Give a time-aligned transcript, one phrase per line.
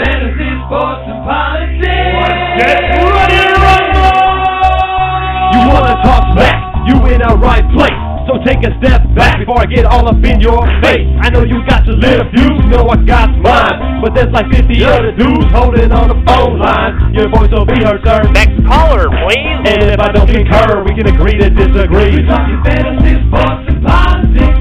[0.00, 1.84] Fantasy, sports, and politics.
[2.56, 4.16] Ready to rumble!
[5.52, 6.56] You wanna talk smack?
[6.88, 8.00] You in the right place.
[8.24, 11.04] So take a step back before I get all up in your face.
[11.20, 14.00] I know you got your little views, know I got mine.
[14.00, 17.12] But there's like 50 other dudes holding on the phone line.
[17.12, 18.24] Your voice will be heard, sir.
[18.32, 19.68] Next caller, please.
[19.68, 22.16] And if I don't concur, we can agree to disagree.
[22.16, 24.59] We talking fantasy, sports, and politics.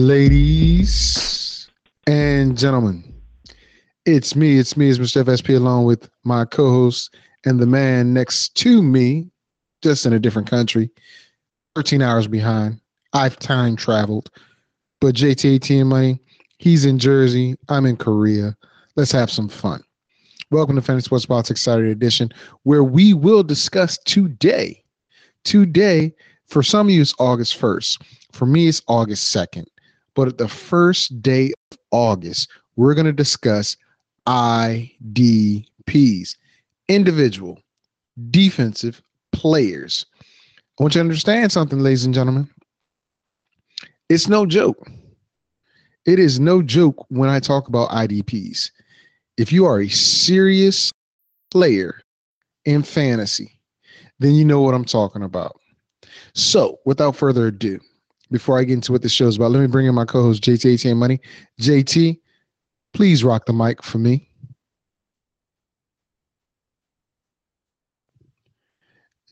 [0.00, 1.68] Ladies
[2.06, 3.04] and gentlemen,
[4.06, 4.56] it's me.
[4.56, 4.88] It's me.
[4.88, 5.22] It's Mr.
[5.22, 9.30] FSP along with my co host and the man next to me,
[9.82, 10.88] just in a different country,
[11.76, 12.80] 13 hours behind.
[13.12, 14.30] I've time traveled.
[15.02, 16.18] But JT Money,
[16.56, 17.56] he's in Jersey.
[17.68, 18.56] I'm in Korea.
[18.96, 19.84] Let's have some fun.
[20.50, 24.82] Welcome to Fantasy Sports Politics Saturday edition, where we will discuss today.
[25.44, 26.14] Today,
[26.48, 28.02] for some of you, it's August 1st.
[28.32, 29.66] For me, it's August 2nd.
[30.14, 33.76] But at the first day of August, we're going to discuss
[34.26, 36.36] IDPs,
[36.88, 37.60] individual
[38.30, 40.06] defensive players.
[40.78, 42.48] I want you to understand something, ladies and gentlemen.
[44.08, 44.90] It's no joke.
[46.06, 48.70] It is no joke when I talk about IDPs.
[49.36, 50.92] If you are a serious
[51.50, 52.00] player
[52.64, 53.52] in fantasy,
[54.18, 55.60] then you know what I'm talking about.
[56.34, 57.80] So, without further ado,
[58.30, 60.42] before I get into what the show is about, let me bring in my co-host
[60.42, 61.20] JT ATM Money.
[61.60, 62.18] JT,
[62.92, 64.28] please rock the mic for me.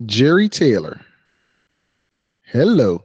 [0.06, 1.00] Jerry Taylor.
[2.46, 3.04] Hello.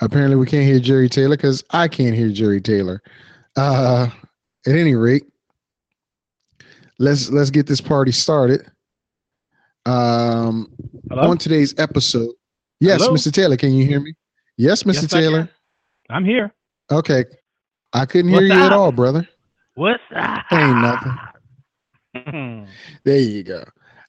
[0.00, 3.02] Apparently, we can't hear Jerry Taylor because I can't hear Jerry Taylor.
[3.56, 4.08] Uh,
[4.66, 5.24] at any rate,
[6.98, 8.66] let's let's get this party started.
[9.86, 10.72] Um,
[11.08, 11.30] Hello?
[11.30, 12.32] on today's episode,
[12.84, 13.14] yes, Hello?
[13.14, 13.32] Mr.
[13.32, 14.14] Taylor, can you hear me?
[14.56, 15.02] Yes, Mr.
[15.02, 15.48] Yes, Taylor.
[16.10, 16.52] I'm here.
[16.90, 17.24] Okay,
[17.92, 19.26] I couldn't hear What's you at all, brother.
[19.74, 20.44] What's up?
[20.52, 21.18] Ain't nothing.
[22.16, 22.64] Hmm.
[23.04, 23.64] There you go.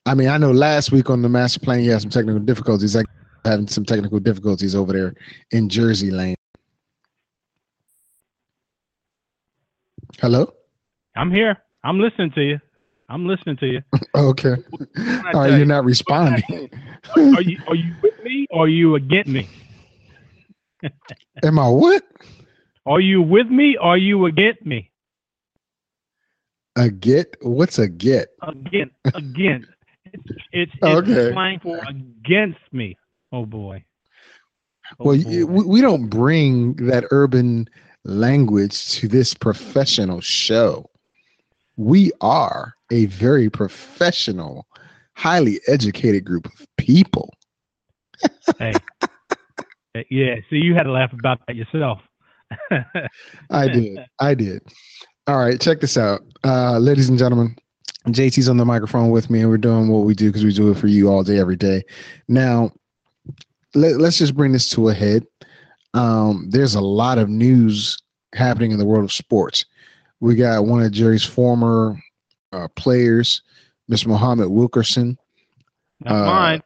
[0.05, 2.95] I mean, I know last week on the master plan you had some technical difficulties.
[2.95, 3.03] I
[3.45, 5.13] having some technical difficulties over there
[5.51, 6.35] in Jersey Lane.
[10.19, 10.53] Hello.
[11.15, 11.57] I'm here.
[11.83, 12.59] I'm listening to you.
[13.09, 13.81] I'm listening to you.
[14.15, 14.55] Okay.
[14.55, 14.57] All
[14.97, 15.57] oh, tell you?
[15.57, 16.69] you're not responding.
[17.15, 19.47] Are you are you with me or are you against me?
[21.43, 22.03] Am I what?
[22.85, 24.91] Are you with me or are you against me?
[26.77, 27.35] A get?
[27.41, 28.29] What's a get?
[28.41, 29.69] Against against.
[30.13, 31.31] It's it's, it's Okay.
[31.31, 32.97] slang for against me.
[33.31, 33.83] Oh boy.
[34.99, 35.29] Oh, Well, boy.
[35.29, 37.67] you, we don't bring that urban
[38.03, 40.89] language to this professional show.
[41.77, 44.65] We are a very professional,
[45.15, 47.33] highly educated group of people.
[48.59, 48.73] hey.
[49.01, 51.99] Uh, Yeah, so you had to laugh about that yourself.
[53.49, 53.99] I did.
[54.19, 54.61] I did.
[55.27, 56.21] All right, check this out.
[56.43, 57.55] Uh, ladies and gentlemen,
[58.07, 60.69] JT's on the microphone with me, and we're doing what we do because we do
[60.69, 61.81] it for you all day, every day.
[62.27, 62.71] Now,
[63.73, 65.25] let, let's just bring this to a head.
[65.93, 67.97] Um, there's a lot of news
[68.35, 69.65] happening in the world of sports.
[70.19, 71.97] We got one of Jerry's former
[72.51, 73.41] uh, players,
[73.91, 74.07] Mr.
[74.07, 75.17] Muhammad Wilkerson.
[76.01, 76.63] Not Uh, mine.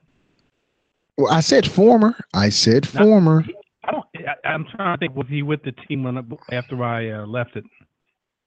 [1.17, 2.15] Well, I said former.
[2.33, 3.45] I said Not- former.
[3.83, 4.05] I don't.
[4.17, 5.15] I, I'm trying to think.
[5.15, 7.63] Was he with the team when after I uh, left it?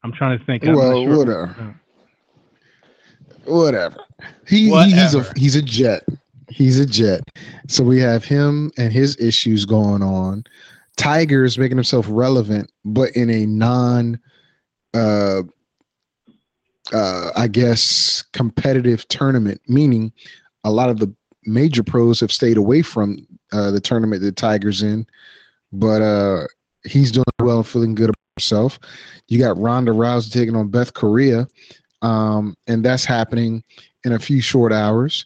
[0.04, 0.64] I'm trying to think.
[0.64, 1.16] I'm Well, sure.
[1.18, 1.80] whatever.
[3.44, 3.96] Whatever.
[4.46, 6.04] He, he he's a he's a jet.
[6.48, 7.22] He's a jet.
[7.66, 10.44] So we have him and his issues going on.
[10.96, 14.20] Tiger is making himself relevant, but in a non
[14.94, 15.42] uh
[16.92, 20.12] uh I guess competitive tournament, meaning
[20.64, 21.12] a lot of the
[21.44, 25.06] major pros have stayed away from uh the tournament that Tiger's in.
[25.72, 26.46] But uh
[26.84, 28.78] he's doing well, and feeling good about himself.
[29.28, 31.46] You got Ronda Rousey taking on Beth Correia,
[32.02, 33.62] um, and that's happening
[34.04, 35.24] in a few short hours.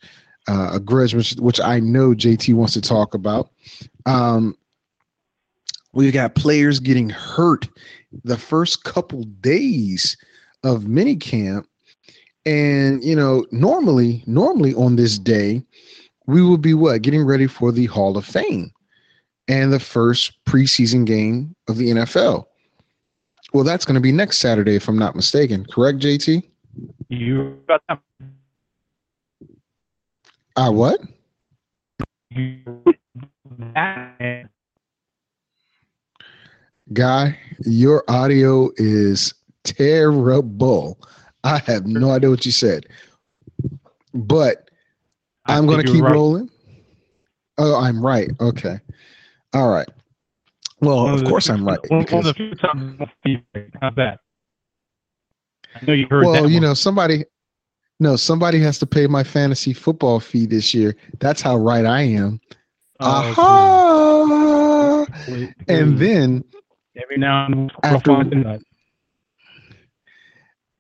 [0.49, 3.51] uh, a grudge which which I know JT wants to talk about.
[4.07, 4.57] Um,
[5.93, 7.69] we've got players getting hurt
[8.25, 10.17] the first couple days
[10.63, 11.65] of minicamp,
[12.45, 15.63] and you know normally normally on this day
[16.27, 18.73] we will be what getting ready for the Hall of Fame
[19.49, 22.47] and the first preseason game of the NFL.
[23.53, 25.65] Well, that's going to be next Saturday, if I'm not mistaken.
[25.67, 26.43] Correct, JT?
[27.09, 28.01] You got that.
[30.57, 31.01] Ah, what?
[32.31, 32.59] You,
[36.93, 39.35] Guy, your audio is
[39.65, 40.99] terrible.
[41.43, 42.87] I have no idea what you said,
[44.15, 44.71] but
[45.47, 46.13] I I'm going to keep right.
[46.13, 46.51] rolling.
[47.59, 48.31] Oh, I'm right.
[48.41, 48.79] Okay.
[49.53, 49.89] All right.
[50.81, 51.79] Well, of course I'm right.
[51.89, 54.21] One, of the few times I that?
[55.75, 56.43] I know you heard that.
[56.43, 57.25] well, you know, somebody,
[57.99, 60.95] no, somebody has to pay my fantasy football fee this year.
[61.19, 62.41] That's how right I am.
[63.01, 65.07] Oh, Aha!
[65.25, 66.45] please, please, And then,
[67.03, 68.61] every now and then we'll after- find a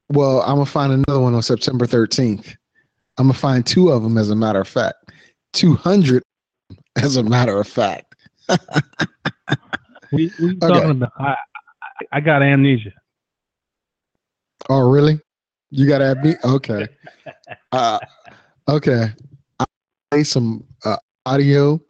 [0.08, 2.54] well, I'm gonna find another one on September 13th.
[3.18, 5.10] I'm gonna find two of them, as a matter of fact,
[5.54, 6.22] 200,
[6.96, 8.14] as a matter of fact.
[10.12, 10.68] We we Okay.
[10.68, 11.12] talking about.
[11.18, 11.34] I,
[12.12, 12.92] I got amnesia.
[14.68, 15.20] Oh, really?
[15.70, 16.36] You got me?
[16.44, 16.88] Okay.
[17.72, 17.98] Uh,
[18.68, 19.08] okay.
[19.58, 19.66] I'll
[20.10, 20.96] play some uh,
[21.26, 21.80] audio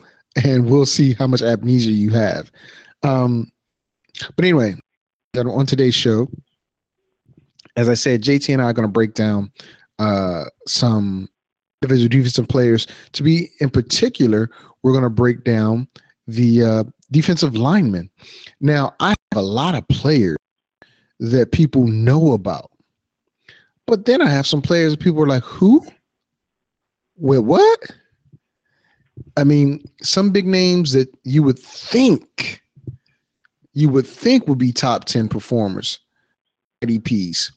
[0.43, 2.51] and we'll see how much amnesia you have.
[3.03, 3.53] Um,
[4.35, 4.75] but anyway,
[5.37, 6.29] on today's show,
[7.77, 9.53] as I said, JT and I are going to break down
[9.99, 11.29] uh, some
[11.83, 12.87] individual defensive players.
[13.13, 14.51] To be in particular,
[14.83, 15.89] we're going to break down
[16.27, 18.11] the uh, defensive linemen.
[18.61, 20.39] Now, I have a lot of players
[21.21, 22.71] that people know about.
[23.87, 25.87] But then I have some players that people are like, who?
[27.17, 27.81] Wait, what?
[29.37, 32.61] I mean, some big names that you would think
[33.77, 36.01] you would think would be top 10 performers,
[36.83, 37.53] ADPs.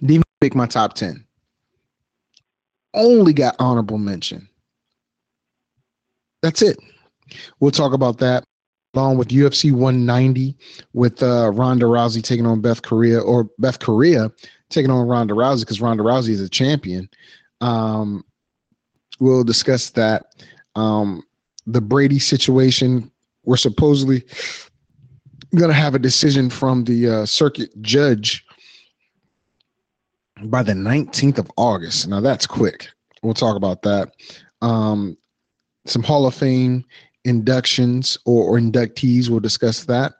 [0.00, 1.26] Didn't make my top 10.
[2.94, 4.48] Only got honorable mention.
[6.40, 6.78] That's it.
[7.58, 8.44] We'll talk about that
[8.94, 10.56] along with UFC 190
[10.92, 14.30] with uh, Ronda Rousey taking on Beth Correia or Beth Correia
[14.70, 17.10] taking on Ronda Rousey because Ronda Rousey is a champion.
[17.60, 18.24] Um,
[19.18, 20.26] we'll discuss that.
[20.76, 21.24] Um,
[21.66, 23.10] the Brady situation,
[23.44, 24.22] we're supposedly
[25.56, 28.44] going to have a decision from the uh, circuit judge
[30.44, 32.08] by the 19th of August.
[32.08, 32.88] Now that's quick.
[33.22, 34.12] We'll talk about that.
[34.62, 35.16] Um,
[35.86, 36.84] some Hall of Fame
[37.24, 39.28] inductions or, or inductees.
[39.28, 40.14] We'll discuss that.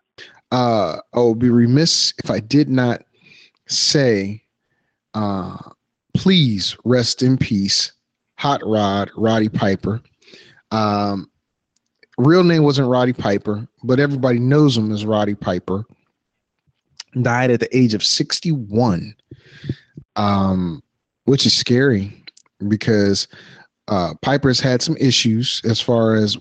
[0.52, 3.02] Uh, I will be remiss if I did not
[3.68, 4.42] say,
[5.14, 5.56] uh,
[6.14, 7.92] please rest in peace,
[8.38, 10.00] Hot Rod, Roddy Piper.
[10.70, 11.30] Um,
[12.18, 15.84] real name wasn't Roddy Piper, but everybody knows him as Roddy Piper.
[17.22, 19.14] Died at the age of 61,
[20.16, 20.82] um,
[21.24, 22.12] which is scary
[22.68, 23.26] because
[23.88, 26.36] uh, Piper's had some issues as far as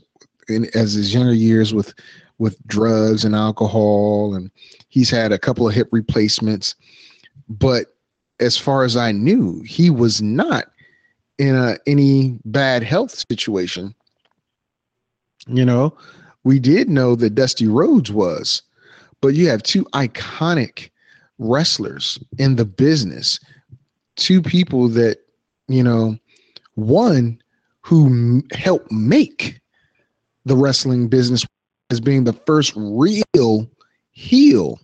[0.47, 1.93] in as his younger years with
[2.37, 4.51] with drugs and alcohol, and
[4.89, 6.75] he's had a couple of hip replacements.
[7.47, 7.95] But
[8.39, 10.65] as far as I knew, he was not
[11.37, 13.95] in a any bad health situation.
[15.47, 15.95] You know,
[16.43, 18.61] we did know that Dusty Rhodes was,
[19.21, 20.89] but you have two iconic
[21.37, 23.39] wrestlers in the business,
[24.15, 25.19] two people that,
[25.67, 26.17] you know,
[26.75, 27.41] one
[27.81, 29.59] who m- helped make
[30.45, 31.45] the wrestling business
[31.91, 33.69] as being the first real
[34.11, 34.79] heel.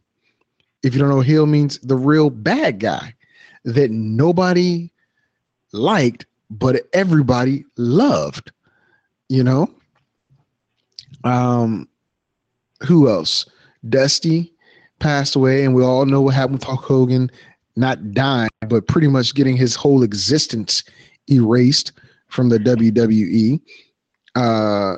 [0.84, 3.14] If you don't know, heel means the real bad guy
[3.64, 4.92] that nobody
[5.72, 8.52] liked, but everybody loved.
[9.30, 9.74] You know,
[11.24, 11.88] um,
[12.82, 13.46] who else?
[13.90, 14.54] Dusty
[15.00, 17.30] passed away, and we all know what happened with Hulk Hogan,
[17.76, 20.84] not dying, but pretty much getting his whole existence
[21.30, 21.92] erased
[22.28, 23.60] from the WWE.
[24.36, 24.98] Uh,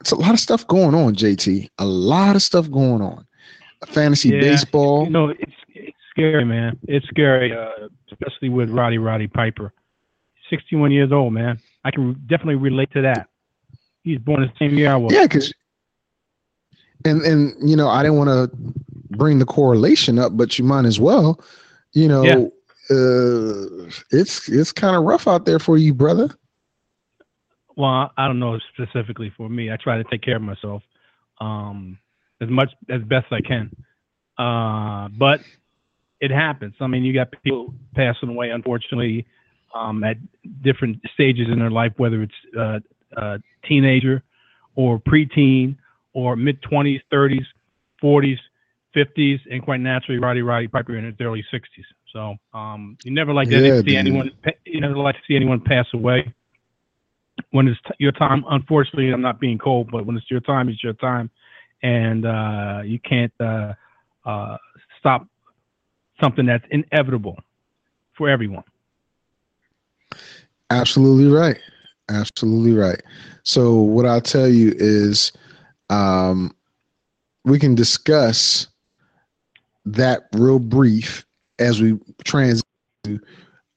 [0.00, 1.68] it's a lot of stuff going on, JT.
[1.78, 3.26] A lot of stuff going on.
[3.86, 5.04] Fantasy Yeah, baseball.
[5.04, 6.78] You know, it's, it's scary, man.
[6.86, 9.72] It's scary, uh, especially with Roddy Roddy Piper.
[10.50, 11.58] 61 years old, man.
[11.84, 13.28] I can definitely relate to that.
[14.04, 15.12] He's born the same year I was.
[15.12, 15.52] Yeah, because
[17.04, 18.56] and and you know I didn't want to
[19.16, 21.40] bring the correlation up, but you might as well.
[21.92, 22.34] You know, Yeah.
[22.96, 26.30] uh, it's it's kind of rough out there for you, brother.
[27.76, 29.70] Well, I- I don't know specifically for me.
[29.70, 30.82] I try to take care of myself
[31.40, 31.98] um,
[32.40, 33.70] as much as best I can.
[34.36, 35.40] Uh, but
[36.20, 36.74] it happens.
[36.80, 39.26] I mean, you got people passing away, unfortunately,
[39.74, 40.16] um, at
[40.62, 42.80] different stages in their life, whether it's uh,
[43.16, 44.22] uh, teenager
[44.76, 45.76] or preteen
[46.12, 47.44] or mid 20s, 30s,
[48.02, 48.38] 40s,
[48.94, 51.84] 50s, and quite naturally, Roddy Roddy Piper in his early 60s.
[52.12, 53.96] So um, you never like Yeah, to see dude.
[53.96, 54.30] anyone.
[54.64, 56.32] You never like to see anyone pass away.
[57.50, 60.68] When it's t- your time, unfortunately, I'm not being cold, but when it's your time,
[60.68, 61.30] it's your time,
[61.82, 63.74] and uh, you can't uh,
[64.26, 64.56] uh,
[64.98, 65.26] stop
[66.20, 67.36] something that's inevitable
[68.16, 68.64] for everyone.
[70.70, 71.58] Absolutely right.
[72.08, 73.00] Absolutely right.
[73.42, 75.32] So what I'll tell you is
[75.90, 76.54] um
[77.44, 78.66] we can discuss
[79.84, 81.24] that real brief
[81.58, 82.64] as we transition
[83.04, 83.20] to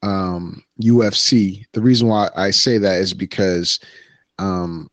[0.02, 1.64] um UFC.
[1.72, 3.78] The reason why I say that is because
[4.38, 4.88] um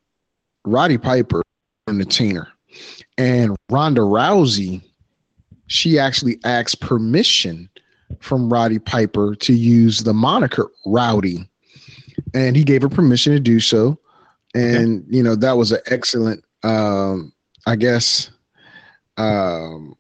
[0.66, 1.42] Roddy Piper
[1.88, 2.48] entertainer
[3.18, 4.82] and Ronda Rousey
[5.68, 7.70] she actually asked permission
[8.20, 11.48] from Roddy Piper to use the moniker Rowdy
[12.34, 13.98] and he gave her permission to do so
[14.56, 17.32] and you know that was an excellent um
[17.68, 18.32] i guess
[19.18, 19.96] um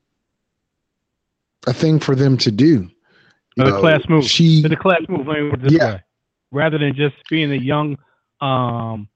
[1.67, 2.89] a thing for them to do
[3.55, 4.23] You know, class move.
[4.23, 5.27] she a class move.
[5.27, 5.95] Let me this Yeah.
[5.95, 6.03] way.
[6.51, 7.97] Rather than just being a young,
[8.41, 9.09] um,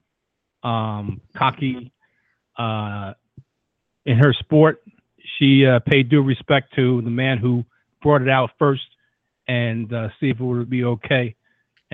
[0.62, 1.90] um, cocky,
[2.58, 3.14] uh,
[4.04, 4.82] in her sport,
[5.38, 7.64] she uh, paid due respect to the man who
[8.02, 8.86] brought it out first,
[9.48, 11.34] and uh, see if it would be okay.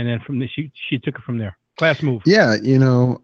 [0.01, 1.57] And then from there, she she took it from there.
[1.77, 2.23] Class move.
[2.27, 3.23] yeah you know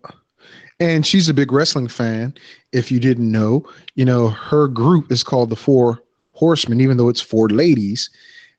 [0.78, 2.34] and she's a big wrestling fan
[2.72, 3.64] if you didn't know.
[3.94, 6.02] You know her group is called the four
[6.32, 8.10] horsemen even though it's four ladies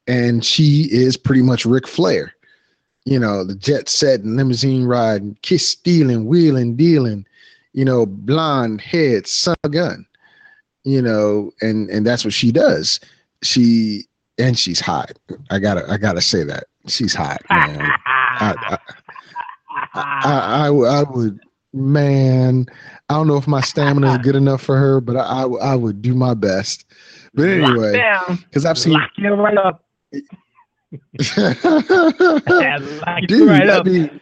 [0.07, 2.33] and she is pretty much Ric Flair.
[3.05, 7.25] You know the jet set and limousine riding kiss stealing wheeling dealing
[7.74, 10.05] you know blonde head son of a gun
[10.83, 13.00] you know and and that's what she does.
[13.43, 14.05] She
[14.39, 15.13] and she's hot.
[15.51, 16.65] I gotta i gotta say that.
[16.88, 17.91] She's hot man
[18.39, 18.77] I,
[19.94, 21.39] I, I, I, would,
[21.74, 22.65] man.
[23.10, 25.75] I don't know if my stamina is good enough for her, but I, I, I
[25.75, 26.86] would do my best.
[27.34, 28.03] But anyway,
[28.44, 29.84] because I've seen, Lock you right up.
[33.27, 33.86] dude, you right up.
[33.86, 34.20] mean,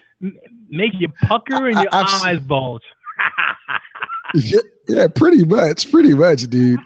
[0.70, 2.84] Make you pucker and your I've eyes bulge.
[4.34, 6.80] yeah, yeah, pretty much, pretty much, dude.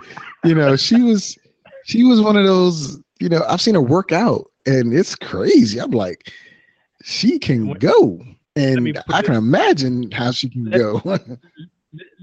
[0.43, 1.37] You know, she was,
[1.85, 2.99] she was one of those.
[3.19, 5.79] You know, I've seen her work out, and it's crazy.
[5.79, 6.31] I'm like,
[7.03, 8.23] she can go,
[8.55, 11.01] and I it- can imagine how she can go.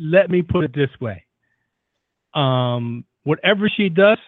[0.00, 1.25] let me put it this way.
[2.35, 4.18] Um, whatever she does,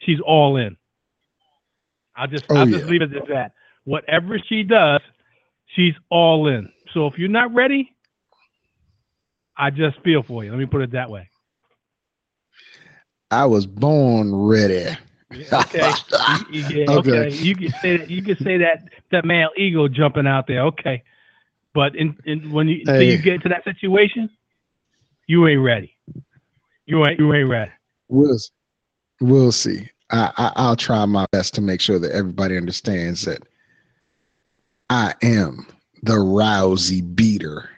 [0.00, 0.76] she's all in.
[2.16, 2.90] I'll just Oh, I'll just yeah.
[2.90, 3.52] leave it at that.
[3.84, 5.00] Whatever she does,
[5.74, 6.70] she's all in.
[6.94, 7.96] So if you're not ready,
[9.56, 10.50] I just feel for you.
[10.50, 11.28] Let me put it that way.
[13.30, 14.96] I was born ready.
[15.52, 15.92] Okay.
[16.50, 17.10] You- you- yeah, okay.
[17.10, 17.30] Okay.
[17.36, 18.10] You can say that.
[18.10, 20.62] You can say that that male ego jumping out there.
[20.62, 21.02] Okay.
[21.74, 24.28] But in, in when you until you get to that situation,
[25.26, 25.96] you ain't ready.
[26.86, 27.70] You ain't you ain't ready.
[28.08, 28.38] We'll
[29.20, 29.88] we'll see.
[30.10, 33.42] I, I I'll try my best to make sure that everybody understands that
[34.90, 35.66] I am
[36.02, 37.70] the Rousey beater.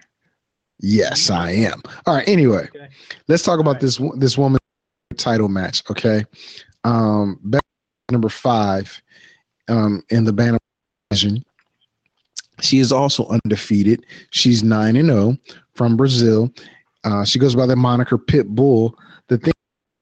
[0.80, 1.40] Yes, mm-hmm.
[1.40, 1.82] I am.
[2.06, 2.28] All right.
[2.28, 2.88] Anyway, Okay.
[3.28, 3.80] let's talk about right.
[3.80, 4.58] this this woman
[5.16, 5.82] title match.
[5.90, 6.24] Okay.
[6.84, 7.40] Um,
[8.10, 9.00] number five,
[9.68, 10.58] um, in the bantam
[11.10, 11.44] division.
[12.60, 14.06] She is also undefeated.
[14.30, 15.36] She's nine and zero
[15.74, 16.52] from Brazil.
[17.02, 18.96] Uh, she goes by the moniker Pit Bull.
[19.28, 19.52] The thing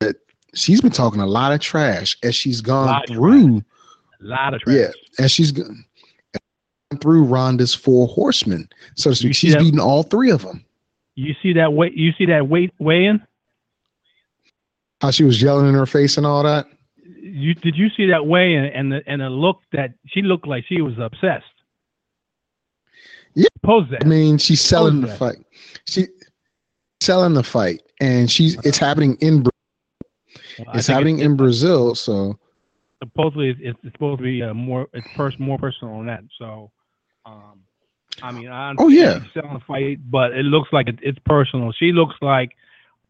[0.00, 0.16] that
[0.54, 3.58] she's been talking a lot of trash as she's gone through.
[3.58, 4.76] A lot of trash.
[4.76, 5.84] Yeah, as she's gone
[7.00, 10.64] through Ronda's four horsemen, so She's that- beaten all three of them.
[11.14, 11.94] You see that weight?
[11.94, 13.22] You see that weight weigh in?
[15.02, 16.66] How she was yelling in her face and all that.
[17.20, 20.46] You did you see that way in and the and the look that she looked
[20.46, 21.44] like she was obsessed?
[23.34, 23.48] Yeah.
[23.64, 24.04] Pose that.
[24.04, 25.18] I mean, she's selling the that.
[25.18, 25.38] fight.
[25.88, 26.06] She
[27.00, 29.50] selling the fight, and she's it's happening in Bra-
[30.68, 31.96] I it's think happening in Brazil.
[31.96, 32.38] So
[33.02, 36.22] supposedly it's, it's, it's supposed to be uh, more it's pers- more personal than that.
[36.38, 36.70] So,
[37.26, 37.60] um,
[38.22, 39.20] I mean, I Oh, yeah.
[39.20, 41.72] she's selling the fight, but it looks like it, it's personal.
[41.72, 42.52] She looks like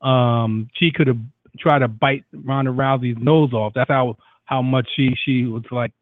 [0.00, 1.18] um, she could have
[1.59, 3.73] tried to bite Ronda Rousey's nose off.
[3.75, 5.92] That's how how much she she was like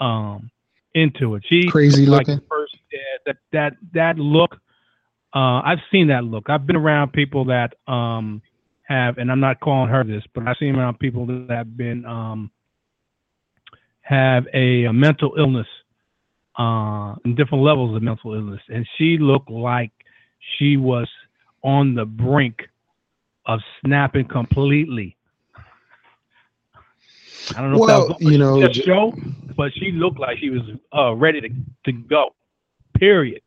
[0.00, 0.50] um,
[0.94, 1.44] into it.
[1.48, 2.34] She Crazy looked looking?
[2.34, 4.56] Like first, yeah, that that that look.
[5.34, 6.50] Uh, I've seen that look.
[6.50, 8.42] I've been around people that um,
[8.82, 12.04] have, and I'm not calling her this, but I've seen around people that have been
[12.04, 12.50] um,
[14.02, 15.66] have a, a mental illness,
[16.58, 19.90] uh, and different levels of mental illness, and she looked like
[20.58, 21.08] she was
[21.62, 22.68] on the brink
[23.46, 25.16] of snapping completely.
[27.56, 29.12] I don't know Well, if that was you know, j- show,
[29.56, 30.62] but she looked like she was
[30.96, 31.48] uh, ready to,
[31.86, 32.34] to go.
[32.94, 33.42] Period.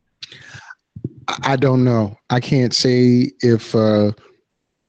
[1.27, 2.17] I I don't know.
[2.29, 4.11] I can't say if uh,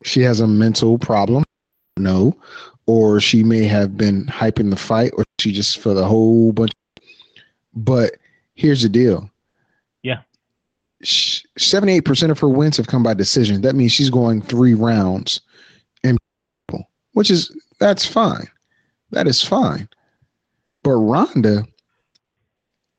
[0.03, 1.45] she has a mental problem.
[1.99, 2.37] No,
[2.87, 6.73] or she may have been hyping the fight, or she just for the whole bunch.
[7.75, 8.17] But
[8.55, 9.31] here's the deal.
[11.03, 13.61] Seventy-eight percent of her wins have come by decision.
[13.61, 15.41] That means she's going three rounds,
[16.03, 16.17] and
[17.13, 18.49] which is that's fine.
[19.11, 19.89] That is fine.
[20.83, 21.67] But Ronda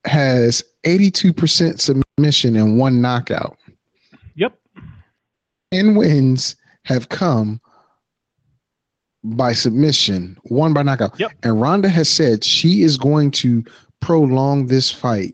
[0.05, 3.57] has eighty-two percent submission and one knockout.
[4.35, 4.53] Yep.
[5.71, 7.59] And wins have come
[9.23, 11.19] by submission, one by knockout.
[11.19, 11.31] Yep.
[11.41, 13.65] And Ronda has said she is going to
[14.01, 15.33] prolong this fight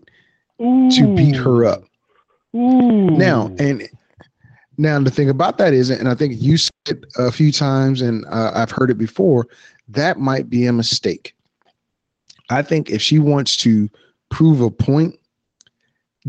[0.62, 0.90] Ooh.
[0.92, 1.84] to beat her up.
[2.56, 3.10] Ooh.
[3.12, 3.90] Now, and
[4.78, 8.02] now the thing about that is, and I think you said it a few times,
[8.02, 9.48] and uh, I've heard it before,
[9.88, 11.36] that might be a mistake.
[12.50, 13.90] I think if she wants to
[14.30, 15.16] prove a point,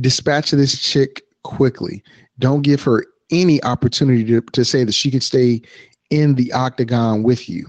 [0.00, 2.02] dispatch this chick quickly.
[2.38, 5.62] Don't give her any opportunity to, to say that she can stay
[6.10, 7.66] in the octagon with you.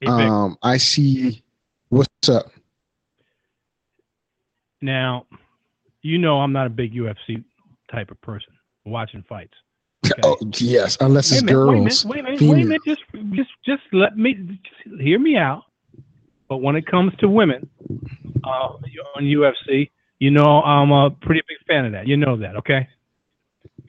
[0.00, 1.42] Hey, Um, I see.
[1.88, 2.52] What's up?
[4.80, 5.26] now,
[6.02, 7.44] you know I'm not a big UFC
[7.90, 8.52] type of person
[8.84, 9.54] watching fights.
[10.06, 10.22] Okay.
[10.24, 12.04] Oh yes, unless it's Wait girls.
[12.04, 12.82] Wait a minute, wait a minute, wait a minute.
[12.86, 13.02] Just,
[13.34, 15.64] just, just let me just hear me out.
[16.48, 17.68] But when it comes to women
[18.44, 22.08] uh, on UFC, you know I'm a pretty big fan of that.
[22.08, 22.88] You know that, okay?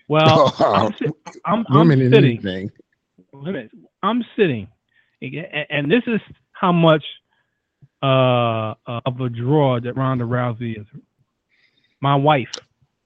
[0.07, 1.11] Well, I'm, si-
[1.45, 2.45] I'm, I'm Women in sitting.
[2.45, 2.71] anything.
[4.03, 4.67] I'm sitting,
[5.21, 6.19] and, this is
[6.51, 7.03] how much
[8.03, 10.85] uh, of a draw that Ronda Rousey is.
[12.01, 12.49] My wife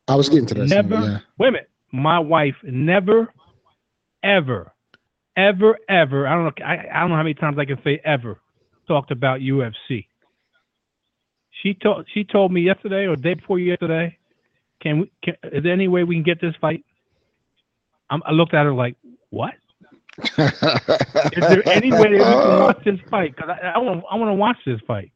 [0.07, 0.67] I was getting to that.
[0.67, 0.95] never.
[0.95, 1.19] Yeah.
[1.37, 1.69] Wait a minute.
[1.91, 3.33] My wife never,
[4.23, 4.71] ever,
[5.35, 6.27] ever, ever.
[6.27, 6.65] I don't know.
[6.65, 8.39] I, I don't know how many times I can say ever.
[8.87, 10.07] Talked about UFC.
[11.63, 14.17] She told she told me yesterday or day before yesterday.
[14.81, 15.11] Can we?
[15.23, 16.85] Can, is there any way we can get this fight?
[18.09, 18.97] I'm, I looked at her like,
[19.29, 19.55] what?
[20.19, 23.35] Is there any way that we can watch this fight?
[23.35, 25.11] Because I, I want I want to watch this fight.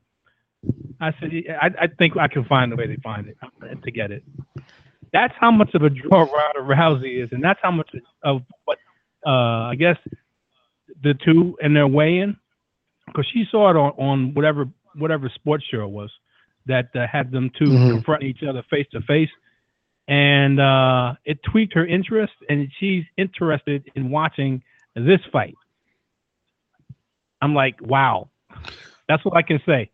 [1.01, 3.37] I said, I, I think I can find a way to find it
[3.83, 4.23] to get it.
[5.13, 7.89] That's how much of a draw Ronda Rousey is, and that's how much
[8.23, 8.77] of what
[9.25, 9.29] uh,
[9.71, 9.97] I guess
[11.03, 12.37] the two and their weigh-in,
[13.07, 16.11] because she saw it on, on whatever whatever sports show it was
[16.65, 17.91] that uh, had them 2 Mhm.
[17.91, 19.29] confront each other face to face,
[20.07, 24.61] and uh, it tweaked her interest, and she's interested in watching
[24.95, 25.55] this fight.
[27.41, 28.29] I'm like, wow,
[29.07, 29.89] that's what I can say.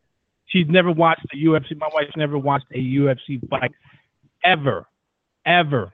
[0.56, 1.78] She's never watched a UFC.
[1.78, 3.74] My wife's never watched a UFC fight
[4.42, 4.86] ever,
[5.46, 5.92] ever,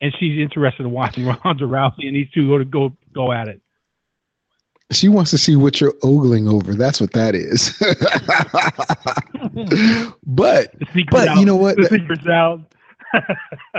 [0.00, 3.48] and she's interested in watching Ronda Rousey and these two go to go go at
[3.48, 3.60] it.
[4.92, 6.76] She wants to see what you're ogling over.
[6.76, 7.76] That's what that is.
[10.24, 10.72] but
[11.10, 11.38] But out.
[11.38, 11.76] you know what?
[11.76, 12.60] The secret's out.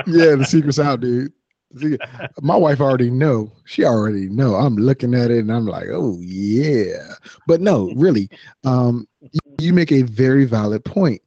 [0.07, 1.31] yeah, the secret's out, dude.
[1.75, 1.99] The-
[2.41, 3.51] My wife already know.
[3.65, 4.55] She already know.
[4.55, 7.13] I'm looking at it and I'm like, oh yeah.
[7.47, 8.29] But no, really,
[8.63, 11.21] um, you, you make a very valid point,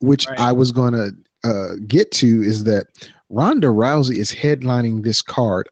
[0.00, 0.40] which Right.
[0.40, 1.10] I was gonna
[1.44, 2.86] uh, get to is that
[3.28, 5.68] Ronda Rousey is headlining this card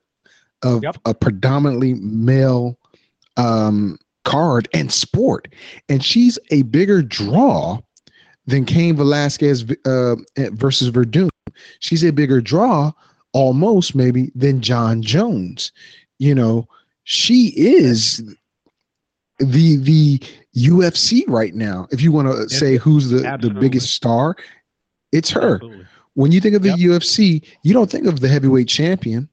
[0.62, 0.96] of Yep.
[1.04, 2.78] a predominantly male
[3.36, 5.48] um, card and sport,
[5.88, 7.78] and she's a bigger draw
[8.46, 10.16] than Cain Velasquez uh,
[10.52, 11.28] versus Werdum.
[11.80, 12.92] She's a bigger draw,
[13.38, 15.70] almost maybe, than Jon Jones.
[16.18, 16.66] You know,
[17.04, 18.20] she is
[19.38, 20.20] the the
[20.56, 21.86] UFC right now.
[21.92, 24.36] If you want to Yes, say who's the, the biggest star,
[25.12, 25.54] it's her.
[25.54, 25.86] Absolutely.
[26.14, 26.78] When you think of the Yep.
[26.78, 29.28] UFC, you don't think of the heavyweight champion.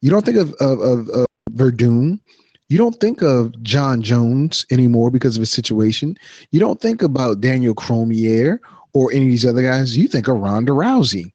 [0.00, 2.18] You don't think of of, of, of Werdum.
[2.68, 6.18] You don't think of Jon Jones anymore because of his situation.
[6.50, 8.60] You don't think about Daniel Cormier
[8.92, 9.96] or any of these other guys.
[9.96, 11.32] You think of Ronda Rousey.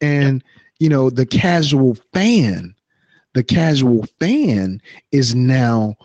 [0.00, 0.44] And
[0.78, 2.74] you know, the casual fan,
[3.34, 4.80] the casual fan
[5.12, 5.96] is now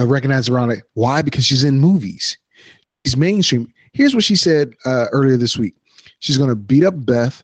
[0.00, 0.82] uh, recognized around it.
[0.94, 1.22] Why?
[1.22, 2.36] Because she's in movies.
[3.04, 3.72] She's mainstream.
[3.92, 5.74] Here's what she said uh, earlier this week.
[6.20, 7.42] She's going to beat up Beth,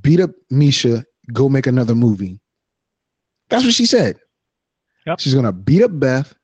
[0.00, 2.40] beat up Misha, go make another movie.
[3.48, 4.18] That's what she said.
[5.06, 5.20] Yep.
[5.20, 6.34] She's going to beat up Beth,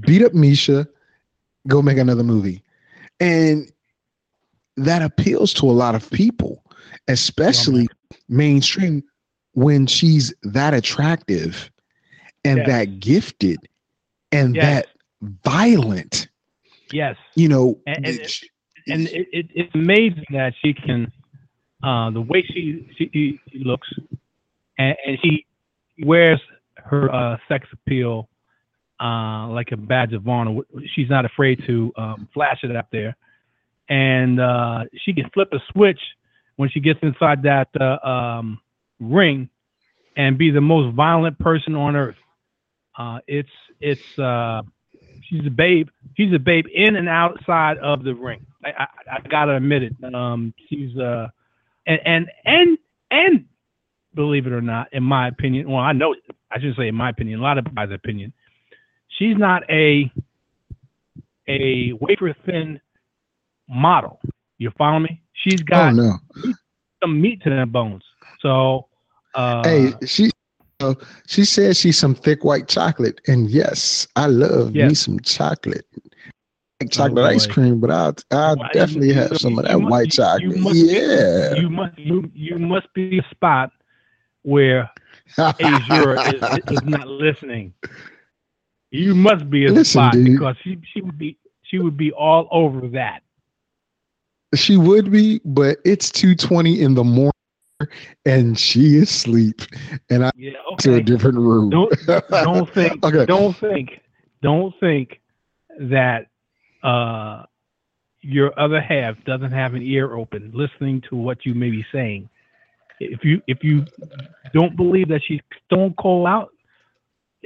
[0.00, 0.88] beat up Misha,
[1.68, 2.62] go make another movie.
[3.20, 3.70] And
[4.76, 6.64] that appeals to a lot of people,
[7.06, 7.88] especially
[8.28, 9.04] mainstream
[9.52, 11.70] when she's that attractive
[12.44, 12.66] and Yes.
[12.68, 13.58] that gifted
[14.32, 14.64] and Yes.
[14.64, 14.86] that
[15.44, 16.28] violent.
[16.92, 17.16] Yes.
[17.34, 18.42] You know, And- and- it-
[18.88, 21.12] and it, it, it's amazing that she can,
[21.82, 23.88] uh, the way she she, she looks,
[24.78, 25.46] and, and she
[26.02, 26.40] wears
[26.76, 28.28] her uh, sex appeal
[29.00, 30.60] uh, like a badge of honor.
[30.94, 33.16] She's not afraid to um, flash it out there,
[33.88, 36.00] and uh, she can flip a switch
[36.56, 38.60] when she gets inside that uh, um,
[39.00, 39.48] ring
[40.16, 42.16] and be the most violent person on earth.
[42.96, 44.62] Uh, it's it's uh,
[45.28, 45.88] she's a babe.
[46.16, 48.44] She's a babe in and outside of the ring.
[48.64, 50.14] I, I, I gotta admit it.
[50.14, 51.28] Um, she's uh,
[51.86, 52.78] and and and
[53.10, 53.44] and
[54.14, 56.14] believe it or not, in my opinion, well, I know
[56.50, 58.32] I should say in my opinion, a lot of guys' opinion,
[59.08, 60.10] she's not a
[61.48, 62.80] a wafer thin
[63.68, 64.20] model.
[64.58, 65.22] You follow me?
[65.32, 66.18] She's got no.
[67.02, 68.02] some meat to them bones.
[68.40, 68.88] So,
[69.34, 70.30] uh, Hey, she
[70.80, 70.94] uh,
[71.26, 75.86] she says she's some thick white chocolate, and yes, I love me some chocolate.
[76.80, 79.90] Like chocolate Oh, ice cream, but I'll I'll Why- definitely have some of that must-
[79.90, 80.72] white you- you chocolate.
[80.74, 81.54] be- yeah.
[81.54, 83.70] you must you you must be a spot
[84.42, 84.90] where
[85.38, 87.74] Azure is, is not listening.
[88.90, 90.32] You must be a Listen, spot dude.
[90.32, 93.22] because she she would be she would be all over that.
[94.54, 97.30] she would be, but it's two twenty in the morning,
[98.24, 99.62] and she is asleep,
[100.10, 101.70] and I Yeah, to a different room.
[101.70, 101.92] Don't
[102.30, 103.26] don't think Okay.
[103.26, 104.00] don't think
[104.42, 105.20] don't think
[105.78, 106.26] that
[106.82, 107.44] uh
[108.22, 112.28] your other half doesn't have an ear open listening to what you may be saying.
[113.00, 113.84] If you if you
[114.52, 116.50] don't believe that she's stone cold out,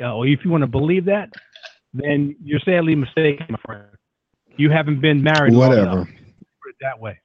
[0.02, 1.28] uh, or if you want to believe that,
[1.92, 3.84] then you're sadly mistaken, my friend.
[4.56, 5.90] You haven't been married long Whatever.
[5.92, 6.08] enough.
[6.08, 7.20] Put it that way.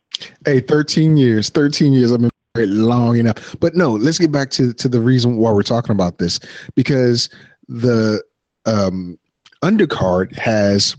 [0.45, 1.49] Hey, 13 years.
[1.49, 2.11] 13 years.
[2.11, 3.55] I've been long enough.
[3.59, 6.39] But no, let's get back to, to the reason why we're talking about this.
[6.75, 7.29] Because
[7.67, 8.23] the
[8.65, 9.17] um,
[9.63, 10.95] undercard has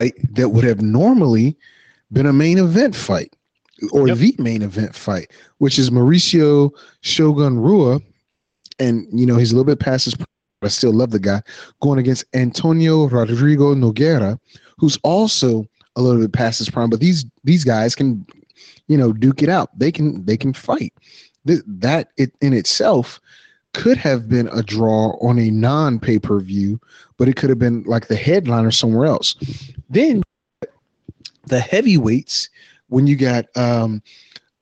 [0.00, 1.56] a, that would have normally
[2.12, 3.34] been a main event fight
[3.92, 4.18] or Yep.
[4.18, 6.70] the main event fight, which is Mauricio
[7.02, 8.00] Shogun Rua.
[8.78, 10.26] And, you know, he's a little bit past his prime,
[10.60, 11.42] but I still love the guy,
[11.82, 14.38] going against Antonio Rodrigo Nogueira,
[14.78, 18.24] who's also a little bit past his prime, but these these guys can,
[18.88, 19.76] you know, duke it out.
[19.78, 20.92] They can they can fight.
[21.46, 23.20] Th- that it in itself
[23.74, 26.80] could have been a draw on a non pay per view,
[27.16, 29.36] but it could have been like the headliner somewhere else.
[29.88, 30.22] Then
[31.46, 32.48] the heavyweights,
[32.88, 34.02] when you got um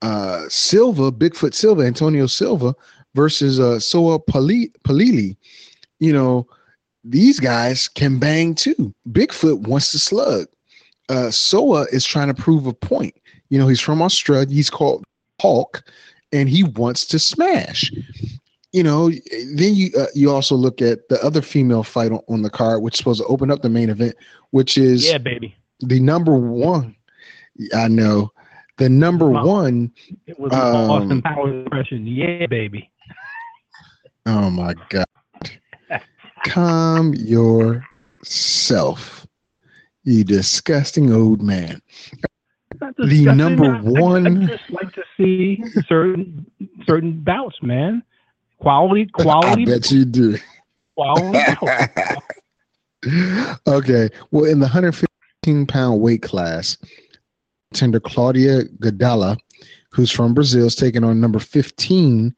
[0.01, 2.75] uh Silva, Bigfoot Silva, Antonio Silva
[3.15, 5.35] versus uh Soa Pali- Palelei,
[5.99, 6.47] you know,
[7.03, 8.93] these guys can bang too.
[9.09, 10.47] Bigfoot wants to slug
[11.09, 13.15] uh, Soa is trying to prove a point.
[13.49, 14.47] You know, he's from Australia.
[14.53, 15.03] He's called
[15.41, 15.83] Hulk,
[16.31, 17.91] and he wants to smash.
[18.73, 22.41] You know, then you uh, you also look at the other female fight on, on
[22.41, 24.15] the card, which is supposed to open up the main event,
[24.51, 25.55] which is Yeah, baby.
[25.79, 26.95] the number one.
[27.73, 28.31] I know
[28.77, 29.45] the number Wow.
[29.45, 29.91] one.
[30.27, 32.05] It was Um, an Austin Powers impression.
[32.05, 32.89] Yeah, baby.
[34.29, 35.05] Oh my god!
[36.45, 37.13] Calm
[38.23, 39.25] yourself,
[40.03, 41.81] you disgusting old man.
[42.79, 43.75] The number.
[43.75, 43.79] I-
[44.17, 46.45] I, just like to see certain
[46.85, 48.03] certain bouts, man.
[48.59, 49.63] Quality, quality.
[49.63, 50.37] I bet you do.
[50.95, 51.39] quality.
[53.67, 54.09] okay.
[54.31, 56.77] Well, in the 115 pound weight class,
[57.73, 59.37] tender Claudia Gadelha,
[59.91, 62.35] who's from Brazil, is taking on number 15,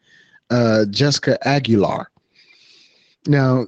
[0.50, 2.10] uh, Jessica Aguilar.
[3.28, 3.68] Now,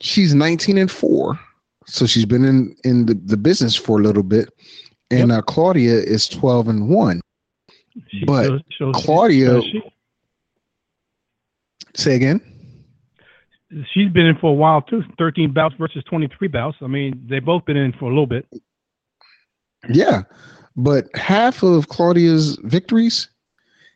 [0.00, 1.38] she's 19 and 4,
[1.86, 4.48] so she's been in, in the, the business for a little bit.
[5.10, 7.20] And uh, Claudia is 12 and 1.
[8.08, 9.82] She But shows- shows- Claudia- she,
[11.94, 12.40] Say again.
[13.92, 15.02] she's been in for a while too.
[15.18, 16.78] Thirteen bouts versus twenty-three bouts.
[16.80, 18.46] I mean, they've both been in for a little bit.
[19.90, 20.22] Yeah.
[20.74, 23.28] But half of Claudia's victories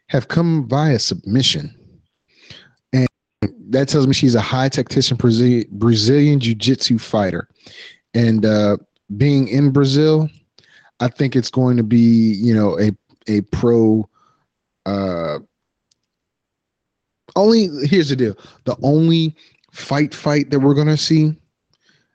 [0.09, 1.75] have come via submission.
[3.69, 7.49] That tells me she's a high tactician Brazil- Brazilian Jiu Jitsu fighter.
[8.15, 8.77] And uh,
[9.17, 10.29] being in Brazil,
[11.01, 12.93] I think it's going to be, you know, a,
[13.29, 14.09] a pro.
[14.87, 15.41] Uh,
[17.35, 19.35] only here's the deal the only
[19.73, 21.37] fight fight that we're going to see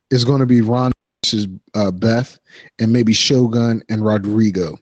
[0.10, 0.92] is going to be Ron
[1.24, 2.40] versus uh, Beth
[2.80, 4.78] and maybe Shogun and Rodrigo.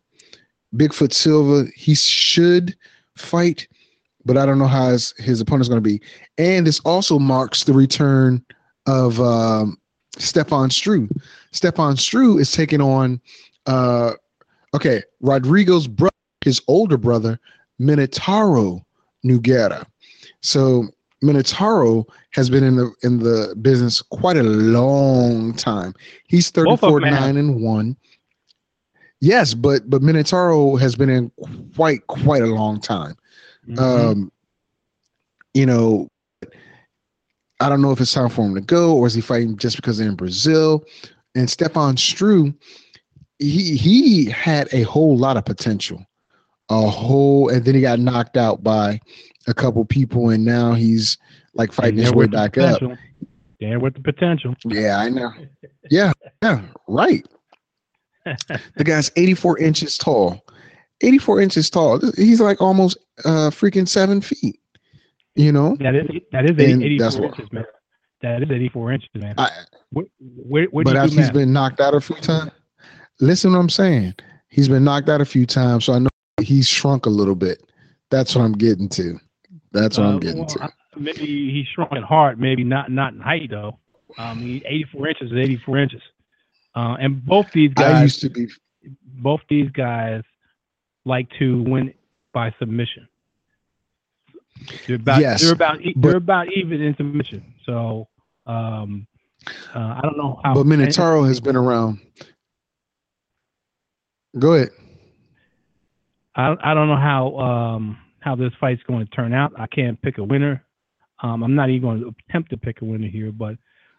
[0.76, 2.76] Bigfoot Silva, he should
[3.18, 3.68] fight,
[4.30, 6.00] but I don't know how his, his opponent's going to be.
[6.38, 8.46] And this also marks the return
[8.86, 9.76] of um,
[10.20, 11.10] Stefan Struve.
[11.52, 13.20] Stefan Struve is taking on,
[13.66, 14.12] uh,
[14.76, 16.14] okay, Rodrigo's brother,
[16.46, 17.40] his older brother,
[17.82, 18.86] Minotauro
[19.26, 19.84] Nogueira.
[20.44, 20.90] So
[21.24, 25.96] Minotauro has been in the in the business quite a long time.
[26.28, 27.98] He's 34 9 and 1.
[29.22, 31.32] Yes, but but Minotauro has been in
[31.76, 33.18] quite quite a long time.
[33.70, 33.80] Mhm.
[33.80, 34.32] Um
[35.54, 36.08] you know
[37.60, 39.76] I don't know if it's time for him to go or is he fighting just
[39.76, 40.84] because they're in Brazil.
[41.36, 42.54] And Stefan Struve,
[43.38, 46.04] he he had a whole lot of potential,
[46.70, 49.00] a whole, and then he got knocked out by
[49.48, 51.18] a couple people, and now he's
[51.54, 52.80] like fighting his way back up.
[52.80, 52.98] potential.
[53.60, 54.56] There with the potential.
[54.66, 55.32] Yeah, I know.
[55.92, 57.26] Yeah, yeah, right.
[58.26, 60.42] the guy's 84 inches tall.
[61.02, 62.00] 84 inches tall.
[62.16, 64.60] He's like almost uh freaking seven feet.
[65.36, 67.66] You know, That is that is And 80, that's 84 what- inches, man.
[68.22, 69.36] That is 84 inches, man.
[69.38, 69.50] I,
[69.92, 71.34] Where, where, where but after he's math?
[71.34, 72.52] been knocked out a few times.
[73.22, 74.14] Listen, what I'm saying.
[74.50, 76.10] He's been knocked out a few times, so I know
[76.42, 77.64] he's shrunk a little bit.
[78.10, 79.18] That's what I'm getting to.
[79.72, 80.64] That's what Uh, I'm getting well, to.
[80.64, 83.80] I- maybe he's shrunk in heart, maybe not not in height though.
[84.18, 86.02] Um, he, 84 inches is 84 inches.
[86.76, 88.48] Uh, and both these guys I guys, used to be.
[89.22, 90.24] both these guys
[91.06, 91.94] like to win
[92.34, 93.08] by submission.
[94.88, 97.44] They're about Yes, they're about but- they're about even in submission.
[97.66, 98.08] So
[98.46, 99.08] um,
[99.76, 100.54] uh, I don't know how.
[100.54, 102.00] But Minotauro has been around.
[104.38, 104.70] Go ahead.
[106.36, 109.54] I I don't know how um how this fight's going to turn out.
[109.58, 110.64] I can't pick a winner.
[111.22, 113.56] Um, I'm not even going to attempt to pick a winner here, but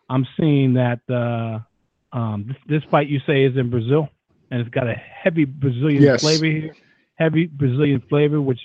[0.09, 4.09] I'm seeing that uh, um, this, this fight you say is in Brazil,
[4.51, 6.21] and it's got a heavy Brazilian Yes.
[6.23, 6.75] flavor here,
[7.21, 8.61] heavy Brazilian flavor, which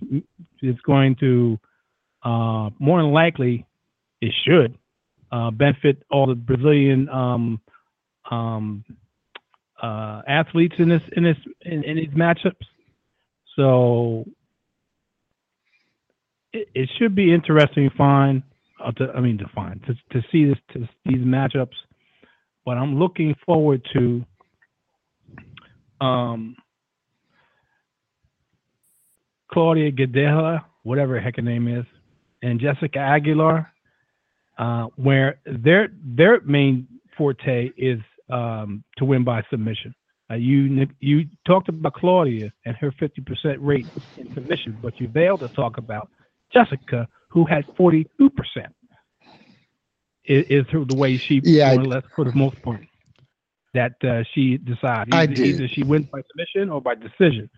[0.62, 1.60] is going to
[2.24, 3.65] uh, more than likely
[4.22, 4.78] it should
[5.32, 7.62] uh, benefit all the Brazilian um,
[8.32, 8.84] um,
[9.82, 12.65] uh, athletes in this in this in, in these matchups.
[13.58, 14.26] So
[16.54, 18.41] it, it should be interesting to find.
[18.84, 21.76] Uh, to, I mean, to find to, to see this to these matchups.
[22.65, 24.26] But I'm looking forward to
[26.02, 26.56] um,
[29.56, 31.86] Claudia Gadelha, whatever heck her name is,
[32.41, 33.72] and Jessica Aguilar,
[34.58, 36.86] uh, where their their main
[37.18, 39.96] forte is um, to win by submission.
[40.30, 43.88] Uh, you you talked about Claudia and her 50% rate
[44.18, 46.10] in submission, but you failed to talk about
[46.52, 48.08] Jessica, who had 42%.
[50.26, 52.82] Is, is through the way she Yeah, more or less for the most part
[53.74, 55.10] that uh, she decides.
[55.13, 57.50] Either, either she wins by submission or by decision.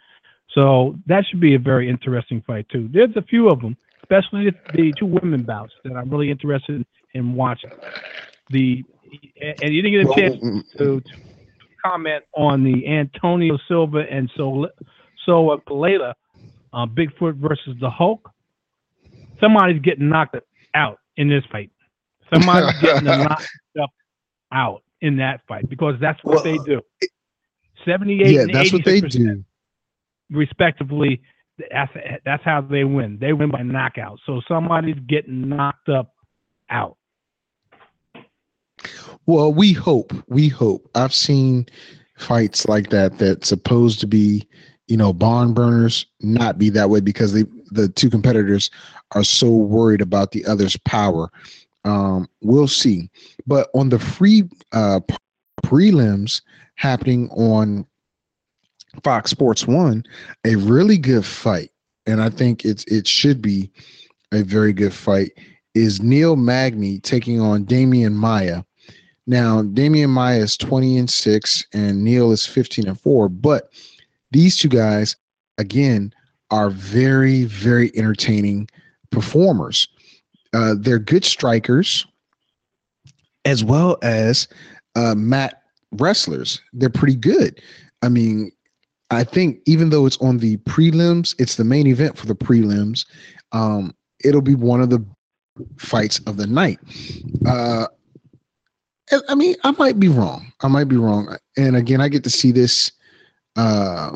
[0.54, 2.90] So that should be a very interesting fight too.
[2.92, 6.86] There's a few of them, especially the, the two women bouts that I'm really interested
[7.14, 7.72] in watching.
[8.50, 8.84] The
[9.62, 11.04] and you didn't get a chance to, to
[11.84, 14.68] comment on the Antonio Silva and so
[15.26, 16.14] so Palelei,
[16.74, 18.32] uh, Bigfoot versus the Hulk.
[19.40, 20.38] Somebody's getting knocked
[20.74, 21.70] out in this fight.
[22.34, 23.48] Somebody's getting knocked
[23.82, 23.92] up
[24.52, 26.82] out in that fight because that's what Well, they do.
[27.86, 29.44] Seventy-eight yeah, that's what they do.
[30.30, 31.22] Respectively.
[31.72, 31.92] That's
[32.24, 33.18] that's how they win.
[33.20, 34.20] They win by knockout.
[34.26, 36.14] So somebody's getting knocked up
[36.70, 36.98] out.
[39.26, 40.14] Well, we hope.
[40.28, 40.90] We hope.
[40.96, 41.66] I've seen
[42.18, 44.48] fights like that that's supposed to be,
[44.88, 48.70] you know, barn burners not be that way because they the two competitors
[49.14, 51.30] are so worried about the other's power.
[51.86, 53.10] Um, we'll see.
[53.46, 55.00] But on the free uh
[55.64, 56.42] prelims
[56.76, 57.86] happening on
[59.04, 60.04] Fox Sports One,
[60.46, 61.72] a really good fight,
[62.06, 63.72] and I think it's it should be
[64.32, 65.32] a very good fight.
[65.76, 68.64] Is Neil Magny taking on Demian Maia?
[69.28, 73.70] Now, Demian Maia is 20 and 6 and Neil is 15 and 4, but
[74.32, 75.16] these two guys
[75.58, 76.14] again
[76.50, 78.70] are very very entertaining
[79.12, 79.88] performers.
[80.54, 82.06] Uh, they're good strikers
[83.46, 84.48] as well as
[84.96, 85.62] uh, mat
[85.94, 86.62] wrestlers.
[86.74, 87.62] They're pretty good.
[88.02, 88.52] I mean,
[89.10, 93.06] I think even though it's on the prelims, it's the main event for the prelims.
[93.52, 95.04] Um, it'll be one of the
[95.78, 96.80] fights of the night.
[97.46, 97.88] Uh,
[99.30, 100.52] I- mean, I might be wrong.
[100.62, 101.38] I might be wrong.
[101.56, 102.92] And again, I get to see this
[103.56, 104.12] uh,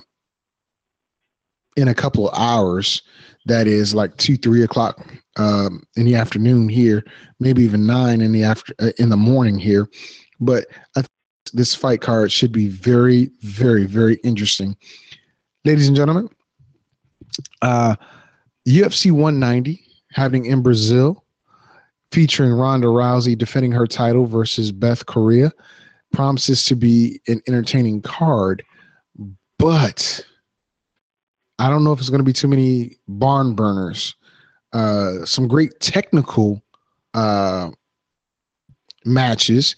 [1.78, 3.02] in a couple of hours.
[3.46, 5.04] That is like two, three o'clock
[5.38, 7.04] um, in the afternoon here,
[7.40, 9.88] maybe even nine in the after uh, in the morning here.
[10.40, 11.04] But I,
[11.54, 14.76] this fight card should be very, very, very interesting,
[15.66, 16.30] ladies and gentlemen.
[17.62, 17.96] Uh,
[18.68, 21.24] UFC 190 happening in Brazil
[22.12, 25.52] featuring Ronda Rousey defending her title versus Beth Correia,
[26.14, 28.64] Promises to be an entertaining card,
[29.58, 30.20] but
[31.58, 34.14] I don't know if it's going to be too many barn burners.
[34.74, 36.62] Uh, some great technical
[37.14, 37.70] uh,
[39.06, 39.76] matches.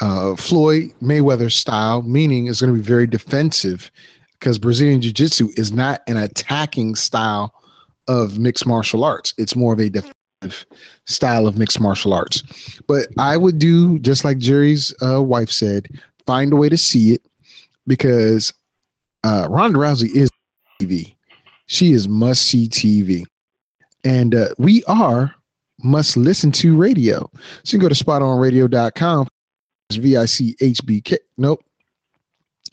[0.00, 3.90] Uh, Floyd Mayweather style, meaning it's going to be very defensive
[4.38, 7.52] because Brazilian Jiu Jitsu is not an attacking style
[8.06, 9.34] of mixed martial arts.
[9.38, 10.14] It's more of a defensive
[11.06, 12.42] style of mixed martial arts.
[12.86, 15.88] But I would do just like Jerry's uh, wife said,
[16.26, 17.22] find a way to see it
[17.86, 18.52] because
[19.24, 20.30] uh, Ronda Rousey is
[20.80, 21.14] TV.
[21.66, 23.24] She is must see TV.
[24.04, 25.34] And uh, we are
[25.82, 27.30] must listen to radio.
[27.64, 29.28] So you can go to spotonradio.com.
[29.96, 31.18] V I C H B K.
[31.38, 31.64] Nope.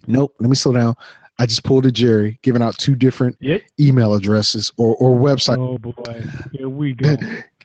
[0.07, 0.35] Nope.
[0.39, 0.95] Let me slow down.
[1.39, 3.61] I just pulled a Jerry, giving out two different Yep.
[3.79, 5.57] email addresses or, or website.
[5.57, 7.15] Oh boy, here we go.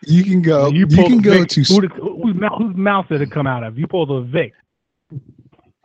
[0.07, 0.69] You can go.
[0.69, 1.49] You, pulled can go Vic.
[1.51, 1.63] to.
[1.63, 3.79] Who did, whose, mouth, whose mouth did it come out of?
[3.79, 4.55] You pulled a Vic.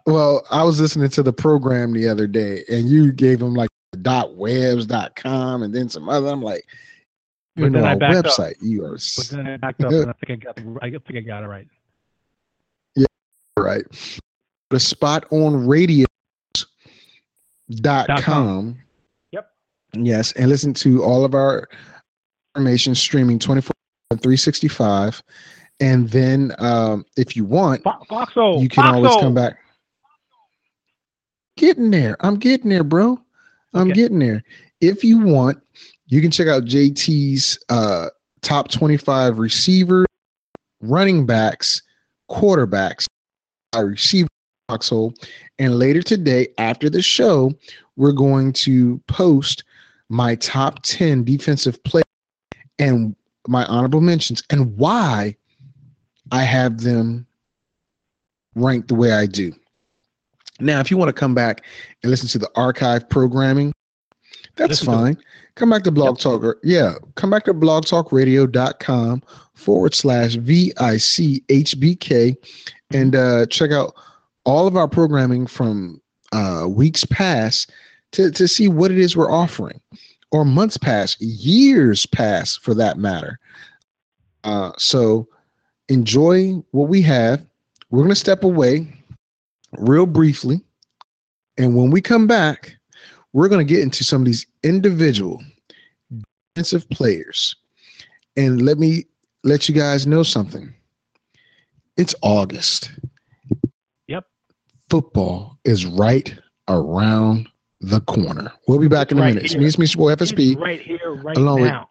[0.05, 3.69] Well, I was listening to the program the other day, and you gave them like
[4.01, 6.27] dot webs dot com and then some other.
[6.27, 6.63] I'm like,
[7.55, 8.25] But you then I our backed up.
[8.25, 8.55] website.
[8.61, 10.59] You are But then I backed up, and I think I got.
[10.83, 11.67] I think I got it right.
[13.63, 13.85] Right.
[14.69, 16.05] The spot on radio
[17.81, 18.77] dot com.
[19.31, 19.49] Yep.
[19.93, 21.67] Yes, and listen to all of our
[22.55, 23.71] information streaming 24
[24.13, 25.21] 365.
[25.79, 28.61] And then um, if you want, Foxo.
[28.61, 28.93] you can Foxo.
[28.93, 29.57] always come back.
[31.57, 32.17] Getting there.
[32.19, 33.19] I'm getting there, bro.
[33.73, 33.93] I'm Okay.
[33.93, 34.43] getting there.
[34.81, 35.61] If you want,
[36.07, 38.07] you can check out JT's uh,
[38.41, 40.05] top 25 receivers,
[40.81, 41.81] running backs,
[42.29, 43.07] quarterbacks,
[43.75, 44.29] I receiver
[44.69, 45.13] foxhole.
[45.59, 47.53] And later today, after the show,
[47.97, 49.63] we're going to post
[50.09, 52.03] my top 10 defensive players
[52.79, 53.15] and
[53.47, 55.35] my honorable mentions and why
[56.31, 57.25] I have them
[58.55, 59.53] ranked the way I do.
[60.59, 61.63] Now, if you want to come back
[62.01, 63.73] and listen to the archive programming,
[64.55, 65.17] that's Listen fine.
[65.55, 66.43] Come back to Blog Talk.
[66.43, 69.21] or- Yeah, come back to blogtalkradio.com
[69.53, 72.35] forward slash VICHBK
[72.93, 73.93] and uh, check out
[74.45, 77.71] all of our programming from uh, weeks past
[78.11, 79.79] to, to see what it is we're offering,
[80.31, 83.39] or months past, years past for that matter.
[84.43, 85.27] Uh, so
[85.89, 87.43] enjoy what we have.
[87.89, 88.87] We're going to step away
[89.77, 90.61] real briefly.
[91.57, 92.75] And when we come back,
[93.33, 95.41] we're going to get into some of these individual
[96.53, 97.55] defensive players.
[98.37, 99.05] And let me
[99.43, 100.73] let you guys know something.
[101.97, 102.91] It's August.
[104.07, 104.25] Yep.
[104.89, 106.33] Football is right
[106.67, 107.47] around
[107.81, 108.51] the corner.
[108.67, 109.43] We'll be back in a Right minute.
[109.45, 109.61] It's here.
[109.61, 109.77] me, it's
[110.09, 111.89] He's FSP, right here, right Along with- now.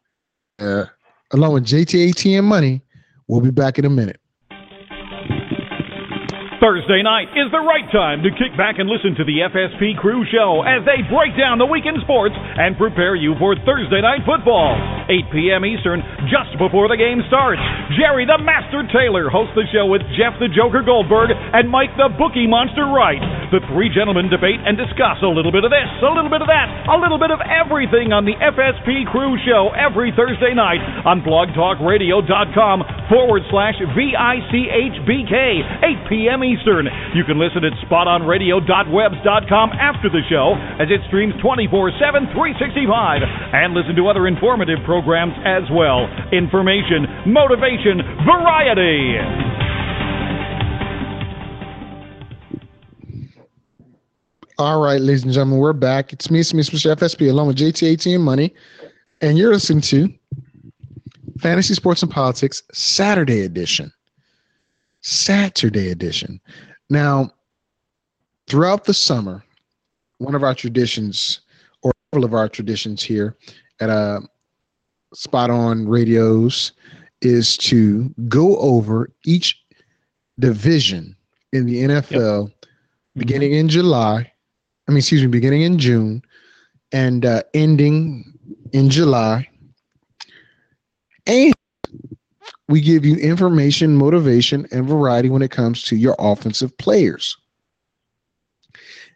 [0.58, 0.84] uh,
[1.32, 2.82] along with JTATM Money.
[3.28, 4.20] We'll be back in a minute.
[6.64, 10.24] Thursday night is the right time to kick back and listen to the FSP Crew
[10.32, 14.72] Show as they break down the weekend sports and prepare you for Thursday night football.
[15.04, 15.68] 8 p.m.
[15.68, 16.00] Eastern,
[16.32, 17.60] just before the game starts.
[18.00, 22.08] Jerry the Master Taylor hosts the show with Jeff the Joker Goldberg and Mike the
[22.16, 23.20] Bookie Monster Wright.
[23.52, 26.48] The three gentlemen debate and discuss a little bit of this, a little bit of
[26.48, 31.20] that, a little bit of everything on the FSP Crew Show every Thursday night on
[31.20, 35.36] blogtalkradio.com forward slash VICHBK,
[35.84, 36.40] 8 p.m.
[36.40, 36.53] Eastern.
[37.14, 43.74] You can listen at spotonradio.webs.com after the show as it streams 24 7, 365, and
[43.74, 46.06] listen to other informative programs as well.
[46.32, 49.18] Information, motivation, variety.
[54.56, 56.12] All right, ladies and gentlemen, we're back.
[56.12, 56.94] It's me, it's Mr.
[56.94, 58.54] FSP, along with JTATM Money,
[59.20, 60.08] and you're listening to
[61.40, 63.92] Fantasy Sports and Politics Saturday edition.
[65.04, 66.40] Saturday edition.
[66.88, 67.30] Now,
[68.48, 69.44] throughout the summer,
[70.18, 71.40] one of our traditions,
[71.82, 73.36] or several of our traditions here
[73.80, 74.20] at uh,
[75.12, 76.72] Spot On Radios,
[77.20, 79.60] is to go over each
[80.38, 81.14] division
[81.52, 82.50] in the NFL
[83.14, 84.32] beginning in July.
[84.88, 86.22] I mean, excuse me, beginning in June
[86.92, 88.38] and uh, ending
[88.72, 89.46] in July.
[91.26, 91.53] And
[92.68, 97.36] we give you information, motivation, and variety when it comes to your offensive players.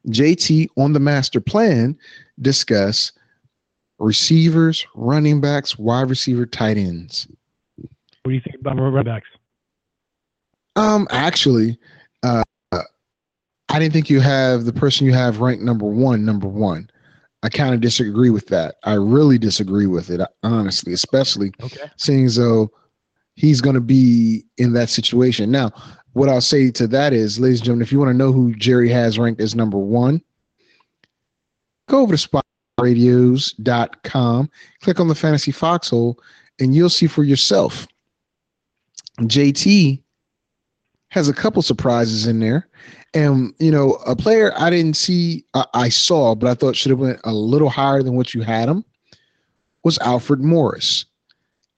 [0.09, 1.97] JT on the master plan
[2.41, 3.13] discuss
[3.99, 7.27] receivers, running backs, wide receiver, tight ends.
[7.77, 9.29] What do you think about running backs?
[10.77, 11.79] Um, actually,
[12.23, 16.89] uh, I didn't think you have the person you have ranked number one, number one.
[17.43, 18.77] I kind of disagree with that.
[18.85, 21.91] I really disagree with it, honestly, especially Okay.
[21.97, 22.71] seeing as though
[23.39, 25.51] he's going to be in that situation.
[25.51, 25.71] Now,
[26.15, 28.53] what I'll say to that is, ladies and gentlemen, if you want to know who
[28.57, 30.21] Jerry has ranked as number one,
[31.89, 32.43] go over to
[32.81, 34.51] spotradios.com,
[34.83, 36.19] click on the fantasy foxhole,
[36.59, 37.87] and you'll see for yourself.
[39.21, 40.03] JT
[41.11, 42.69] has a couple surprises in there.
[43.15, 46.91] And, you know, a player I didn't see, I, I saw, but I thought should
[46.91, 48.85] have went a little higher than what you had him
[49.85, 51.07] was Alfred Morris.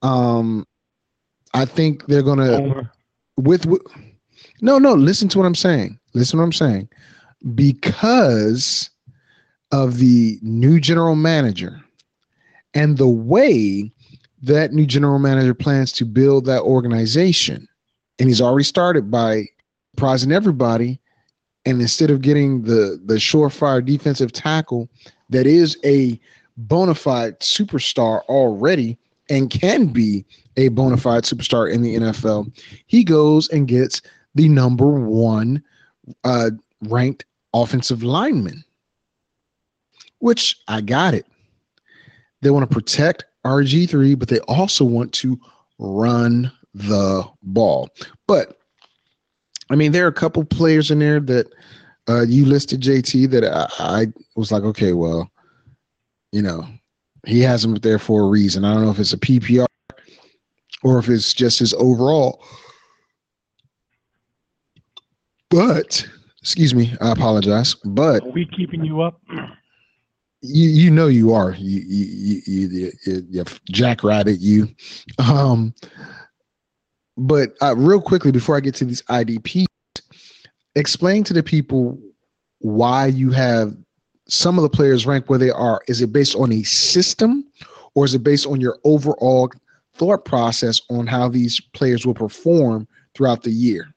[0.00, 0.66] Um,
[1.54, 2.90] I think they're gonna
[3.36, 3.82] with, with
[4.60, 5.98] no no listen to what i'm saying.
[6.14, 6.88] Listen to what i'm saying.
[7.54, 8.90] Because
[9.72, 11.80] of the new general manager
[12.74, 13.90] and the way
[14.42, 17.66] that new general manager plans to build that organization
[18.18, 19.44] and he's already started by
[19.96, 21.00] prizing everybody
[21.64, 24.88] and instead of getting the the surefire defensive tackle
[25.28, 26.18] that is a
[26.56, 28.98] bona fide superstar already
[29.28, 30.24] and can be
[30.60, 32.52] a bona fide superstar in the NFL,
[32.86, 34.02] he goes and gets
[34.34, 35.62] the number one
[36.24, 36.50] uh,
[36.82, 38.62] ranked offensive lineman,
[40.18, 41.26] which I got it.
[42.42, 45.40] They want to protect RG3, but they also want to
[45.78, 47.88] run the ball.
[48.26, 48.58] But
[49.70, 51.46] I mean, there are a couple players in there that
[52.08, 54.06] uh, you listed, JT, that I, I
[54.36, 55.30] was like, okay, well,
[56.32, 56.66] you know,
[57.26, 58.64] he has him there for a reason.
[58.64, 59.66] I don't know if it's a PPR
[60.82, 62.44] or if it's just his overall.
[65.50, 66.06] But
[66.40, 67.74] excuse me, I apologize.
[67.84, 69.20] But Are we keeping you up?
[70.42, 74.68] you you know you are you you you, you, you, you jackrabbit you.
[75.18, 75.74] Um,
[77.16, 79.66] but uh, real quickly before I get to these IDPs,
[80.74, 81.98] explain to the people
[82.60, 83.76] why you have
[84.28, 85.82] some of the players ranked where they are.
[85.88, 87.44] Is it based on a system,
[87.94, 89.50] or is it based on your overall
[89.94, 93.92] thought process on how these players will perform throughout the year?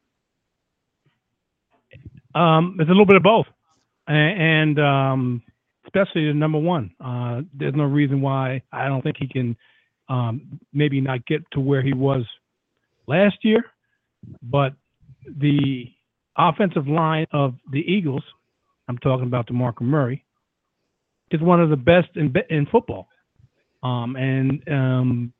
[2.35, 3.45] Um, it's a little bit of both,
[4.07, 5.43] and um,
[5.85, 6.91] especially the number one.
[6.99, 9.55] Uh, there's no reason why I don't think he can
[10.09, 12.23] um, maybe not get to where he was
[13.07, 13.65] last year,
[14.41, 14.73] but
[15.39, 15.91] the
[16.37, 18.23] offensive line of the Eagles,
[18.87, 20.25] I'm talking about DeMarco Murray,
[21.31, 23.07] is one of the best in in football,
[23.81, 25.32] um, and um,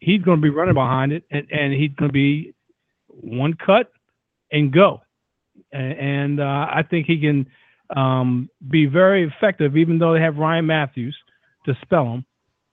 [0.00, 2.54] he's going to be running behind it, and, and he's going to be
[3.08, 3.90] one cut
[4.52, 5.02] and go
[5.72, 7.46] A- and uh, I think he can
[7.96, 11.16] um, be very effective, even though they have Ryan Mathews
[11.66, 12.24] to spell him.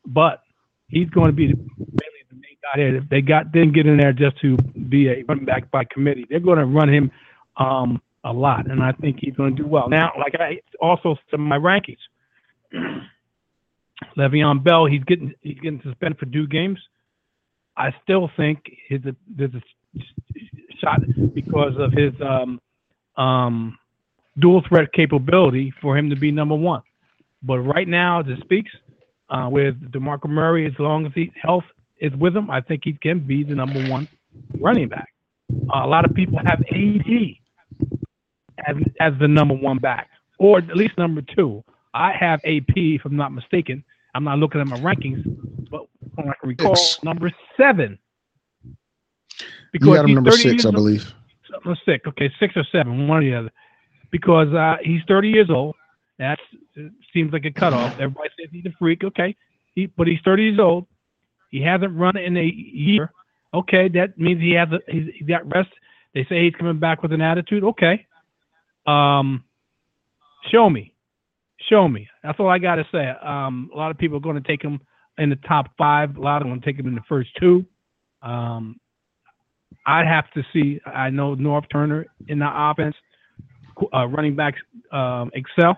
[0.06, 0.42] But
[0.88, 3.02] he's going to be really the main guy there.
[3.10, 6.26] They got didn't get in there just to be a running back by committee.
[6.30, 7.12] They're going to run him
[7.58, 9.90] um, a lot, and I think he's going to do well.
[9.90, 11.98] Now, like I also some of my rankings,
[14.18, 16.80] Le'Veon Bell, he's getting he's getting suspended for two games.
[17.78, 19.62] I still think his there's a
[20.80, 21.02] shot
[21.34, 22.60] because of his um,
[23.24, 23.78] um,
[24.40, 26.82] dual threat capability for him to be number one.
[27.44, 28.72] But right now, as it speaks,
[29.30, 31.66] uh, with DeMarco Murray, as long as he health
[32.00, 34.08] is with him, I think he can be the number one
[34.60, 35.10] running back.
[35.52, 37.12] Uh, a lot of people have AD
[38.66, 40.10] as, as the number one back,
[40.40, 41.64] or at least number two.
[41.94, 43.84] I have AP, if I'm not mistaken.
[44.14, 45.24] I'm not looking at my rankings,
[46.20, 47.04] I can recall, Six.
[47.04, 48.00] number seven.
[49.74, 51.14] You got him number six, I believe.
[51.66, 52.06] no, six.
[52.08, 53.52] Okay, six or seven, one or the other.
[54.12, 55.76] Because uh, he's 30 years old.
[56.20, 56.40] That
[57.14, 57.94] seems like a cutoff.
[58.00, 59.04] Everybody says he's a freak.
[59.04, 59.36] Okay,
[59.76, 60.88] he, but he's 30 years old.
[61.52, 63.12] He hasn't run in a year.
[63.54, 65.70] Okay, that means he has a, he's, he's got rest.
[66.14, 67.64] They say he's coming back with an attitude.
[67.64, 68.08] Okay,
[68.88, 69.44] um,
[70.52, 70.94] show me,
[71.70, 72.08] show me.
[72.24, 73.08] That's all I got to say.
[73.08, 74.80] Um, a lot of people are going to take him
[75.18, 76.18] in the top five.
[76.18, 77.66] A lot of them take him in the first two.
[78.22, 78.80] Um,
[79.86, 80.80] I'd have to see.
[80.86, 82.96] I know Norv Turner in the offense,
[83.94, 84.60] uh, running backs
[84.92, 85.78] um, excel,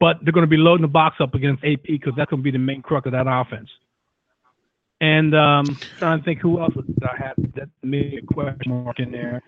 [0.00, 2.44] but they're going to be loading the box up against AP because that's going to
[2.44, 3.68] be the main crux of that offense.
[5.00, 8.98] And um, trying to think who else did I have that made a question mark
[8.98, 9.42] in there.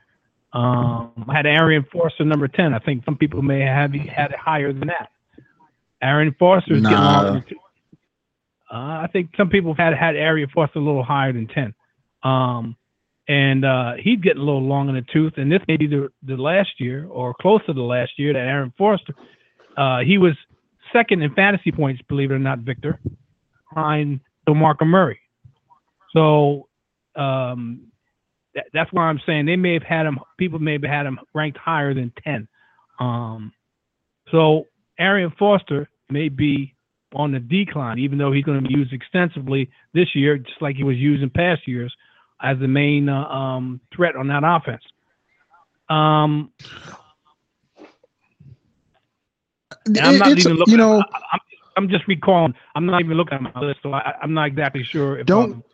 [0.53, 2.75] Um, I had Arian Foster number ten.
[2.75, 5.11] I think some people may have had it higher than that.
[6.03, 7.41] Arian Foster is getting Nah.
[7.41, 7.57] too.
[8.71, 11.75] Uh, I think some people had had Arian Foster a little higher than ten.
[12.23, 12.77] Um,
[13.29, 13.93] and uh,
[14.23, 15.35] getting a little long in the tooth.
[15.37, 18.39] And this may be the, the last year or close to the last year that
[18.39, 19.15] Arian Foster,
[19.77, 20.33] uh, he was
[20.93, 22.99] second in fantasy points, believe it or not, Victor,
[23.73, 25.21] behind DeMarco Murray.
[26.15, 26.69] So
[27.17, 27.89] um,
[28.55, 31.21] that, that's why I'm saying they may have had him, people may have had him
[31.35, 32.49] ranked higher than 10.
[32.99, 33.53] Um,
[34.31, 34.65] so
[34.99, 36.75] Arian Foster may be
[37.15, 40.77] on the decline, even though he's going to be used extensively this year, just like
[40.77, 41.95] he was used in past years
[42.43, 44.83] as the main uh, um, threat on that offense.
[45.89, 46.51] Um,
[50.01, 50.73] I'm not It's- even looking.
[50.73, 51.41] you know, I, I'm,
[51.77, 52.55] I'm just recalling.
[52.75, 55.65] I'm not even looking at my list, so I, I'm not exactly sure if Don't-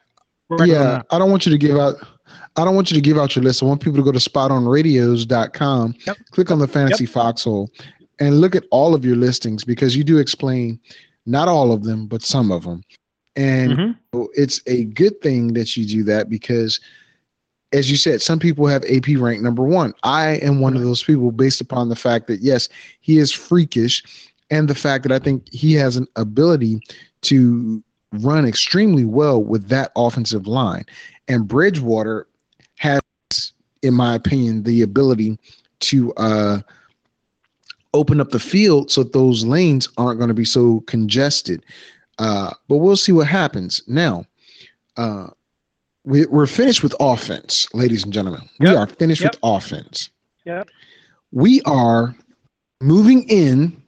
[0.65, 1.03] yeah.
[1.11, 1.95] I don't want you to give out.
[2.57, 3.63] I don't want you to give out your list.
[3.63, 6.17] I want people to go to spotonradios.com, Yep.
[6.31, 7.71] click on the fantasy foxhole,
[8.21, 10.79] and look at all of your listings because you do explain
[11.27, 12.83] not all of them, but some of them.
[13.37, 13.97] And Mhm.
[14.35, 16.81] it's a good thing that you do that because
[17.73, 21.03] as you said some people have ap rank number one i am one of those
[21.03, 22.69] people based upon the fact that yes
[23.01, 24.03] he is freakish
[24.51, 26.81] and the fact that i think he has an ability
[27.23, 30.85] to run extremely well with that offensive line
[31.27, 32.29] and bridgewater
[32.77, 33.01] has
[33.83, 35.37] in my opinion the ability
[35.81, 36.61] to uh
[37.95, 41.65] open up the field so those lanes aren't going to be so congested
[42.19, 43.83] uh, but we'll see what happens.
[43.87, 44.25] Now,
[44.97, 45.29] uh,
[46.05, 48.49] we, we're finished with offense, ladies and gentlemen.
[48.61, 48.77] We Yep.
[48.77, 49.33] are finished Yep.
[49.33, 50.11] with offense.
[50.45, 50.69] Yep.
[51.33, 52.15] We are
[52.81, 53.83] moving in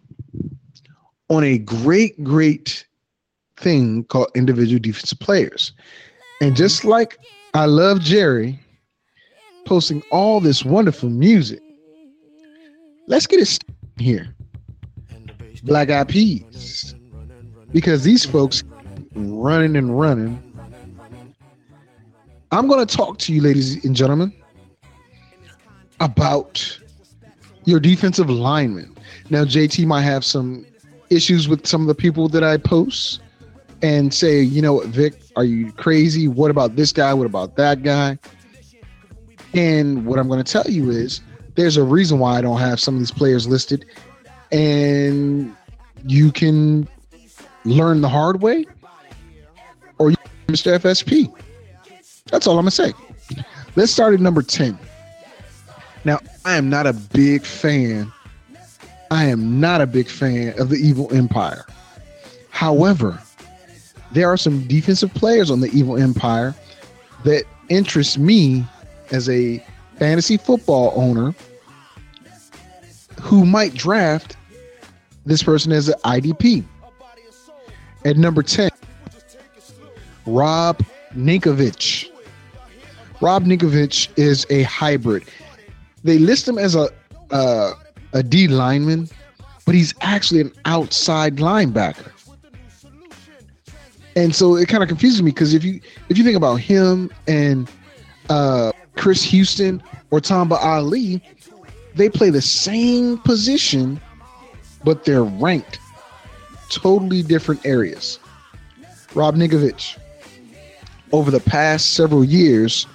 [1.29, 2.85] on a great, great
[3.59, 5.73] thing called individual defensive players.
[6.41, 7.19] And just like
[7.55, 8.59] I love Jerry
[9.65, 11.61] posting all this wonderful music,
[13.07, 14.35] let's get it started here.
[15.63, 16.95] Black Eyed Peas
[17.73, 18.63] because these folks
[19.15, 20.43] running and running.
[22.53, 24.33] I'm going to talk to you, ladies and gentlemen,
[26.01, 26.79] about
[27.65, 28.95] your defensive linemen.
[29.31, 30.65] Now, JT might have some
[31.11, 33.21] issues with some of the people that I post
[33.83, 36.29] and say, you know what, Vic, are you crazy?
[36.29, 37.13] What about this guy?
[37.13, 38.19] What about that guy?
[39.55, 41.21] And what I'm going to tell you is
[41.57, 43.85] there's a reason why I don't have some of these players listed.
[44.53, 45.55] And
[46.07, 46.87] you can
[47.65, 48.65] learn the hard way
[49.99, 50.79] or you Mr.
[50.79, 51.33] FSP.
[52.27, 52.93] That's all I'm gonna say.
[53.75, 54.79] Let's start at number 10.
[56.05, 58.13] Now, I am not a big fan.
[59.11, 61.65] I am not a big fan of the Evil Empire.
[62.51, 63.21] However,
[64.13, 66.55] there are some defensive players on the Evil Empire
[67.25, 68.65] that interest me
[69.11, 69.65] as a
[69.99, 71.35] fantasy football owner
[73.21, 74.37] who might draft
[75.25, 76.65] this person as an IDP.
[78.05, 78.71] At number 10,
[80.27, 80.83] Rob
[81.15, 82.11] Ninkovich.
[83.21, 85.25] Rob Ninkovich is a hybrid.
[86.05, 86.89] They list him as a
[88.13, 89.09] a D lineman,
[89.65, 92.13] but he's actually an outside linebacker.
[94.15, 97.11] And so it kind of confuses me because if you if you think about him
[97.27, 97.71] and
[98.31, 101.23] uh, Chris Houston or Tamba Hali,
[101.95, 104.01] they play the same position,
[104.85, 105.79] but they're ranked
[106.69, 108.19] totally different areas.
[109.15, 109.99] Rob Ninkovich.
[111.13, 112.87] Over the past several years,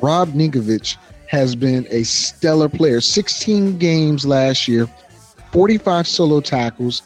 [0.00, 0.96] Rob Ninkovich
[1.28, 3.00] has been a stellar player.
[3.00, 4.86] 16 games last year,
[5.52, 7.02] 45 solo tackles,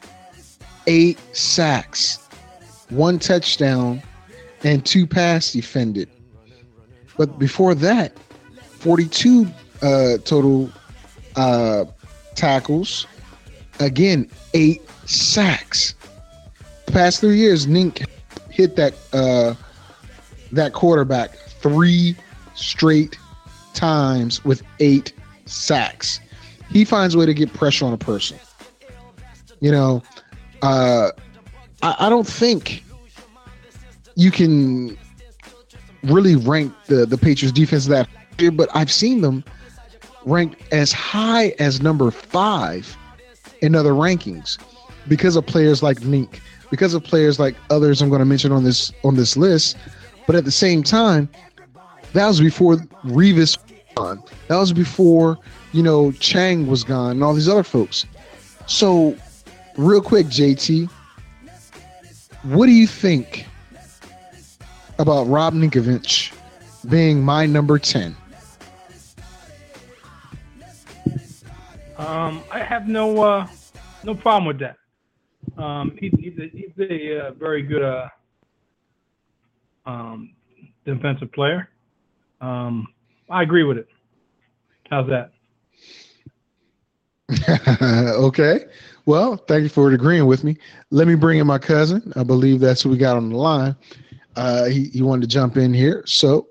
[0.87, 2.19] eight sacks,
[2.89, 4.03] one touchdown,
[4.65, 6.09] and two pass defended.
[7.17, 8.17] But before that,
[8.87, 9.49] 42
[9.83, 10.71] uh, total
[11.35, 11.87] uh,
[12.37, 13.05] tackles,
[13.81, 15.97] again, eight sacks.
[16.85, 18.07] The past three years, Nink
[18.49, 19.55] hit that uh,
[20.53, 22.15] that quarterback three
[22.55, 23.19] straight
[23.75, 25.13] times with eight
[25.47, 26.21] sacks.
[26.71, 28.39] He finds a way to get pressure on a person.
[29.59, 30.01] You know,
[30.63, 31.11] uh,
[31.83, 32.85] I, I don't think
[34.15, 34.97] you can
[36.05, 38.09] really rank the the Patriots defense that
[38.41, 39.45] year, but I've seen them
[40.25, 42.97] ranked as high as number five
[43.63, 44.59] in other rankings
[45.09, 48.65] because of players like Nink, because of players like others I'm going to mention on
[48.65, 49.77] this on this list.
[50.27, 51.29] But at the same time,
[52.13, 53.57] that was before Revis
[53.95, 54.23] gone.
[54.49, 55.39] That was before
[55.73, 58.05] you know Chang was gone and all these other folks.
[58.67, 59.17] So,
[59.77, 60.91] real quick, JT,
[62.43, 63.47] what do you think
[64.99, 66.33] about Rob Ninkovich
[66.89, 68.17] being my number ten?
[71.99, 73.47] Um, I have no uh,
[74.05, 74.77] no problem with that.
[75.63, 78.09] Um, he, he's a, he's a uh, very good uh,
[79.87, 80.35] um,
[80.85, 81.71] defensive player.
[82.41, 82.89] Um,
[83.31, 83.89] I agree with it.
[84.91, 85.33] How's that?
[88.19, 88.67] okay.
[89.07, 90.59] Well, thank you for agreeing with me.
[90.91, 92.13] Let me bring in my cousin.
[92.17, 93.75] I believe that's who we got on the line.
[94.35, 96.03] Uh, he, he wanted to jump in here.
[96.07, 96.49] So,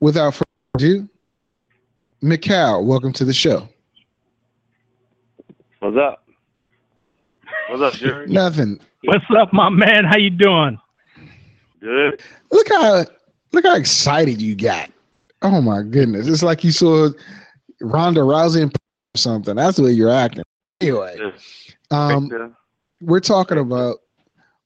[0.00, 1.08] without further ado,
[2.22, 3.68] Mikal, welcome to the show.
[5.96, 6.28] What's up?
[7.70, 8.26] What's up, Jerry?
[8.28, 8.78] Nothing.
[9.04, 10.04] What's up, my man?
[10.04, 10.78] How you doing?
[11.80, 12.20] Good.
[12.52, 13.06] Look how
[13.52, 14.90] look how excited you got.
[15.40, 16.28] Oh my goodness!
[16.28, 17.08] It's like you saw
[17.80, 19.56] Ronda Rousey in or something.
[19.56, 20.44] That's the way you're acting.
[20.82, 21.16] Anyway,
[21.90, 22.54] um,
[23.00, 23.96] we're talking about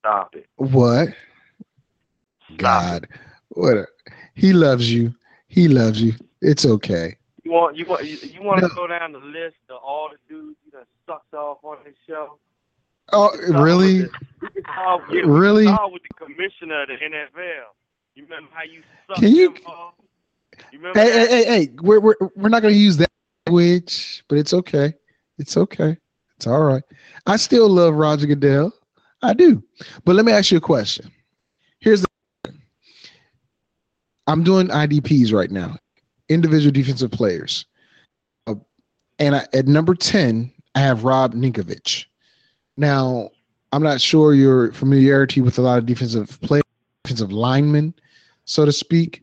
[0.01, 0.47] stop it.
[0.57, 1.11] what?
[2.55, 3.09] Stop God,
[3.51, 3.77] what?
[3.77, 3.87] A,
[4.35, 5.15] he loves you.
[5.47, 6.13] He loves you.
[6.43, 7.17] It's okay.
[7.51, 8.69] You want you want you, you want No.
[8.69, 11.95] to go down the list of all the dudes you done sucked off on this
[12.07, 12.39] show?
[13.13, 13.95] Oh, really?
[13.97, 14.09] You
[14.41, 15.65] can start, yeah, Really?
[15.67, 17.75] Start with the commissioner of the NFL.
[18.15, 19.95] You remember how you sucked Can you- him off?
[20.71, 21.29] You remember Hey, that?
[21.29, 21.71] hey, hey, hey!
[21.83, 23.11] We're we're we're not gonna use that
[23.49, 24.95] language, but it's okay.
[25.39, 25.97] It's okay.
[26.37, 26.85] It's all right.
[27.27, 28.73] I still love Roger Goodell.
[29.23, 29.61] I do.
[30.05, 31.11] But let me ask you a question.
[31.81, 32.53] Here's the
[34.29, 35.77] I'm doing IDPs right now,
[36.31, 37.67] individual defensive players.
[38.47, 38.55] Uh,
[39.19, 42.07] and I, at number 10, I have Rob Ninkovich.
[42.77, 43.31] Now,
[43.73, 46.65] I'm not sure your familiarity with a lot of defensive players,
[47.05, 47.93] defensive linemen,
[48.45, 49.23] so to speak.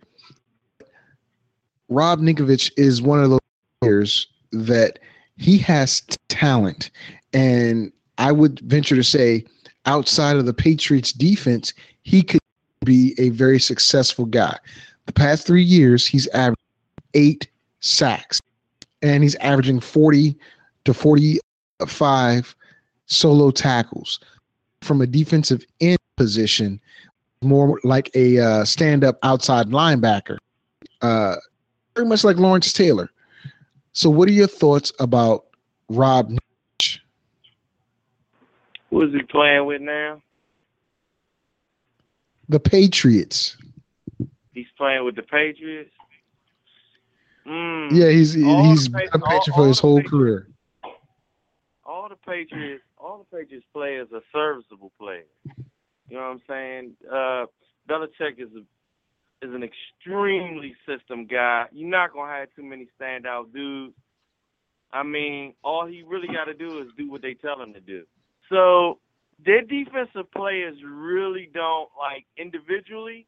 [1.90, 3.40] Rob Ninkovich is one of those
[3.82, 5.00] players that
[5.38, 6.92] he has talent.
[7.34, 9.46] And I would venture to say,
[9.86, 12.42] outside of the Patriots defense, he could
[12.84, 14.58] be a very successful guy.
[15.06, 16.58] The past three years, he's averaged
[17.14, 17.48] eight
[17.80, 18.42] sacks
[19.02, 20.36] and he's averaging 40
[20.86, 22.56] to 45
[23.06, 24.20] solo tackles
[24.82, 26.80] from a defensive end position,
[27.42, 30.38] more like a uh, stand up outside linebacker.
[31.02, 31.36] Uh,
[31.96, 33.10] very much like Lawrence Taylor.
[33.94, 35.46] So, what are your thoughts about
[35.90, 36.30] Rob?
[36.30, 37.00] Ninkovich?
[38.90, 40.22] Who is he playing with now?
[42.50, 43.58] The Patriots.
[44.54, 45.92] He's playing with the Patriots.
[47.48, 50.48] Mm, Yeah, he's All he's been a Patriot for his whole the career.
[51.86, 55.26] all the Patriots, all the Patriots players are serviceable players.
[56.10, 56.94] You know what I'm saying?
[57.10, 57.46] Uh,
[57.90, 61.66] Belichick is a is an extremely system guy.
[61.72, 63.94] You're not gonna have too many standout dudes.
[64.92, 67.80] I mean, all he really got to do is do what they tell him to
[67.80, 68.04] do.
[68.50, 69.00] So
[69.46, 73.28] their defensive players really don't like individually.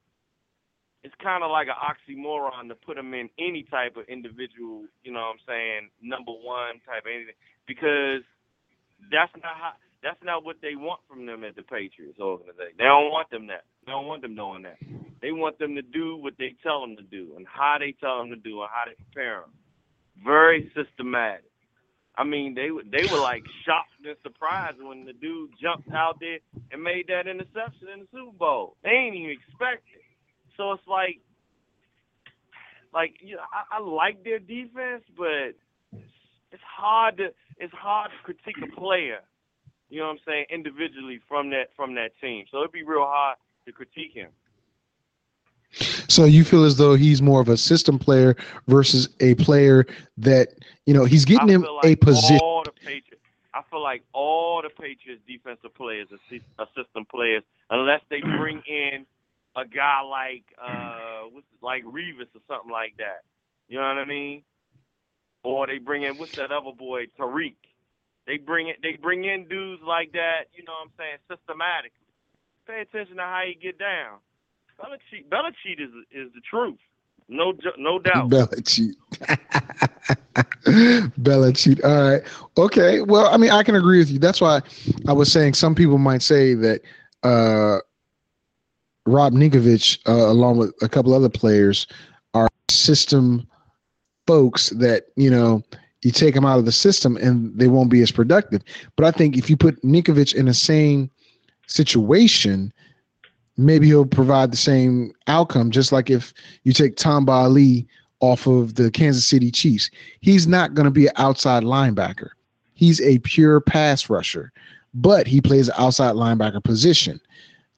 [1.03, 5.13] It's kind of like an oxymoron to put them in any type of individual, you
[5.13, 8.23] know what I'm saying, number one type of anything, because
[9.11, 9.73] that's not how,
[10.03, 12.75] that's not what they want from them at the Patriots organization.
[12.77, 13.63] They don't want them that.
[13.85, 14.77] They don't want them doing that.
[15.21, 18.19] They want them to do what they tell them to do and how they tell
[18.19, 19.51] them to do and how they prepare them.
[20.23, 21.45] Very systematic.
[22.17, 26.39] I mean, they they were like shocked and surprised when the dude jumped out there
[26.71, 28.75] and made that interception in the Super Bowl.
[28.83, 30.03] They ain't even expect it.
[30.59, 31.21] So it's like,
[32.93, 35.55] like you know, I, I like their defense, but
[36.51, 39.19] it's hard to it's hard to critique a player.
[39.89, 40.45] You know what I'm saying?
[40.49, 43.37] Individually from that from that team, so it'd be real hard
[43.67, 44.31] to critique him.
[46.09, 48.35] So you feel as though he's more of a system player
[48.67, 49.85] versus a player
[50.17, 50.49] that
[50.85, 52.37] you know he's getting him like a position.
[52.43, 58.01] All the Patriots, I feel like all the Patriots defensive players are system players, unless
[58.09, 59.05] they bring in
[59.59, 63.23] a guy like uh, what's like Revis or something like that.
[63.67, 64.43] You know what I mean?
[65.43, 67.55] Or they bring in what's that other boy Tariq?
[68.27, 68.77] They bring it.
[68.81, 70.45] They bring in dudes like that.
[70.53, 71.17] You know what I'm saying?
[71.29, 71.91] Systematically.
[72.67, 74.19] Pay attention to how you get down.
[74.79, 76.77] Belichick, Belichick is is the truth.
[77.27, 78.29] No, no doubt.
[78.31, 78.95] Belichick.
[81.21, 81.83] Belichick.
[81.83, 82.21] All right.
[82.57, 83.01] Okay.
[83.01, 84.19] Well, I mean, I can agree with you.
[84.19, 84.61] That's why
[85.07, 86.81] I was saying some people might say that
[87.23, 87.79] uh,
[89.09, 91.87] Rob Ninkovich, uh, along with a couple other players,
[92.33, 93.47] are system
[94.27, 95.63] folks that you know
[96.03, 98.61] you take them out of the system and they won't be as productive.
[98.95, 101.09] But I think if you put Ninkovich in the same
[101.67, 102.71] situation,
[103.57, 105.71] maybe he'll provide the same outcome.
[105.71, 106.33] Just like if
[106.63, 107.87] you take Tamba Hali
[108.21, 109.89] off of the Kansas City Chiefs,
[110.21, 112.29] he's not going to be an outside linebacker.
[112.75, 114.53] He's a pure pass rusher,
[114.93, 117.19] but he plays outside linebacker position.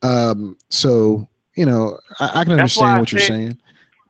[0.01, 3.57] Um, so you know, I, I can understand I what you're said- saying.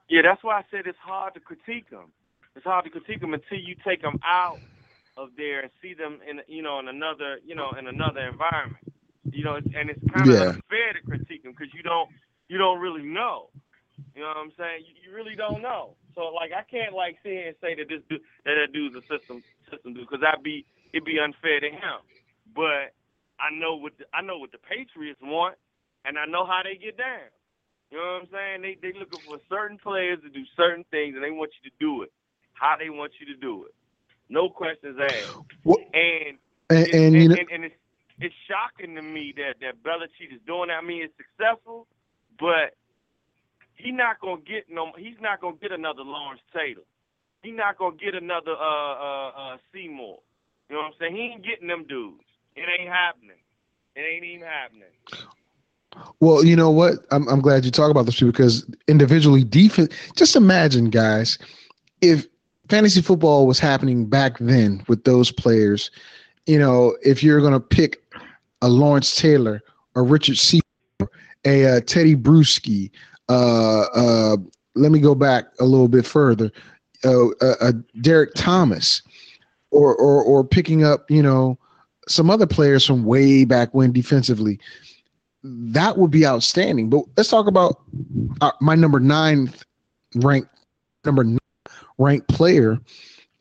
[0.09, 2.11] Yeah, that's why I said it's hard to critique them.
[2.57, 4.59] It's hard to critique them until you take them out
[5.15, 8.83] of there and see them in you know in another you know in another environment.
[9.31, 10.49] You know, and it's kind of Yeah.
[10.49, 12.09] unfair to critique them because you don't
[12.49, 13.49] you don't really know.
[14.15, 14.83] You know what I'm saying?
[14.85, 15.95] You, you really don't know.
[16.15, 18.95] So like I can't like sit here and say that this dude, that that dude's
[18.95, 22.03] a system system dude because that'd be it'd be unfair to him.
[22.53, 22.91] But
[23.39, 25.55] I know what the, I know what the Patriots want,
[26.05, 27.29] and I know how they get down.
[27.91, 28.61] You know what I'm saying?
[28.61, 31.75] They they looking for certain players to do certain things, and they want you to
[31.79, 32.11] do it.
[32.53, 33.73] How they want you to do it.
[34.29, 35.35] No questions asked.
[35.63, 36.37] What- And
[36.69, 37.75] And, it's- and and, and it's
[38.19, 40.77] it's shocking to me that that Belichick is doing that.
[40.79, 41.87] I mean, it's successful,
[42.39, 42.77] but
[43.75, 44.91] he's not gonna get no.
[44.97, 46.85] He's not gonna get another Lawrence Taylor.
[47.43, 50.19] He's not gonna get another uh uh uh Seymour.
[50.69, 51.15] You know what I'm saying?
[51.15, 52.23] He ain't getting them dudes.
[52.55, 53.41] It ain't happening.
[53.95, 54.93] It ain't even happening.
[56.19, 57.05] Well, you know what?
[57.11, 59.93] I'm I'm glad you talk about this too because individually defense.
[60.15, 61.37] Just imagine, guys,
[62.01, 62.27] if
[62.69, 65.91] fantasy football was happening back then with those players.
[66.47, 68.01] You know, if you're to pick
[68.61, 69.61] a Lawrence Taylor,
[69.95, 70.61] a Richard C,
[71.45, 72.89] a uh, Teddy Bruschi.
[73.29, 74.37] Uh, uh,
[74.75, 76.51] let me go back a little bit further.
[77.03, 77.71] Uh, uh, uh,
[78.01, 79.01] Derrick Thomas,
[79.71, 81.57] or or or picking up, you know,
[82.07, 84.59] some other players from way back when defensively.
[85.43, 86.89] That would be outstanding.
[86.89, 87.81] But let's talk about
[88.41, 89.51] uh, my number nine
[90.15, 90.49] ranked
[91.03, 91.39] number nine
[91.97, 92.79] ranked player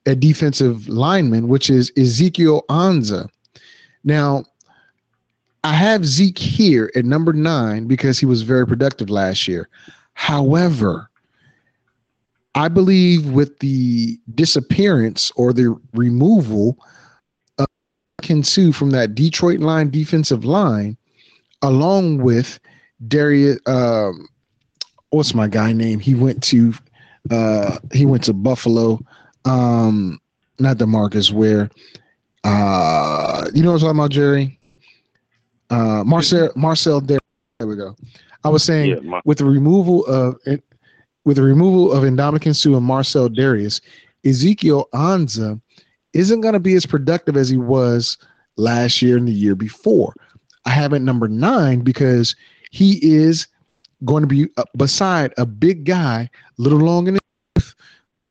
[0.07, 3.29] a defensive lineman, which is Ezekiel Ansah.
[4.05, 4.45] Now,
[5.63, 9.69] I have Zeke here at number nine because he was very productive last year.
[10.15, 11.11] However,
[12.55, 16.79] I believe with the disappearance or the removal
[17.59, 17.67] of
[18.23, 20.97] Ken Sue from that Detroit line defensive line,
[21.63, 22.59] along with
[23.09, 24.29] Dareus, um,
[25.11, 25.99] what's my guy name?
[26.01, 26.75] He went to
[27.31, 29.01] uh, he went to Buffalo.
[29.45, 30.21] Um,
[30.59, 31.71] not Demarcus Ware.
[32.45, 34.59] Uh, you know what I'm talking about, Jerry?
[35.71, 37.19] Uh, Marcel Marcel there.
[37.59, 37.95] There we go.
[38.45, 40.37] I was saying Yeah, my- with the removal of
[41.25, 43.81] with the removal of Ndamukong Suh and Marcell Dareus,
[44.25, 45.61] Ezekiel Ansah
[46.15, 48.17] isn't going to be as productive as he was
[48.57, 50.15] last year and the year before.
[50.71, 52.37] I have it number nine because
[52.71, 53.49] he is
[54.05, 57.19] going to be uh, beside a big guy, little long in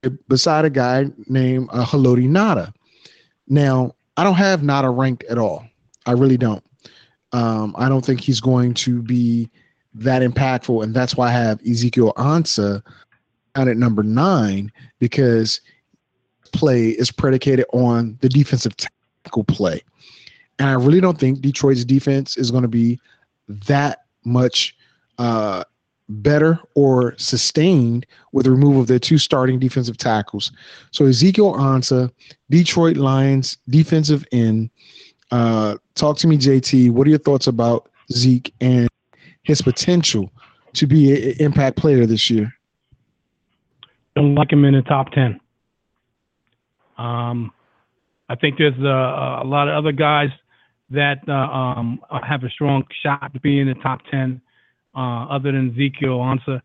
[0.03, 2.73] the beside a guy named uh, Haloti Ngata.
[3.49, 5.65] Now, I don't have Ngata ranked at all.
[6.05, 6.63] I really don't.
[7.33, 9.49] Um, I don't think he's going to be
[9.95, 12.81] that impactful, and that's why I have Ezekiel Ansah
[13.55, 15.59] out at number nine because
[16.53, 19.81] play is predicated on the defensive tackle play,
[20.59, 22.99] and I really don't think Detroit's defense is going to be
[23.47, 24.75] that much
[25.17, 25.63] uh,
[26.09, 30.51] better or sustained with the removal of their two starting defensive tackles.
[30.91, 32.11] So Ezekiel Ansah,
[32.49, 34.69] Detroit Lions defensive end.
[35.31, 36.91] Uh, talk to me, JT.
[36.91, 38.89] What are your thoughts about Zeke and
[39.43, 40.31] his potential
[40.73, 42.53] to be an impact player this year?
[44.15, 45.39] Don't like him in the top ten.
[46.97, 47.53] Um,
[48.27, 50.29] I think there's uh, a lot of other guys
[50.91, 54.41] that uh, um, have a strong shot to be in the top ten.
[54.95, 56.61] Uh, other than Ezekiel Ansah,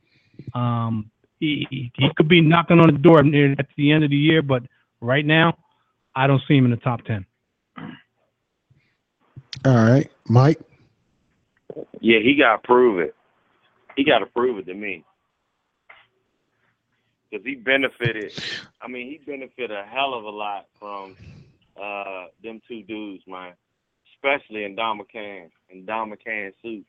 [0.55, 4.11] um, he, he he could be knocking on the door near at the end of
[4.11, 4.63] the year, but
[5.01, 5.57] right now,
[6.15, 7.27] I don't see him in the top ten.
[9.65, 10.61] All right, Mike.
[12.01, 13.15] Yeah, he got to prove it.
[13.97, 15.05] He got to prove it to me.
[17.31, 18.33] Because he benefited.
[18.81, 21.17] I mean, he benefited a hell of a lot from
[21.81, 23.55] uh, them two dudes, man.
[24.25, 26.87] Especially in McCann and McCann suit.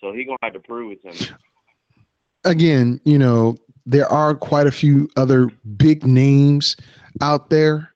[0.00, 1.36] So he gonna have to prove it to me.
[2.44, 3.56] Again, you know
[3.86, 6.76] there are quite a few other big names
[7.22, 7.94] out there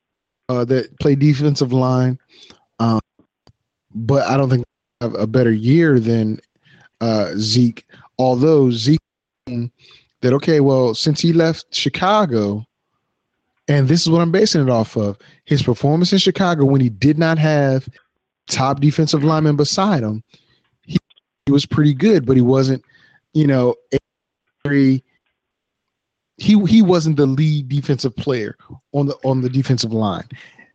[0.49, 2.19] uh, that play defensive line,
[2.79, 3.01] um,
[3.95, 4.65] but I don't think
[5.03, 6.41] have a better year than
[7.03, 7.85] uh, Zeke.
[8.19, 9.01] Although Zeke
[9.47, 12.65] that okay, well, since he left Chicago,
[13.69, 16.89] and this is what I'm basing it off of his performance in Chicago when he
[16.89, 17.87] did not have
[18.49, 20.23] top defensive lineman beside him,
[20.83, 20.99] he,
[21.47, 22.85] he was pretty good, but he wasn't,
[23.35, 23.75] you know,
[24.65, 25.03] very
[26.39, 28.57] he he wasn't the lead defensive player
[28.93, 30.29] on the on the defensive line,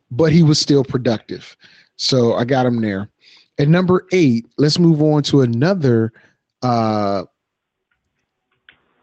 [0.09, 1.55] but he was still productive.
[1.97, 3.09] So I got him there.
[3.59, 6.11] At number eight, let's move on to another
[6.63, 7.23] uh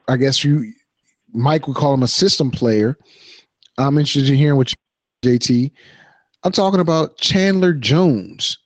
[0.08, 0.72] I guess you
[1.32, 2.98] Mike would call him a system player.
[3.76, 5.70] I'm interested in hearing what you, JT.
[6.44, 8.58] I'm talking about Chandler Jones.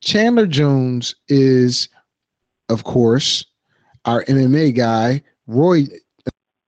[0.00, 1.88] Chandler Jones is,
[2.68, 3.44] of course,
[4.04, 5.86] our MMA guy, Roy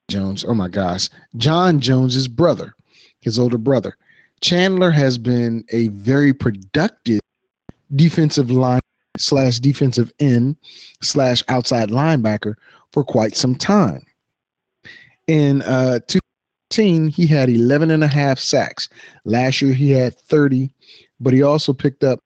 [0.08, 0.44] Jones.
[0.46, 2.74] Oh my gosh, Jon Jones's brother,
[3.20, 3.96] his older brother.
[4.40, 7.20] Chandler has been a very productive
[7.96, 8.80] defensive line
[9.16, 10.56] slash defensive end
[11.02, 12.54] slash outside linebacker
[12.92, 14.04] for quite some time.
[15.26, 15.98] In uh,
[16.70, 18.88] 2018, he had 11 and a half sacks.
[19.24, 20.70] Last year, he had 30,
[21.20, 22.20] but he also picked up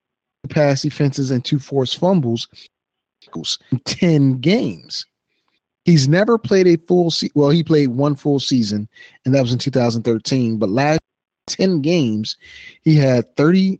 [0.49, 2.47] pass defenses and two forced fumbles
[3.71, 5.05] in 10 games.
[5.85, 7.11] He's never played a full.
[7.35, 8.87] Well, he played one full season,
[9.25, 10.57] and that was in 2013.
[10.57, 11.01] But last
[11.47, 12.37] 10 games,
[12.83, 13.79] he had 30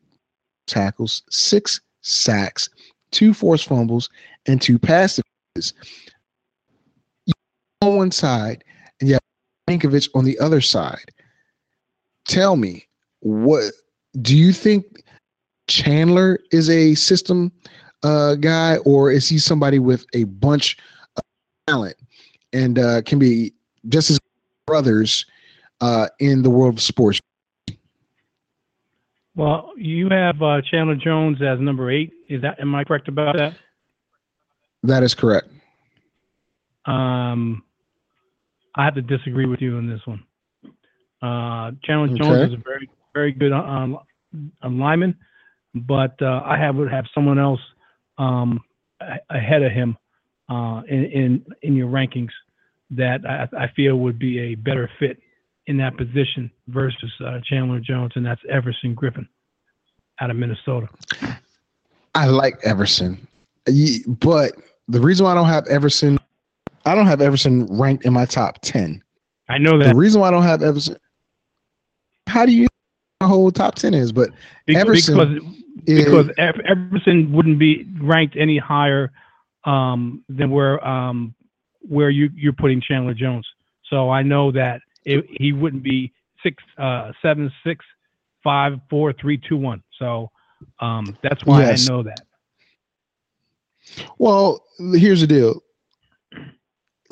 [0.67, 2.69] tackles, six sacks,
[3.11, 4.09] two forced fumbles,
[4.45, 5.19] and two pass
[5.55, 5.73] defenses.
[7.81, 8.63] On one side,
[8.99, 9.21] and you have
[9.69, 11.11] Ninkovich on the other side.
[12.27, 12.87] Tell me,
[13.19, 13.73] what
[14.21, 15.03] do you think
[15.67, 17.51] Chandler is a system
[18.03, 20.77] uh, guy, or is he somebody with a bunch
[21.15, 21.23] of
[21.67, 21.95] talent
[22.51, 23.53] and uh, can be
[23.89, 24.19] just as
[24.65, 25.25] brothers
[25.81, 27.19] uh, in the world of sports?
[29.35, 32.11] Well, you have uh, Chandler Jones as number eight.
[32.29, 33.55] Is that am I correct about that?
[34.83, 35.47] That is correct.
[36.85, 37.63] Um,
[38.75, 40.23] I have to disagree with you on this one.
[41.21, 42.17] Uh, Chandler Okay.
[42.17, 43.99] Jones is a very, very good um,
[44.61, 45.15] um, lineman,
[45.73, 47.61] but uh, I have would have someone else
[48.17, 48.59] um,
[49.29, 49.97] ahead of him
[50.49, 52.31] uh, in, in in your rankings
[52.91, 55.19] that I, I feel would be a better fit
[55.67, 59.27] in that position versus uh, Chandler Jones, and that's Everson Griffen
[60.19, 60.89] out of Minnesota.
[62.15, 63.25] I like Everson,
[63.65, 64.51] but
[64.87, 66.19] the reason why I don't have Everson,
[66.85, 69.01] I don't have Everson ranked in my top ten.
[69.49, 69.89] I know that.
[69.89, 70.97] The reason why I don't have Everson,
[72.27, 72.67] how do you know
[73.21, 74.11] my whole top ten is?
[74.11, 74.29] But
[74.67, 75.37] Everson because
[75.85, 79.11] is- because Ev- Everson wouldn't be ranked any higher
[79.65, 81.33] um, than where um,
[81.81, 83.47] where you you're putting Chandler Jones.
[83.89, 86.11] So I know that it, he wouldn't be
[86.41, 87.85] six, uh, seven, six,
[88.43, 89.83] five, four, three, two, one.
[89.99, 90.31] So
[90.79, 91.87] um, that's why Yes.
[91.89, 92.21] I know that.
[94.17, 94.63] Well,
[94.93, 95.61] here's the deal.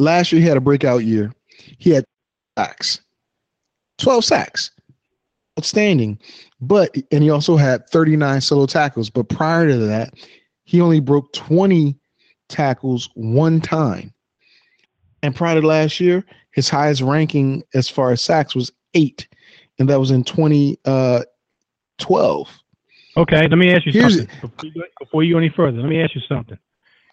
[0.01, 1.31] Last year he had a breakout year.
[1.77, 2.03] He had
[2.57, 3.01] sacks,
[3.99, 4.71] twelve sacks,
[5.59, 6.19] outstanding.
[6.59, 9.09] But and he also had 39 solo tackles.
[9.09, 10.13] But prior to that,
[10.63, 11.95] he only broke 20
[12.49, 14.13] tackles one time.
[15.23, 19.27] And prior to last year, his highest ranking as far as sacks was eight,
[19.79, 20.77] and that was in 2012.
[20.85, 21.23] Uh,
[23.19, 25.77] okay, let me ask you Here's- something before you, go, before you go any further.
[25.79, 26.57] Let me ask you something.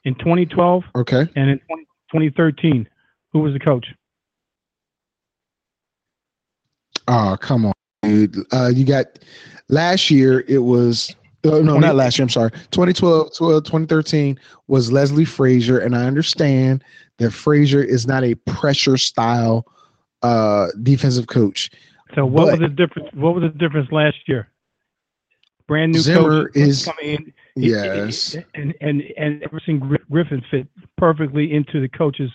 [0.05, 1.27] In 2012 Okay.
[1.37, 2.89] and in 20, 2013,
[3.33, 3.87] who was the coach?
[7.07, 8.37] Oh, come on, dude.
[8.53, 9.19] Uh, you got
[9.69, 12.25] last year, it was, uh, no, not last year.
[12.25, 12.51] I'm sorry.
[12.71, 15.79] 2012, 12, 2013 was Leslie Frazier.
[15.79, 16.85] And I understand
[17.19, 19.67] that Frazier is not a pressure style
[20.23, 21.71] uh, defensive coach.
[22.15, 23.09] So what But- was the difference?
[23.15, 24.49] What was the difference last year?
[25.69, 27.33] Brand new Zimmer is- coming in.
[27.55, 28.37] Yes.
[28.55, 30.67] and and and Everson Gri- Griffen fit
[30.97, 32.31] perfectly into the coach's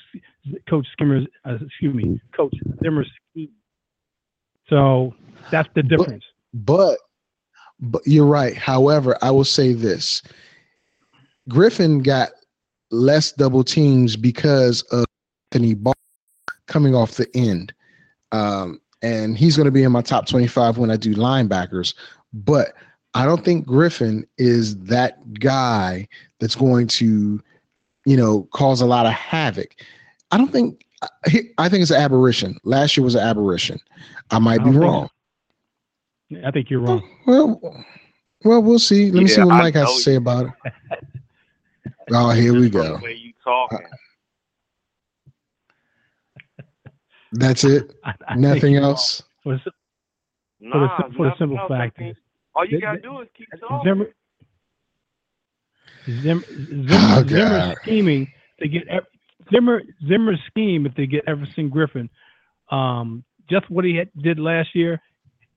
[0.69, 2.53] coach Skimmer's uh, excuse me coach
[2.83, 3.49] Zimmer's scheme.
[4.67, 5.13] So
[5.49, 6.23] that's the difference.
[6.53, 6.97] But,
[7.79, 8.55] but you're right.
[8.55, 10.21] However, I will say this
[11.49, 12.29] Griffen got
[12.91, 15.05] less double teams because of
[15.51, 15.93] Anthony Barr
[16.67, 17.73] coming off the end.
[18.31, 21.93] Um, and he's going to be in my top 25 when I do linebackers.
[22.33, 22.73] But
[23.13, 26.07] I don't think Griffen is that guy
[26.39, 27.41] that's going to,
[28.05, 29.75] you know, cause a lot of havoc.
[30.31, 32.57] I don't think, I I think it's an aberration.
[32.63, 33.79] Last year was an aberration.
[34.31, 35.09] I might I be don't think wrong.
[36.45, 37.03] I think you're wrong.
[37.27, 37.85] Well,
[38.43, 39.11] well, we'll see.
[39.11, 40.51] Let me see what I Mike has know to say about it.
[42.11, 42.97] Oh, here we go.
[42.97, 43.79] The way you talking.
[47.31, 47.95] That's it.
[48.03, 49.23] I, I Nothing else.
[49.43, 49.73] For the sim-
[50.59, 52.15] Nah, for the, for the nothing simple fact I is,
[52.55, 53.83] all you gotta th- do is keep talking.
[53.83, 54.07] Zimmer,
[56.23, 56.43] Zimmer,
[56.87, 57.75] Zimmer, Oh, Zimmer God.
[57.83, 58.31] scheming
[58.61, 59.05] to get Ev-
[59.51, 62.09] Zimmer Zimmer's scheme if they get Everson Griffen,
[62.71, 65.01] um, just what he had, did last year.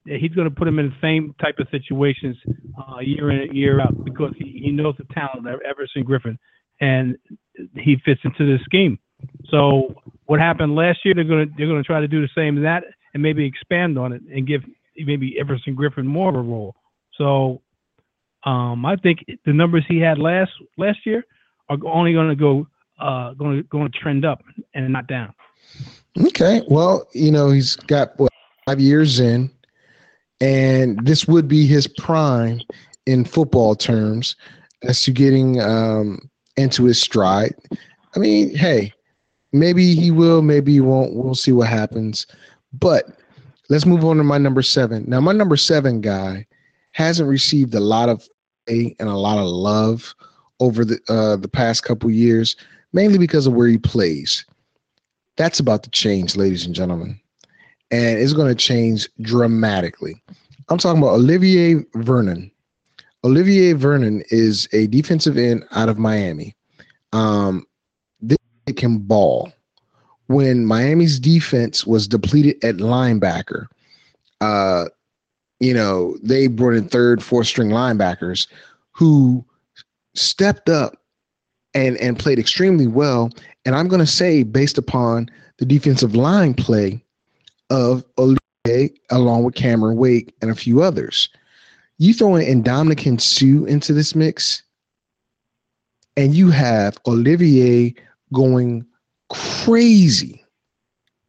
[0.07, 2.36] He's going to put him in the same type of situations
[2.78, 6.38] uh, year in and year out because he, he knows the talent of Everson Griffen
[6.80, 7.16] and
[7.74, 8.99] he fits into this scheme.
[9.51, 9.94] So
[10.26, 11.14] what happened last year?
[11.14, 12.84] They're going to they're going to try to do the same as that
[13.14, 14.62] and maybe expand on it and give
[14.97, 16.76] maybe Everson Griffen more of a role.
[17.18, 17.62] So
[18.44, 21.24] um, I think the numbers he had last last year
[21.68, 22.66] are only going to go
[22.98, 24.42] uh, going going to trend up
[24.74, 25.34] and not down.
[26.26, 26.62] Okay.
[26.68, 28.32] Well, you know, he's got what
[28.66, 29.50] five years in,
[30.40, 32.60] and this would be his prime
[33.06, 34.36] in football terms
[34.82, 37.54] as to getting um, into his stride.
[38.14, 38.92] I mean, hey,
[39.52, 41.14] maybe he will, maybe he won't.
[41.14, 42.26] We'll see what happens.
[42.72, 43.04] But
[43.68, 45.04] let's move on to my number seven.
[45.06, 46.45] Now, my number seven guy
[46.97, 48.26] hasn't received a lot of
[48.66, 50.14] hate and a lot of love
[50.61, 52.57] over the uh, the past couple years,
[52.94, 54.47] mainly because of where he plays.
[55.36, 57.20] That's about to change, ladies and gentlemen.
[57.90, 60.22] And it's going to change dramatically.
[60.70, 62.51] I'm talking about Olivier Vernon.
[63.24, 66.57] Olivier Vernon is a defensive end out of Miami.
[67.12, 67.66] Um,
[68.22, 68.38] this
[68.74, 69.53] can ball.
[70.28, 73.66] When Miami's defense was depleted at linebacker,
[74.40, 74.86] uh,
[75.61, 78.46] you know, they brought in third, fourth string linebackers
[78.92, 79.44] who
[80.14, 80.96] stepped up
[81.74, 83.30] and and played extremely well.
[83.64, 85.28] And I'm going to say, based upon
[85.59, 87.02] the defensive line play
[87.70, 91.28] of Olivier, along with Cameron Wake and a few others,
[91.98, 94.62] you throw in Ndamukong Suh into this mix,
[96.16, 97.94] and you have Olivier
[98.32, 98.86] going
[99.30, 100.44] crazy,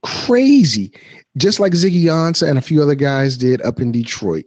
[0.03, 0.91] crazy,
[1.37, 4.45] just like Ziggy Ansah and a few other guys did up in Detroit.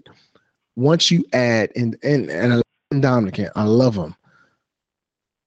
[0.76, 2.62] once you add and and and
[3.00, 4.14] Dominican, I love him.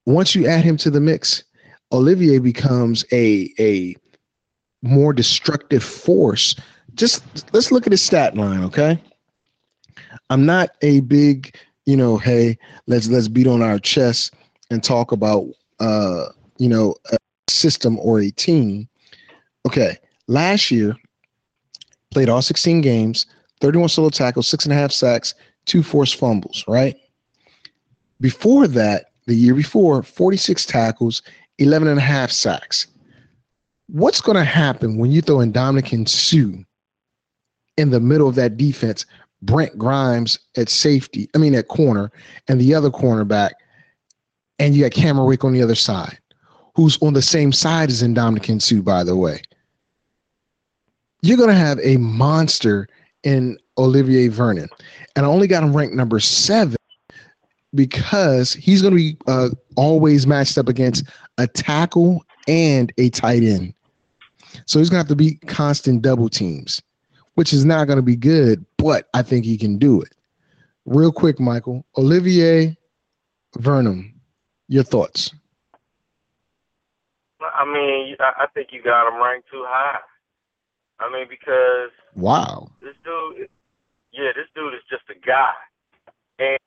[0.06, 1.44] Once you add him to the mix,
[1.92, 3.96] Olivier becomes a a
[4.82, 6.56] more destructive force.
[6.94, 7.24] Just
[7.54, 9.02] let's look at his stat line, okay?
[10.30, 14.34] I'm not a big, you know, hey, let's let's beat on our chest
[14.70, 15.48] and talk about
[15.80, 16.26] uh,
[16.58, 17.18] you know, a
[17.50, 18.88] system or a team.
[19.66, 20.96] Okay, last year
[22.14, 23.26] played all 16 games,
[23.62, 25.34] 31 solo tackles, six and a half sacks,
[25.66, 26.96] two forced fumbles, right?
[28.22, 31.22] Before that, the year before, 46 tackles,
[31.60, 32.88] 11 and a half sacks.
[33.88, 36.64] What's going to happen when you throw in Ndamukong Suh
[37.78, 39.06] in the middle of that defense,
[39.42, 42.12] Brent Grimes at safety, I mean at corner,
[42.48, 43.52] and the other cornerback,
[44.60, 46.18] and you got Cameron Wake on the other side,
[46.76, 49.42] who's on the same side as in Ndamukong Suh, by the way.
[51.24, 52.88] You're going to have a monster
[53.24, 54.68] in Olivier Vernon.
[55.16, 56.76] And I only got him ranked number seven
[57.74, 61.06] because he's going to be uh, always matched up against
[61.38, 63.74] a tackle and a tight end.
[64.66, 66.82] So he's going to have to be constant double teams,
[67.36, 70.14] which is not going to be good, but I think he can do it.
[70.86, 71.86] Real quick, Michael.
[71.98, 72.76] Olivier
[73.60, 74.14] Vernon,
[74.68, 75.34] your thoughts?
[77.40, 80.00] I mean, I I think you got him ranked too high.
[81.00, 82.70] I mean, because Wow.
[82.82, 83.50] this dude,
[84.12, 85.54] yeah, this dude is just a guy,
[86.40, 86.58] and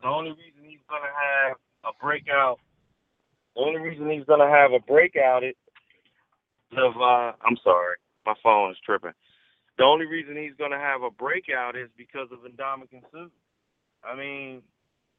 [0.00, 2.60] the only reason he's gonna have a breakout,
[3.54, 5.54] the only reason he's gonna have a breakout is
[6.76, 9.12] of, uh, I'm sorry, my phone is tripping.
[9.78, 13.28] The only reason he's gonna have a breakout is because of Ndamukong Suh.
[14.04, 14.62] I mean,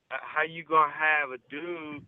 [0.10, 2.06] how you gonna have a dude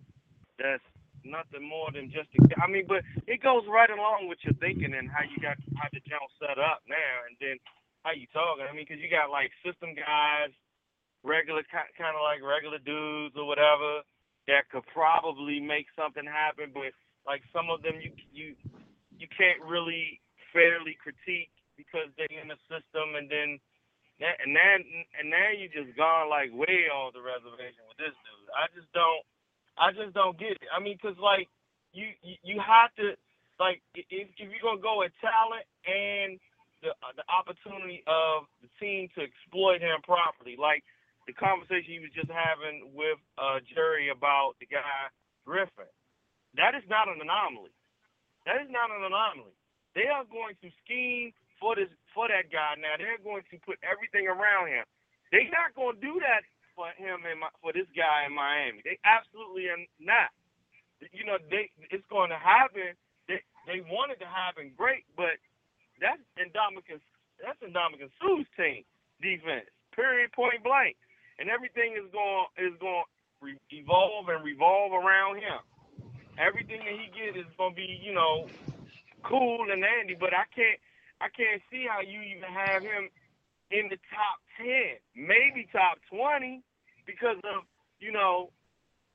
[0.59, 0.83] that's
[1.26, 4.93] nothing more than just a I mean, but it goes right along with your thinking
[4.95, 7.57] and how you got how the jump set up now, and then
[8.05, 8.65] how you talking.
[8.69, 10.51] I mean, 'cause you got like system guys,
[11.23, 14.03] regular kind of like regular dudes or whatever
[14.47, 16.93] that could probably make something happen, but
[17.26, 18.55] like some of them you you
[19.17, 20.21] you can't really
[20.53, 23.59] fairly critique because they're in the system, and then
[24.21, 24.80] and then
[25.19, 28.51] and now you just gone like way off the reservation with this dude.
[28.55, 29.26] I just don't.
[29.78, 30.69] I just don't get it.
[30.73, 31.49] I mean, 'cause like
[31.93, 33.15] you, you you have to
[33.59, 34.05] like if
[34.38, 36.39] if you're gonna go with talent and
[36.84, 40.84] the uh, the opportunity of the team to exploit him properly, like
[41.28, 45.09] the conversation he was just having with uh, Jerry about the guy
[45.47, 45.89] Griffen.
[46.55, 47.71] That is not an anomaly.
[48.47, 49.55] That is not an anomaly.
[49.95, 52.95] They are going to scheme for this for that guy now.
[52.97, 54.86] They're going to put everything around him.
[55.32, 56.43] They're not going to do that
[56.76, 58.84] for him and for this guy in Miami.
[58.84, 60.32] They absolutely are not.
[61.11, 62.93] You know, they it's going to happen.
[63.28, 65.39] They they want it to happen, great, but
[65.99, 67.01] that's Ndamukong
[67.41, 68.84] that's Ndamukong Suh's team
[69.21, 69.67] defense.
[69.95, 70.95] Period, point blank,
[71.39, 73.07] and everything is going is going
[73.41, 75.59] re- evolve and revolve around him.
[76.38, 78.47] Everything that he gets is going to be, you know,
[79.23, 80.80] cool and dandy, but I can't
[81.21, 83.09] I can't see how you even have him
[83.72, 86.61] in the top ten, maybe top twenty,
[87.05, 87.63] because of
[87.99, 88.51] you know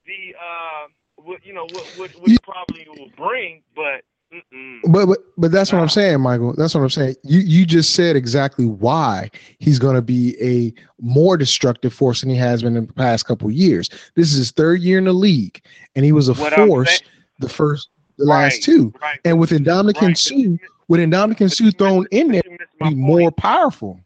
[0.07, 4.81] the uh what you know what what, what You- probably will bring, but mm-mm.
[4.87, 6.55] But but but that's what I'm saying, Michael.
[6.57, 7.17] That's what I'm saying.
[7.23, 10.73] You you just said exactly why he's going to be a
[11.03, 13.91] more destructive force than he has been in the past couple years.
[14.17, 15.61] This is his third year in the league,
[15.95, 17.89] and he was a What force saying- the first,
[18.19, 18.93] the Right, last two.
[19.03, 20.57] right, And with Ndamukong right, Suh,
[20.89, 24.01] with Ndamukong but Suh thrown in there, you missed my be more powerful.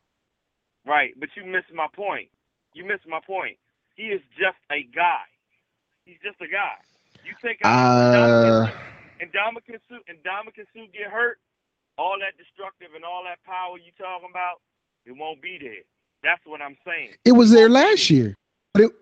[0.87, 2.29] Right, but you missed my point.
[2.75, 3.59] You missed my point.
[3.97, 5.25] He is just a guy.
[6.05, 6.77] He's just a guy.
[7.25, 7.69] You take Uh,
[8.15, 8.75] out
[9.21, 11.39] and Ndamukong Suh and Ndamukong Suh get hurt,
[11.99, 14.61] all that destructive and all that power you talking about,
[15.07, 15.85] it won't be there.
[16.23, 17.15] That's what I'm saying.
[17.25, 18.35] It was there last year,
[18.75, 18.93] but it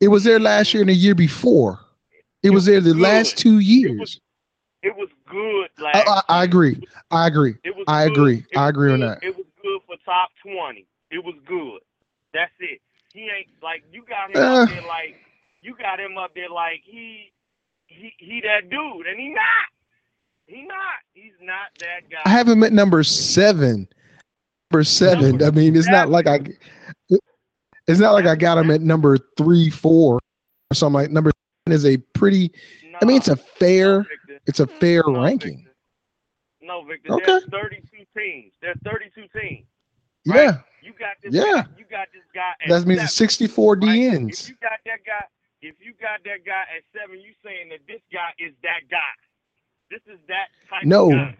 [0.00, 1.80] it was there last year and the year before.
[2.42, 3.02] It was there the Good.
[3.02, 3.98] last two It years.
[3.98, 4.20] was
[4.82, 6.44] it was good I, last I, I year.
[6.44, 6.82] agree.
[7.10, 7.56] I agree.
[7.64, 8.44] It was I agree.
[8.50, 9.22] It I agree on that.
[9.22, 10.86] It was good for top twenty.
[11.10, 11.80] It was good.
[12.34, 12.80] That's it.
[13.12, 14.62] He ain't like you got him Uh.
[14.64, 15.16] up there like
[15.62, 17.32] you got him up there like he
[17.86, 19.68] he he that dude and he not.
[20.46, 20.98] He not.
[21.12, 22.18] He's not that guy.
[22.24, 23.88] I haven't met number seven.
[24.70, 25.30] Number seven.
[25.38, 26.40] Number I mean, it's not like I.
[27.88, 31.10] It's not like I got him at number three, four, or something like.
[31.10, 31.30] Number
[31.66, 32.52] seven is a pretty.
[33.00, 34.00] I mean, it's a fair.
[34.00, 34.40] Victor.
[34.46, 35.58] It's a fair No, ranking.
[35.58, 35.72] Victor.
[36.62, 37.12] No, Victor.
[37.14, 37.24] Okay.
[37.26, 38.52] There's 32 teams.
[38.62, 39.66] There's 32 teams.
[40.24, 40.54] Yeah, Right.
[40.86, 41.34] You got this.
[41.34, 41.42] Yeah.
[41.62, 42.52] Guy, you got this guy.
[42.62, 43.82] At that means seven, it's sixty-four right?
[43.82, 44.48] If DNs.
[44.48, 45.24] you got that guy,
[45.62, 49.12] if you got that guy at seven, you saying that this guy is that guy.
[49.90, 51.06] This is that type No.
[51.06, 51.36] of guy.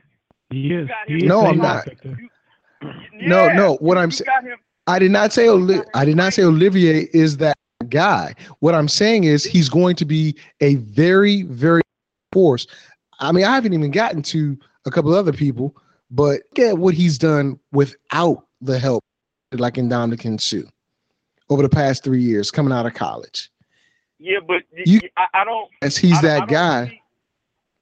[0.51, 0.89] He is.
[1.07, 1.85] He is No, I'm not.
[1.85, 2.19] Victor.
[3.13, 4.59] No, Yeah, no, what I'm you sa- got him.
[4.87, 7.57] I did not say Oli- I did not say Olivier is that
[7.89, 8.35] guy.
[8.61, 11.83] What I'm saying is he's going to be a very, very
[12.33, 12.67] force.
[13.19, 15.75] I mean, I haven't even gotten to a couple other people,
[16.11, 19.03] but get what he's done without the help,
[19.53, 20.69] like in Ndamukong Suh,
[21.51, 23.51] over the past three years coming out of college.
[24.19, 25.71] Yeah, but You- I, I don't.
[25.83, 26.87] As he's I don't- I that guy.
[26.89, 27.03] see-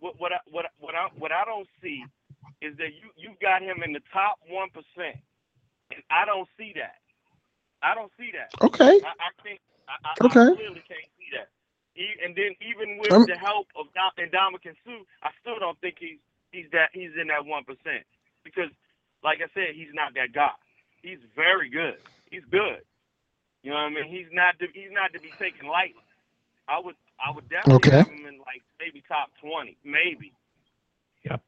[0.01, 2.05] What what I, what what I what I don't see
[2.61, 5.17] is that you you've got him in the top one percent,
[5.91, 6.97] and I don't see that.
[7.83, 8.51] I don't see that.
[8.65, 9.01] Okay.
[9.01, 10.41] I, I think I, I, Okay.
[10.53, 11.49] I clearly can't see that.
[12.25, 15.79] And then even with Um, the help of Dom, and Ndamukong Suh, I still don't
[15.81, 16.19] think he's
[16.53, 18.05] he's that he's in that one percent
[18.45, 18.71] because,
[19.23, 20.53] like I said, he's not that guy.
[21.05, 21.97] He's very good.
[22.31, 22.79] He's good.
[23.63, 24.05] You know what I mean?
[24.09, 26.01] He's not to, he's not to be taken lightly.
[26.67, 26.95] I would
[27.25, 27.97] I would definitely Okay.
[27.99, 30.33] have him in like maybe top twenty, maybe.
[31.25, 31.43] Yep.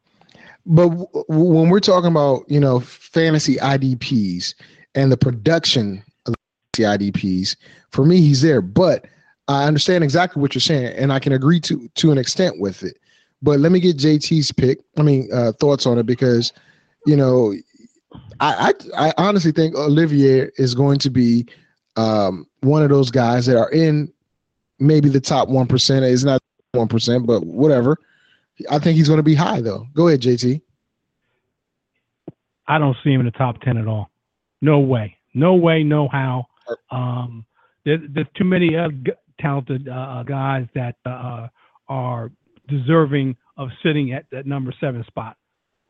[0.66, 4.54] But w- w- when we're talking about, you know, fantasy IDPs
[4.94, 6.34] and the production of
[6.74, 7.56] the IDPs,
[7.90, 8.60] for me, he's there.
[8.60, 9.06] But
[9.48, 12.82] I understand exactly what you're saying, and I can agree to to an extent with
[12.82, 12.98] it.
[13.42, 14.80] But let me get JT's pick.
[14.98, 16.52] I mean, uh, thoughts on it because,
[17.06, 17.54] you know,
[18.40, 21.46] I I, I honestly think Olivier is going to be
[21.96, 24.12] um, one of those guys that are in
[24.78, 26.04] maybe the top one percent.
[26.04, 26.42] It's not
[26.72, 27.96] one percent, but whatever.
[28.70, 29.86] I think he's going to be high though.
[29.94, 30.60] Go ahead, JT.
[32.68, 34.10] I don't see him in the top ten at all.
[34.60, 35.16] No way.
[35.34, 35.82] No way.
[35.82, 36.46] No how.
[36.90, 37.44] Um,
[37.84, 41.48] there, there's too many uh, g- talented uh, guys that uh,
[41.88, 42.32] are
[42.68, 45.36] deserving of sitting at that number seven spot.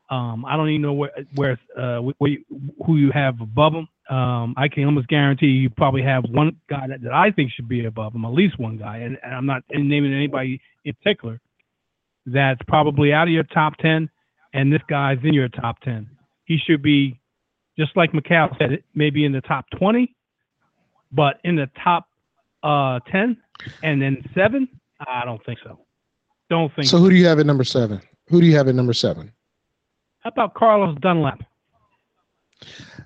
[0.08, 2.44] Um, I don't even know where, where, uh, where you,
[2.86, 3.88] who you have above him.
[4.08, 7.68] Um, I can almost guarantee you probably have one guy that, that I think should
[7.68, 11.40] be above him, at least one guy, and, and I'm not naming anybody in particular.
[12.24, 14.08] That's probably out of your top ten,
[14.52, 16.08] and this guy's in your top ten.
[16.44, 17.18] He should be,
[17.76, 20.14] just like McCall said, maybe in the top twenty,
[21.10, 22.08] but in the top
[22.62, 23.36] uh, ten,
[23.82, 24.68] and then seven.
[25.00, 25.80] I don't think so.
[26.48, 28.00] Don't think So, So who do you have at number seven?
[28.28, 29.32] Who do you have at number seven?
[30.26, 31.40] How about Carlos Dunlap?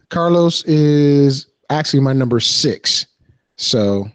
[0.08, 3.06] Carlos is actually my number six.
[3.58, 4.08] So,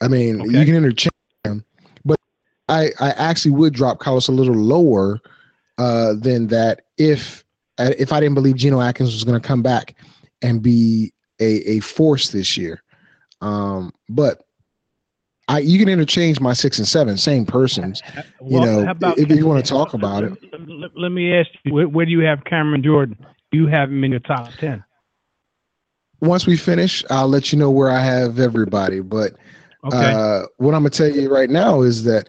[0.00, 0.56] I mean, Okay.
[0.56, 1.10] you can interchange
[1.42, 1.64] him,
[2.04, 2.20] but
[2.68, 5.18] I I actually would drop Carlos a little lower
[5.78, 7.44] uh, than that if
[7.76, 9.96] if I didn't believe Geno Atkins was going to come back
[10.42, 12.84] and be a a force this year.
[13.40, 14.44] Um, but
[15.48, 18.00] I you can interchange my six and seven, same persons.
[18.48, 20.32] You know, about- if you wanna talk about it.
[20.66, 23.16] Let, let- me ask you, where, where do you have Cameron Jordan?
[23.52, 24.84] You have him in your top ten.
[26.20, 29.00] Once we finish, I'll let you know where I have everybody.
[29.00, 29.34] But
[29.86, 30.12] Okay.
[30.12, 32.28] Uh, what I'm gonna tell you right now is that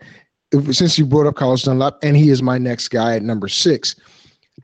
[0.52, 3.48] if, since you brought up Carlos Dunlap, and he is my next guy at number
[3.48, 3.96] six,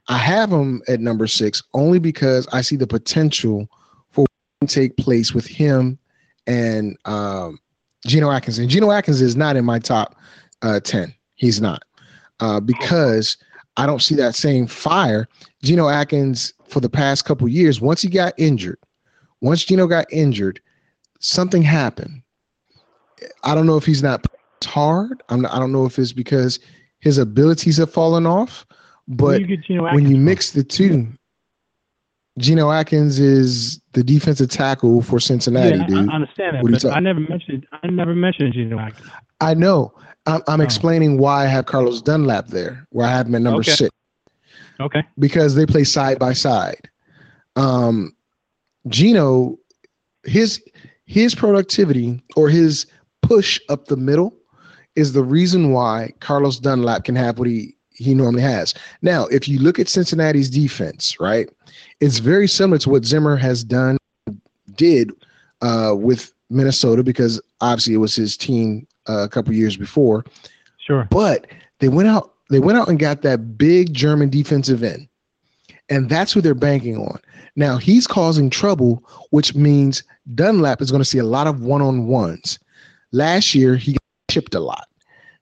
[0.10, 3.68] I have him at number six only because I see the potential
[4.12, 4.30] for what
[4.62, 5.98] can take place with him
[6.46, 7.58] and um,
[8.06, 8.60] Geno Atkins.
[8.60, 10.16] And Geno Atkins is not in my top
[10.62, 11.14] uh, ten.
[11.34, 11.82] He's not
[12.42, 13.38] uh, because
[13.78, 15.28] I don't see that same fire.
[15.64, 18.78] Geno Atkins for the past couple years, once he got injured,
[19.42, 20.60] once Geno got injured,
[21.20, 22.22] something happened.
[23.44, 24.26] I don't know if he's not
[24.64, 25.24] hard.
[25.30, 26.60] I'm not, I don't know if it's because
[27.00, 28.66] his abilities have fallen off,
[29.08, 31.08] but you when you mix the two,
[32.40, 35.20] Geno Atkins is the defensive tackle for?
[35.20, 36.10] Cincinnati, yeah, I- dude.
[36.10, 37.68] I, understand that, What are you but I never mentioned.
[37.84, 39.10] I never mentioned Geno Atkins.
[39.42, 39.94] I know.
[40.26, 40.64] I'm, I'm Oh.
[40.64, 43.72] explaining why I have Carlos Dunlap there, where I have him at number Okay.
[43.72, 43.90] six.
[44.80, 45.04] Okay.
[45.20, 46.90] because they play side by side.
[47.56, 48.16] Um,
[48.88, 49.58] Geno,
[50.24, 50.62] his
[51.06, 52.86] his productivity or his
[53.22, 54.34] push up the middle
[54.95, 58.74] is the reason why Carlos Dunlap can have what he he normally has.
[59.04, 61.48] Now, if you look at Cincinnati's defense, right,
[62.00, 63.98] it's very similar to what Zimmer has done
[64.76, 65.12] did
[65.62, 70.26] uh, with Minnesota because obviously it was his team a couple years before
[70.78, 71.08] Sure.
[71.10, 71.48] but
[71.80, 75.08] they went out they went out and got that big German defensive end.
[75.90, 77.20] And that's who they're banking on.
[77.56, 80.04] Now he's causing trouble, which means
[80.36, 82.60] Dunlap is going to see a lot of one-on-ones.
[83.12, 83.98] Last year he
[84.30, 84.88] chipped a lot.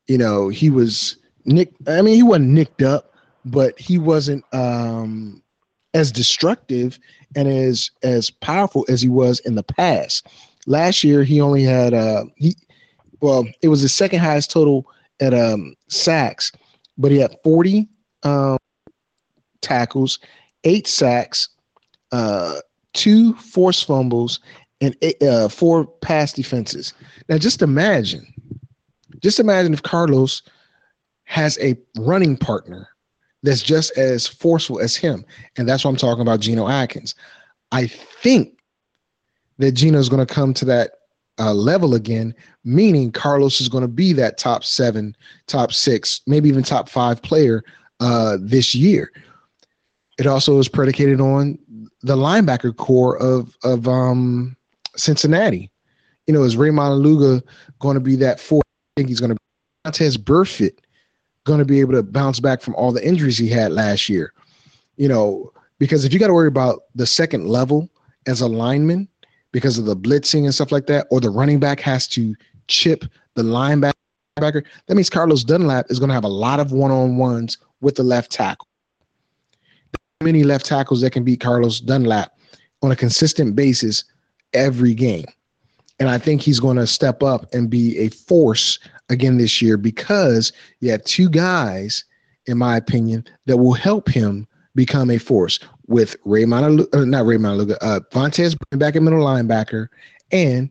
[0.07, 3.13] You know, he was nick I mean he wasn't nicked up,
[3.45, 5.41] but he wasn't um
[5.93, 6.97] as destructive
[7.35, 10.27] and as as powerful as he was in the past.
[10.67, 12.55] Last year he only had uh he
[13.21, 14.85] well, it was the second highest total
[15.19, 16.51] at um sacks,
[16.97, 17.87] but he had 40
[18.23, 18.57] um
[19.61, 20.19] tackles,
[20.63, 21.49] eight sacks,
[22.11, 22.55] uh
[22.93, 24.39] two forced fumbles,
[24.81, 26.93] and eight, uh, four pass defenses.
[27.29, 28.25] Now just imagine,
[29.21, 30.41] just imagine if Carlos
[31.25, 32.89] has a running partner
[33.43, 35.23] that's just as forceful as him,
[35.57, 37.15] and that's what I'm talking about, Geno Atkins.
[37.71, 38.59] I think
[39.59, 40.91] that Geno is going to come to that
[41.39, 42.33] uh, level again,
[42.63, 45.15] meaning Carlos is going to be that top seven,
[45.47, 47.63] top six, maybe even top five player
[47.99, 49.11] uh, this year.
[50.19, 51.57] It also is predicated on
[52.01, 54.55] the linebacker core of of um,
[54.95, 55.71] Cincinnati.
[56.27, 57.41] You know, is Rey Maualuga
[57.79, 58.61] going to be that four?
[58.61, 60.79] I think he's going to be Vontaze Burfict
[61.45, 64.33] going to be able to bounce back from all the injuries he had last year.
[64.97, 67.89] You know, because if you got to worry about the second level
[68.27, 69.07] as a lineman
[69.51, 72.35] because of the blitzing and stuff like that, or the running back has to
[72.67, 73.05] chip
[73.35, 73.93] the linebacker,
[74.37, 77.95] that means Carlos Dunlap is going to have a lot of one on ones with
[77.95, 78.67] the left tackle.
[80.23, 82.31] Many left tackles that can beat Carlos Dunlap
[82.81, 84.03] on a consistent basis
[84.53, 85.25] every game.
[85.99, 88.79] And I think he's going to step up and be a force
[89.09, 92.03] again this year because you have two guys,
[92.47, 95.59] in my opinion, that will help him become a force
[95.91, 99.87] with Raymond, uh, not Raymond, uh, Vontaze back at middle linebacker,
[100.31, 100.69] and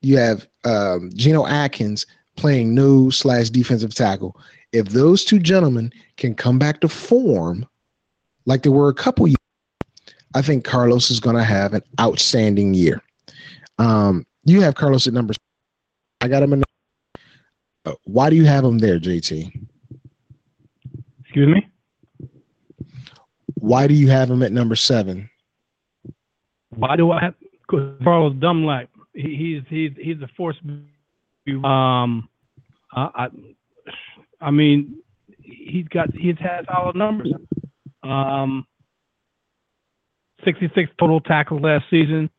[0.00, 2.06] you have um, Geno Atkins
[2.36, 4.38] playing no slash defensive tackle.
[4.72, 7.66] If those two gentlemen can come back to form
[8.46, 9.36] like they were a couple years,
[10.34, 13.02] I think Carlos is going to have an outstanding year.
[13.78, 15.34] Um, you have Carlos at number.
[16.20, 16.62] I got him in.
[17.84, 19.52] Uh, why do you have him there, JT?
[21.20, 21.68] Excuse me.
[23.62, 25.30] Why do you have him at number seven?
[26.70, 27.34] Why do I have
[28.02, 28.88] Carlos Dunlap?
[29.14, 30.56] He, he's he's he's a force.
[31.62, 32.28] Um,
[32.92, 33.28] I,
[34.40, 35.00] I mean,
[35.38, 37.32] he's got he's had solid numbers.
[38.02, 38.66] Um,
[40.44, 42.30] 66 total tackles last season,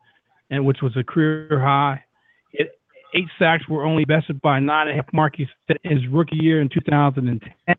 [0.49, 2.03] and which was a career high.
[2.51, 2.77] It,
[3.13, 6.59] eight sacks were only bested by nine and a half marks in his rookie year
[6.59, 7.75] in 2010.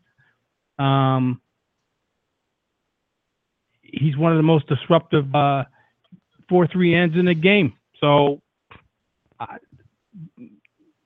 [0.83, 1.41] Um,
[3.95, 5.63] he's one of the most disruptive uh,
[6.49, 7.73] four three ends in the game.
[7.99, 8.41] So
[9.39, 9.57] uh,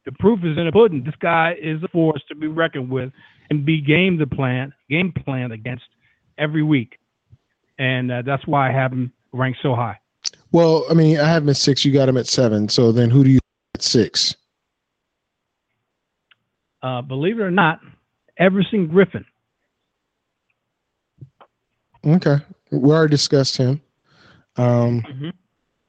[0.05, 1.03] the proof is in the pudding.
[1.03, 3.11] This guy is a force to be reckoned with
[3.49, 5.85] and be game the plan game plan against
[6.37, 6.99] every week,
[7.77, 9.99] and uh, that's why I have him ranked so high.
[10.51, 11.85] Well, I mean, I have him at six.
[11.85, 12.67] You got him at seven.
[12.69, 13.39] So then, who do you
[13.75, 14.35] at six?
[16.81, 17.79] Uh, believe it or not,
[18.37, 19.25] Everson Griffen.
[22.05, 22.38] Okay,
[22.71, 23.81] we already discussed him.
[24.55, 25.30] Um, mm-hmm.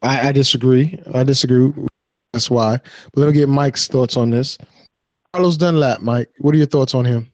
[0.03, 0.99] I, I, disagree.
[1.15, 1.73] I disagree.
[2.33, 2.79] That's why.
[3.13, 4.59] But let me get Mike's thoughts on this.
[5.33, 6.31] Carlos Dunlap, Mike.
[6.39, 7.31] What are your thoughts on him?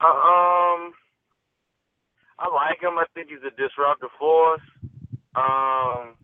[0.00, 0.92] Uh, um,
[2.38, 2.98] I like him.
[2.98, 4.62] I think he's a disruptive force.
[5.34, 6.14] Um,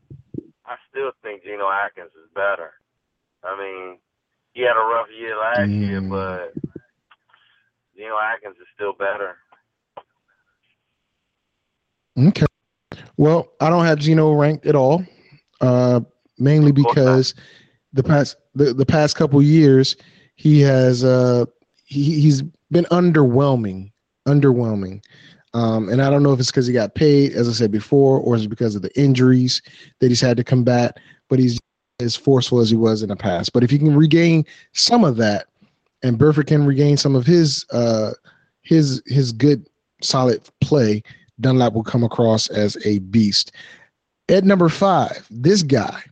[0.67, 2.73] I still think Geno Atkins is better.
[3.45, 3.99] I mean,
[4.53, 5.89] he had a rough year last mm.
[5.89, 6.55] year, but
[7.97, 9.37] Geno Atkins is still better.
[12.19, 12.47] Okay.
[13.17, 15.05] Well, I don't have Geno ranked at all,
[15.61, 16.01] uh,
[16.39, 17.35] mainly because
[17.93, 19.97] the past the, the past couple years
[20.37, 21.47] he has uh,
[21.85, 23.91] he, he's been underwhelming,
[24.27, 25.03] underwhelming.
[25.55, 28.21] Um, and I don't know if it's because he got paid, as I said before,
[28.21, 29.63] or is it because of the injuries
[30.01, 30.99] that he's had to combat.
[31.29, 31.59] But he's
[32.01, 33.53] as forceful as he was in the past.
[33.53, 35.47] But if he can regain some of that,
[36.03, 38.13] and Burfict can regain some of his uh,
[38.63, 39.67] his his good
[40.03, 41.03] solid play,
[41.41, 43.53] Dunlap will come across as a beast.
[44.29, 46.03] At number five, this guy.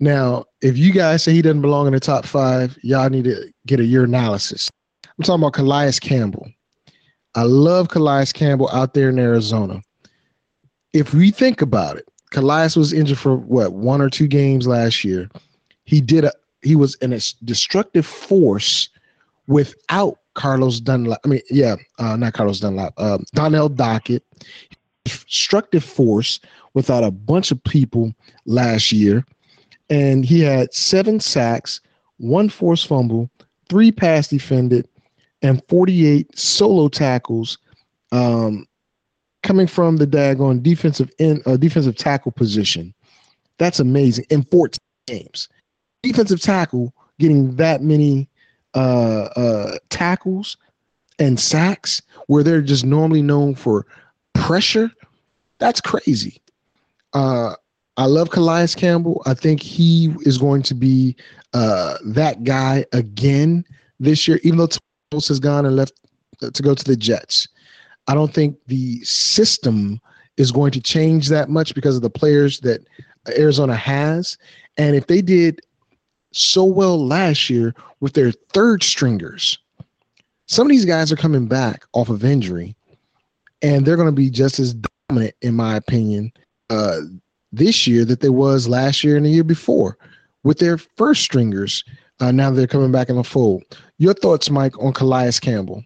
[0.00, 3.52] Now, if you guys say he doesn't belong in the top five, y'all need to
[3.66, 4.70] get a year analysis.
[5.04, 6.48] I'm talking about Calais Campbell.
[7.34, 9.82] I love Calais Campbell out there in Arizona.
[10.92, 15.04] If we think about it, Calais was injured for what one or two games last
[15.04, 15.28] year.
[15.84, 18.88] He did a he was in a destructive force
[19.46, 21.20] without Carlos Dunlap.
[21.24, 22.94] I mean, yeah, uh, not Carlos Dunlap.
[22.96, 24.22] Uh, Darnell Dockett.
[25.04, 26.40] Destructive force
[26.72, 28.14] without a bunch of people
[28.46, 29.24] last year,
[29.90, 31.80] and he had seven sacks,
[32.16, 33.30] one forced fumble,
[33.68, 34.88] three pass defended,
[35.42, 37.58] and 48 solo tackles
[38.12, 38.66] um,
[39.42, 42.94] coming from the daggone defensive end, uh, defensive tackle position.
[43.58, 44.24] That's amazing.
[44.30, 45.48] In 14 games,
[46.02, 48.28] defensive tackle getting that many
[48.74, 50.56] uh, uh, tackles
[51.18, 53.86] and sacks where they're just normally known for
[54.34, 54.90] pressure.
[55.58, 56.40] That's crazy.
[57.12, 57.54] Uh,
[57.96, 59.22] I love Calais Campbell.
[59.24, 61.16] I think he is going to be
[61.52, 63.64] uh, that guy again
[64.00, 64.68] this year, even though
[65.12, 65.92] has gone and left
[66.40, 67.46] to go to the Jets.
[68.08, 70.00] I don't think the system
[70.36, 72.84] is going to change that much because of the players that
[73.38, 74.36] Arizona has.
[74.76, 75.60] And if they did
[76.34, 79.58] so well last year with their third stringers,
[80.46, 82.74] some of these guys are coming back off of injury
[83.62, 84.74] and they're going to be just as
[85.08, 86.32] dominant, in my opinion,
[86.70, 87.00] uh,
[87.52, 89.96] this year that they was last year and the year before
[90.42, 91.82] with their first stringers.
[92.20, 93.62] Uh, now they're coming back in the fold.
[93.98, 95.82] Your thoughts, Mike, on Calais Campbell?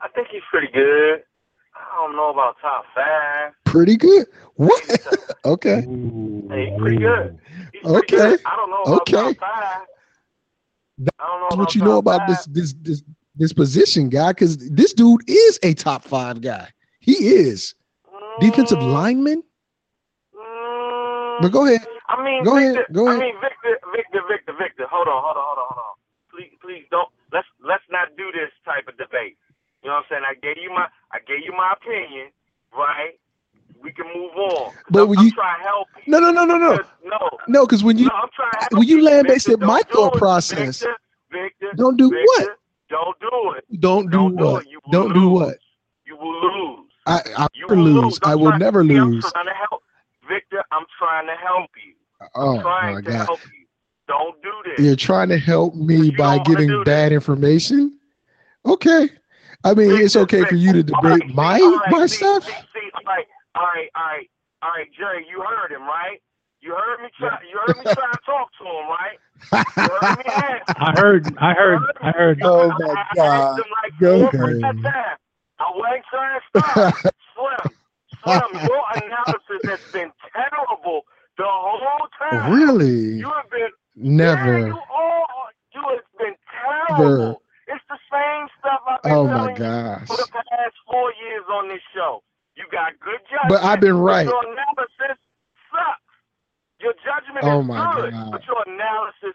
[0.00, 1.22] I think he's pretty good.
[1.74, 3.52] I don't know about top five.
[3.64, 4.26] Pretty good.
[4.58, 4.84] What?
[5.46, 5.86] okay.
[6.50, 7.38] Hey, pretty good.
[7.72, 8.18] He's pretty Okay.
[8.18, 8.38] good.
[8.46, 9.16] I don't know about Okay.
[9.16, 9.86] top five.
[10.98, 12.26] That's I don't know what you know about five.
[12.26, 13.02] this this this
[13.36, 16.68] this position guy, because this dude is a top five guy.
[17.00, 17.74] He is
[18.38, 19.42] defensive Mm, lineman.
[20.36, 21.88] mm, But go ahead.
[22.08, 23.16] I mean, Go ahead, go ahead.
[23.16, 24.86] I mean, Victor, Victor, Victor, Victor.
[24.90, 25.96] Hold on, hold on, hold on, hold on.
[26.32, 27.08] Please, please don't.
[27.32, 29.38] Let's let's not do this type of debate.
[29.82, 30.26] You know what I'm saying?
[30.28, 32.32] I gave you my I gave you my opinion,
[32.74, 33.18] right?
[33.82, 34.74] We can move on.
[34.90, 36.12] But I'm, when I'm you- trying to help you.
[36.12, 37.66] No, no, no, no, no, no, no.
[37.66, 40.14] Because when you no, I'm trying to help when you land based at my thought
[40.14, 40.96] process, Victor,
[41.30, 42.48] Victor, don't do Victor, what?
[42.90, 43.80] Don't do it.
[43.80, 44.62] Don't do Don't do what?
[44.62, 44.68] it.
[44.70, 45.58] You will Don't do what?
[46.06, 46.90] You will lose.
[47.06, 48.02] I I You will lose.
[48.04, 48.18] lose.
[48.22, 49.24] I will trying- never see, I'm lose.
[49.32, 49.82] trying to help.
[50.28, 51.94] Victor, I'm trying to help you.
[52.34, 53.26] Oh I'm trying my to god.
[53.26, 53.66] help you.
[54.08, 54.84] Don't do this.
[54.86, 56.84] You're trying to help me by do giving this.
[56.84, 57.98] bad information?
[58.64, 59.10] Okay.
[59.64, 61.78] I mean, it's Victor, okay for you to Victor, all right, debate my see, all
[61.78, 62.44] right, my see, stuff.
[62.44, 63.26] See, see, all right,
[63.58, 64.28] all right, all right,
[64.62, 66.22] all right, Jerry, you heard him, right?
[66.62, 67.34] You heard me try.
[67.42, 69.18] You heard me try to talk to him, right?
[69.78, 70.70] You heard me ask.
[70.76, 72.40] I heard, I heard, I heard.
[72.44, 73.42] Oh, I- my I, I God.
[73.42, 74.84] asked him like Go four ahead.
[75.60, 76.82] I wasn't trying to stop.
[77.34, 77.66] Slim,
[78.22, 81.02] Slim, your analysis has been terrible
[81.38, 82.54] the whole time.
[82.54, 83.18] Really?
[83.18, 84.58] You have been Never.
[84.58, 87.42] Yeah, you all, you have been terrible.
[87.68, 89.72] It's the same stuff I've been Oh my telling you
[90.06, 92.22] for the past four years on this show.
[92.58, 93.48] You got good judgment.
[93.48, 94.26] But I've been right.
[94.26, 95.16] Your analysis
[95.70, 96.00] sucks.
[96.80, 98.30] Your judgment Oh is my good, God.
[98.32, 99.34] but your analysis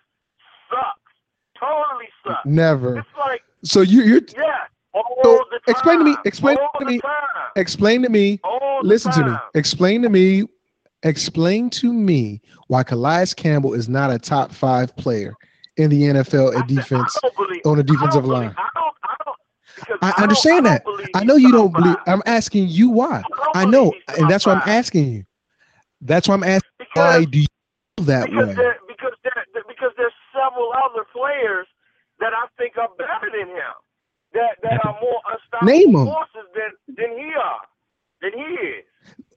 [0.69, 1.13] sucks.
[1.59, 2.45] Totally sucks.
[2.45, 2.97] Never.
[2.99, 5.61] It's like, So you you're yeah, all So, the time.
[5.67, 6.99] explain to me- explain all to me-
[7.55, 8.39] explain to me.
[8.81, 9.35] Listen to me.
[9.55, 10.43] Explain to me.
[11.03, 15.33] Explain to me why Calais Campbell is not a top five player
[15.77, 17.17] in the NFL at defense.
[17.35, 18.55] Believe, on the don't defensive believe- line.
[18.75, 18.82] Don't,
[20.01, 20.85] I I understand that.
[21.13, 21.95] I know you don't believe.
[22.07, 23.23] I'm asking you why.
[23.55, 25.25] I know, and that's why I'm asking you.
[26.01, 26.69] That's why I'm asking.
[26.77, 27.45] Because, Why do you
[27.97, 28.53] feel that because way?
[28.55, 31.67] there, because there, because there's several other players
[32.19, 33.73] that I think are better than him.
[34.33, 37.61] That that are more unstoppable forces than than he are.
[38.21, 38.85] Than he is.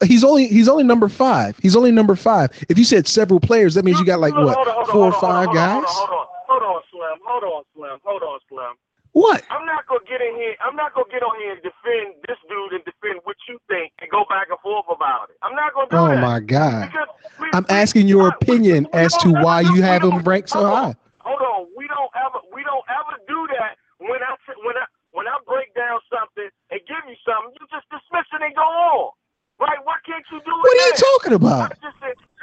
[0.05, 1.59] He's only he's only number five.
[1.61, 2.51] He's only number five.
[2.69, 4.93] If you said several players, that means you got like what hold on, hold on,
[4.93, 5.71] four or five guys.
[5.73, 7.19] Hold on, hold on, hold on, Slim.
[7.25, 7.99] Hold on, Slim.
[8.05, 8.75] Hold on, Slim.
[9.17, 9.49] What?
[9.49, 10.53] I'm not gonna get in here.
[10.61, 13.97] I'm not gonna get on here and defend this dude and defend what you think
[14.05, 15.41] and go back and forth about it.
[15.41, 16.21] I'm not gonna do Oh that.
[16.21, 16.93] Oh my God!
[17.41, 20.69] We- I'm we- asking your opinion we as to why you have him ranked so
[20.69, 20.93] high.
[21.25, 24.85] Hold on, we don't ever we don't ever do that when I when I
[25.17, 28.69] when I break down something and give you something, you just dismiss it and go
[28.69, 29.17] on.
[29.57, 29.81] Right?
[29.89, 30.61] Why can't you do it?
[30.61, 31.73] What are you talking about?
[31.81, 31.97] Just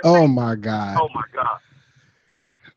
[0.03, 0.97] Oh my God!
[0.97, 1.32] oh my god.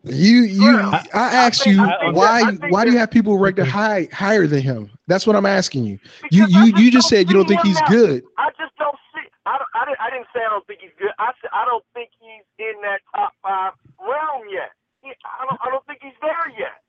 [0.06, 3.10] You you Slim, I asked think- you I why that- I why do you have
[3.10, 4.90] people ranked high higher than him?
[5.08, 5.98] That's what I'm asking you.
[6.30, 7.86] You I you you just said you don't think he's now.
[7.88, 8.22] good.
[8.38, 9.26] I just don't see.
[9.46, 10.00] I don't, I didn't.
[10.00, 11.10] I didn't say I don't think he's good.
[11.18, 14.70] I said I don't think he's in that top five realm yet.
[15.02, 15.60] He, I don't.
[15.62, 16.82] I don't think he's there yet.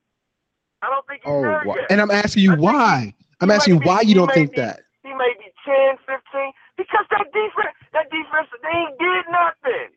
[0.84, 1.88] I don't think he's Oh, there yet.
[1.90, 3.14] and I'm asking you why.
[3.42, 4.82] I'm asking you be- why you don't think be- that.
[5.04, 9.90] he may be 10, 15, because that defense, that defense, they ain't did nothing.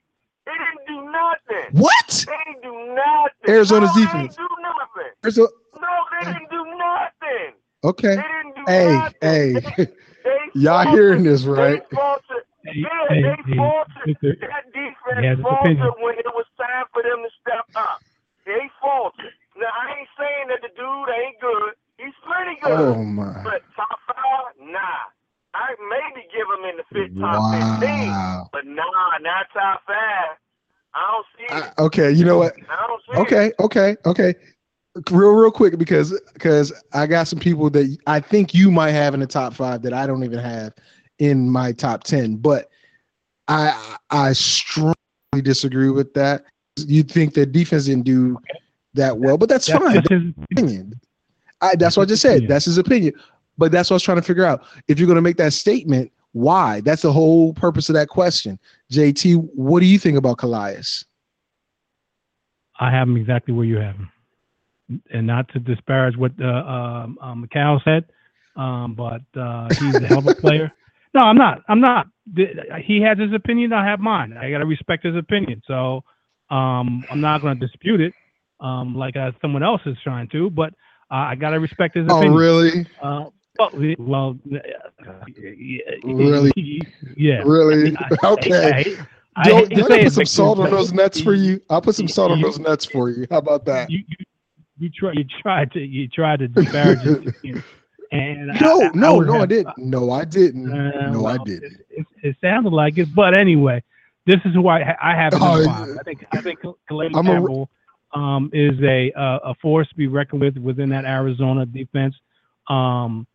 [0.91, 1.81] They didn't do nothing.
[1.81, 2.27] What?
[2.27, 3.49] They didn't do nothing.
[3.49, 4.13] Arizona's no, defense.
[4.13, 5.13] They didn't do nothing.
[5.23, 5.49] There's a-
[5.81, 7.53] No, they didn't do nothing.
[7.85, 8.17] okay.
[8.17, 9.15] They didn't do Hey nothing.
[9.23, 9.85] hey, They,
[10.25, 11.83] they y'all hearing this right?
[11.91, 12.45] They faltered.
[12.65, 14.07] Hey, Yeah, hey, they faltered.
[14.07, 18.03] Victor, That defense has his faltered when it was time for them to step up.
[18.47, 19.33] They faltered.
[19.57, 21.73] Now I ain't saying that the dude ain't good.
[21.99, 22.97] He's pretty good.
[22.97, 23.45] Oh my!
[23.45, 25.05] But top five, nah.
[25.53, 28.13] I maybe give him in the fit top fifteen,
[28.53, 30.39] but nah, not top five.
[30.95, 31.73] I don't see it.
[31.79, 32.55] I- okay, you know what?
[32.71, 33.21] I don't see it.
[33.21, 34.35] Okay, okay, okay.
[35.11, 39.15] Real, real quick because because I got some people that I think you might have
[39.15, 40.73] in the top five that I don't even have
[41.21, 42.37] in my top ten.
[42.37, 42.69] But
[43.47, 44.95] I I strongly
[45.43, 46.45] disagree with that.
[46.77, 48.37] You think that defense didn't do
[48.95, 49.95] that well, but that's, That's fine.
[49.95, 51.01] just his opinion.
[51.61, 52.31] I, that's what I just said.
[52.31, 52.49] opinion.
[52.49, 53.15] That's his opinion.
[53.59, 54.65] But that's what I was trying to figure out.
[54.89, 56.81] If you're going to make that statement, why?
[56.81, 58.59] That's the whole purpose of that question.
[58.91, 60.83] JT, what do you think about Calais?
[62.79, 64.11] I have him exactly where you have him,
[65.13, 68.05] and not to disparage what uh, um, um, McCall said,
[68.57, 70.73] um, but uh, he's a hell of a player.
[71.15, 71.63] No, I'm not.
[71.69, 72.07] I'm not.
[72.35, 73.73] He has his opinion.
[73.73, 74.37] I have mine.
[74.37, 75.63] I gotta respect his opinion.
[75.67, 76.03] So
[76.51, 78.13] um, I'm not going to dispute it,
[78.61, 80.51] um, like uh, someone else is trying to.
[80.51, 80.71] But
[81.11, 82.33] uh, I gotta respect his opinion.
[82.33, 82.37] Oh, opinion.
[82.37, 82.87] really?
[83.03, 83.25] Uh,
[83.61, 85.13] Well, well, uh,
[86.05, 86.53] Really?
[87.17, 87.43] Yeah.
[87.45, 87.97] Really?
[88.25, 88.97] Okay.
[88.99, 89.07] I-
[89.37, 90.93] I Joe, hate to you want say to it, put some salt on but those
[90.93, 91.63] nuts for you?
[91.71, 93.27] I'll put some salt on those nuts for you.
[93.31, 93.89] How about that?
[93.89, 94.17] You, you,
[94.79, 95.13] you try.
[95.13, 95.81] You tried to.
[95.81, 97.65] You tried to disparage it.
[98.11, 99.79] And I- No, I, no, would no, I didn't.
[99.79, 100.71] No, I didn't.
[100.73, 101.81] Uh, No, I didn't.
[101.91, 103.83] It, it sounded like it, but anyway,
[104.27, 105.97] this is who I I have in Oh, the five.
[105.99, 106.59] I think I think
[106.89, 107.67] Calais I'm a-
[108.19, 112.17] um, is a uh, a force to be reckoned with within that Arizona defense.
[112.69, 113.29] Um,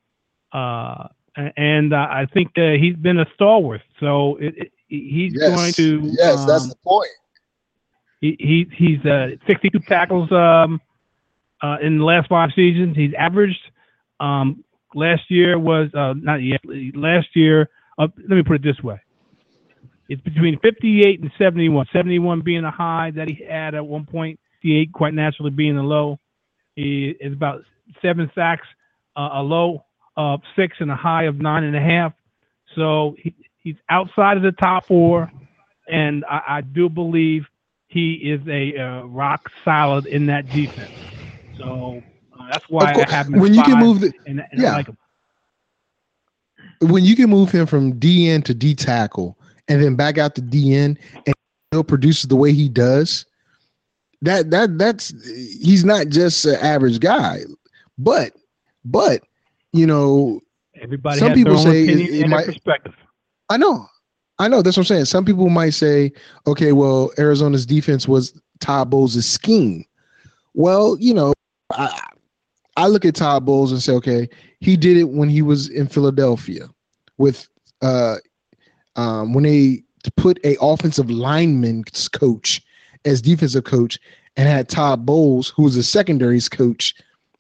[0.55, 1.09] uh,
[1.57, 3.81] and uh, I think uh, he's been a stalwart.
[3.99, 5.49] So it, it, he's Yes.
[5.49, 7.09] going to yes, that's um, the point.
[8.21, 10.81] he, he he's uh, 62 tackles um,
[11.63, 12.97] uh, in the last five seasons.
[12.97, 13.59] He's averaged
[14.21, 14.63] um,
[14.95, 16.61] last year was uh, not yet
[16.95, 17.69] last year.
[17.97, 19.01] Uh, let me put it this way:
[20.09, 21.87] it's between 58 and 71.
[21.93, 24.39] 71 being a high that he had at one point.
[24.61, 26.19] 58 quite naturally being a low.
[26.75, 27.63] He is about
[28.01, 28.67] seven sacks,
[29.17, 29.84] uh, a low
[30.17, 32.13] of six and a high of nine and a half.
[32.75, 33.33] So he,
[33.63, 35.31] he's outside of the top four,
[35.87, 37.45] and I, I do believe
[37.87, 40.91] he is a uh, rock solid in that defense.
[41.57, 42.01] So
[42.37, 44.71] uh, that's why I have him when you can move the, and, and yeah.
[44.71, 44.97] I like him.
[46.81, 49.37] when you can move him from DN to D tackle
[49.67, 51.35] and then back out to DN and
[51.71, 53.25] he'll produce the way he does,
[54.21, 55.13] that that that's
[55.61, 57.41] he's not just an average guy.
[57.97, 58.33] But
[58.83, 59.23] but
[59.75, 60.39] you know,
[60.81, 62.93] Everybody Some has people their own say it- opinion it might- perspective.
[63.49, 63.87] I know.
[64.39, 65.05] I know that's what I'm saying.
[65.05, 66.11] Some people might say,
[66.47, 69.85] okay, well, Arizona's defense was Todd Bowles' scheme.
[70.53, 71.33] Well, you know,
[71.71, 71.97] I
[72.77, 74.27] I look at Todd Bowles and say, okay,
[74.59, 76.67] he did it when he was in Philadelphia
[77.17, 77.47] with
[77.81, 78.17] uh
[78.97, 79.81] um when they
[80.17, 82.61] put a offensive lineman's coach
[83.05, 83.97] as defensive coach
[84.35, 86.93] and had Todd Bowles, who was a secondaries coach,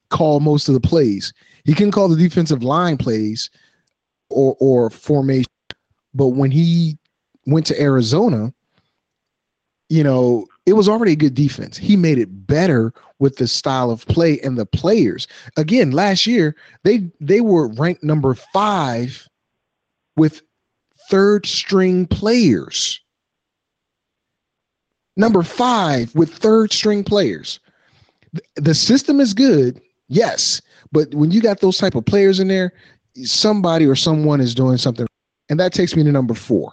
[0.09, 1.33] call most of the plays.
[1.65, 3.49] He can call the defensive line plays
[4.29, 5.49] or or formation
[6.15, 6.97] but when he
[7.45, 8.53] went to Arizona,
[9.89, 11.77] you know, it was already a good defense.
[11.77, 15.27] He made it better with the style of play and the players.
[15.57, 19.27] Again, last year they they were ranked number 5
[20.15, 20.41] with
[21.09, 22.99] third string players.
[25.17, 27.59] Number 5 with third string players.
[28.55, 30.61] The system is good, yes,
[30.95, 32.71] but when you got those type of players in there,
[33.25, 35.05] somebody or someone is doing something
[35.49, 36.71] and that takes me to number four,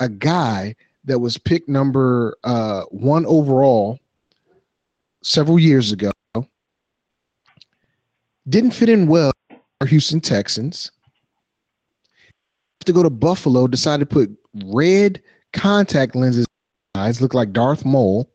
[0.00, 0.74] a guy
[1.04, 3.98] that was picked number uh, one overall
[5.22, 6.12] several years ago.
[8.48, 10.90] Didn't fit in well for Houston Texans.
[12.86, 14.30] To go to Buffalo, decided to put
[14.64, 15.20] red
[15.52, 16.46] contact lenses.
[16.94, 18.32] Eyes look like Darth Maul,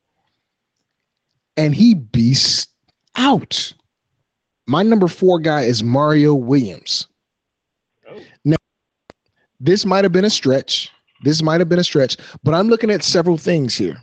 [1.57, 2.67] and he beasts
[3.15, 3.73] out.
[4.67, 7.07] My number four guy is Mario Williams
[8.45, 8.55] Now,
[9.59, 10.89] this might have been a stretch.
[11.23, 13.97] This might have been a stretch, but I'm looking at several things here.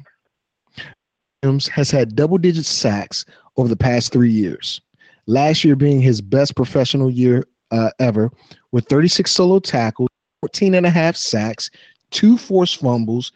[1.43, 3.24] Williams has had double digit sacks
[3.57, 4.81] over the past three years.
[5.27, 8.31] Last year being his best professional year uh, ever,
[8.73, 10.09] with 36 solo tackles,
[10.43, 11.70] 14 and a half sacks,
[12.11, 13.32] two forced fumbles,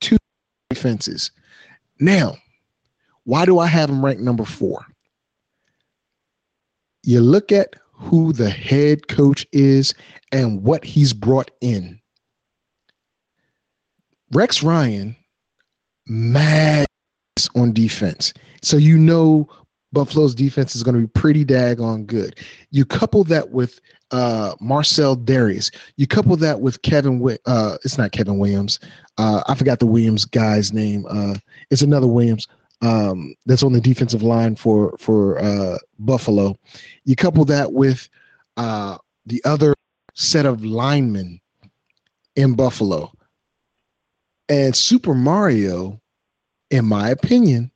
[0.00, 0.16] two
[0.70, 1.30] defenses.
[2.00, 2.36] Now,
[3.24, 4.86] why do I have him ranked number four?
[7.08, 9.94] You look at who the head coach is
[10.30, 11.98] and what he's brought in.
[14.32, 15.16] Rex Ryan,
[16.06, 16.86] mad
[17.54, 18.34] on defense.
[18.60, 19.48] So you know
[19.90, 22.38] Buffalo's defense is going to be pretty daggone good.
[22.72, 23.80] You couple that with
[24.10, 25.74] uh, Marcell Dareus.
[25.96, 27.38] You couple that with Kevin.
[27.46, 28.80] Uh, it's not Kevin Williams.
[29.16, 31.06] Uh, I forgot the Williams guy's name.
[31.08, 31.36] Uh,
[31.70, 32.46] it's another Williams
[32.80, 36.56] um, that's on the defensive line for for uh, Buffalo.
[37.04, 38.08] You couple that with
[38.56, 39.74] uh, the other
[40.14, 41.40] set of linemen
[42.36, 43.12] in Buffalo.
[44.48, 46.00] And Super Mario,
[46.70, 47.70] in my opinion,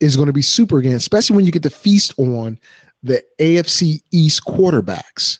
[0.00, 2.58] is going to be super again, especially when you get to feast on
[3.02, 5.38] the AFC East quarterbacks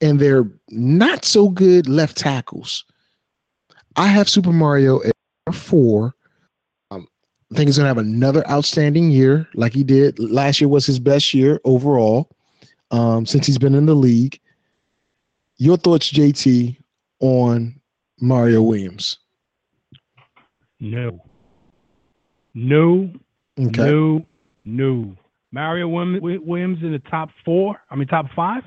[0.00, 2.84] and their not so good left tackles.
[3.96, 5.14] I have Super Mario at
[5.54, 6.14] four.
[7.52, 10.68] I think he's going to have another outstanding year, like he did last year.
[10.68, 12.28] Was his best year overall
[12.90, 14.40] um, since he's been in the league.
[15.58, 16.76] Your thoughts, JT,
[17.20, 17.80] on
[18.20, 19.18] Mario Williams?
[20.80, 21.22] No.
[22.54, 23.10] No.
[23.58, 23.82] Okay.
[23.84, 24.26] No.
[24.64, 25.16] No.
[25.52, 27.80] Mario Williams, in the top four.
[27.90, 28.64] I mean, top five.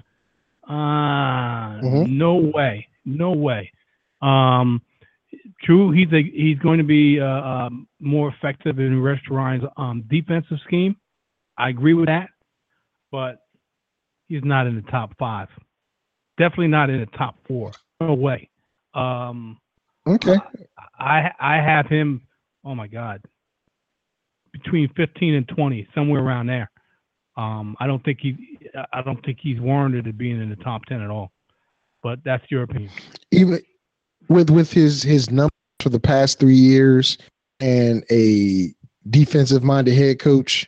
[0.67, 2.09] Uh, Mhm.
[2.11, 2.87] no way.
[3.05, 3.71] No way.
[4.21, 4.81] Um,
[5.63, 5.91] true.
[5.91, 10.95] He's a, he's going to be uh, um, more effective in Ryan's um, defensive scheme.
[11.57, 12.29] I agree with that,
[13.11, 13.39] but
[14.27, 15.49] he's not in the top five.
[16.37, 17.71] definitely not in the top four.
[17.99, 18.49] No way.
[18.93, 19.57] Um,
[20.07, 20.35] Okay.
[20.97, 22.21] I I have him.
[22.65, 23.21] Oh my God,
[24.51, 26.71] between 15 and 20, somewhere around there.
[27.37, 28.57] Um, I don't think he.
[28.93, 31.31] I don't think he's warranted of being in the top 10 at all.
[32.01, 32.91] But that's your opinion.
[33.31, 33.59] Even
[34.29, 37.17] with with his his numbers for the past three years
[37.59, 38.73] and a
[39.09, 40.67] defensive minded head coach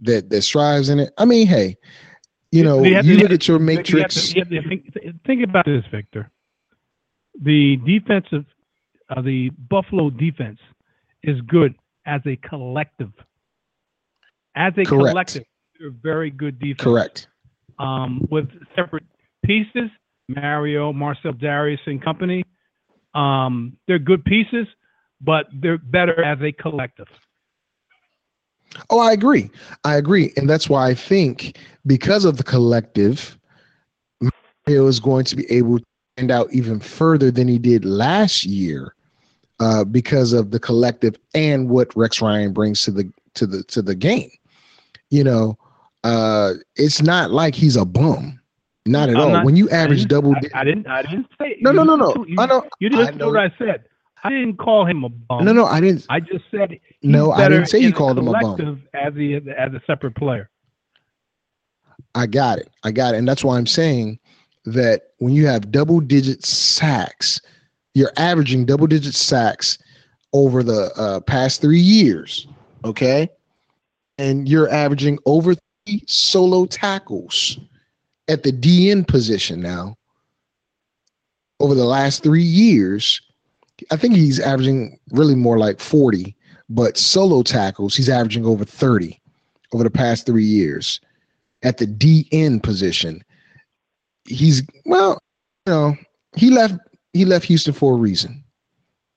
[0.00, 1.12] that that strives in it.
[1.18, 1.76] I mean, hey,
[2.52, 4.34] you know, You have you look at your You have matrix.
[4.34, 4.92] you have think,
[5.26, 6.30] think about this, Victor.
[7.42, 8.44] The defensive,
[9.10, 10.58] uh, the Buffalo defense
[11.22, 11.74] is good
[12.06, 13.12] as a collective.
[14.54, 15.10] As a Correct.
[15.12, 15.44] collective,
[15.80, 16.82] they're very good defense.
[16.82, 17.28] Correct.
[17.78, 19.04] um, with separate
[19.44, 19.90] pieces,
[20.28, 22.44] Mario, Marcell Dareus, and company.
[23.14, 24.66] Um, they're good pieces,
[25.20, 27.08] but they're better as a collective.
[28.90, 29.50] Oh, I agree.
[29.84, 30.32] I agree.
[30.36, 33.38] And that's why I think because of the collective,
[34.66, 35.84] Mario is going to be able to
[36.16, 38.94] stand out even further than he did last year
[39.60, 43.82] uh, because of the collective and what Rex Ryan brings to the to the to
[43.82, 44.30] the game.
[45.10, 45.58] You know,
[46.04, 48.40] uh, it's not like he's a bum.
[48.84, 49.30] Not at I'm all.
[49.30, 50.86] not- when you average double, I, I didn't.
[50.86, 51.56] I didn't say.
[51.60, 52.24] no, no, no, no.
[52.26, 52.66] You, I know.
[52.80, 53.28] You didn't know.
[53.28, 53.84] what I said.
[54.24, 55.44] I didn't call him a bum.
[55.44, 56.06] No, no, I didn't.
[56.08, 58.82] I just said No, I didn't say you called him a bum.
[58.94, 60.48] As a as a separate player.
[62.14, 62.68] I got it.
[62.84, 63.18] I got it.
[63.18, 64.18] And that's why I'm saying
[64.64, 67.40] that when you have double digit sacks,
[67.94, 69.78] you're averaging double digit sacks
[70.32, 72.46] over the uh, past three years.
[72.84, 73.28] Okay.
[74.18, 75.54] And you're averaging over
[75.86, 77.58] three solo tackles
[78.28, 79.96] at the DN position now.
[81.60, 83.20] Over the last three years,
[83.92, 86.34] I think he's averaging really more like 40,
[86.68, 89.20] but solo tackles, he's averaging over 30
[89.72, 91.00] over the past three years
[91.62, 93.22] at the DN position.
[94.24, 95.18] He's well,
[95.66, 95.96] you know,
[96.36, 96.74] he left
[97.12, 98.42] he left Houston for a reason.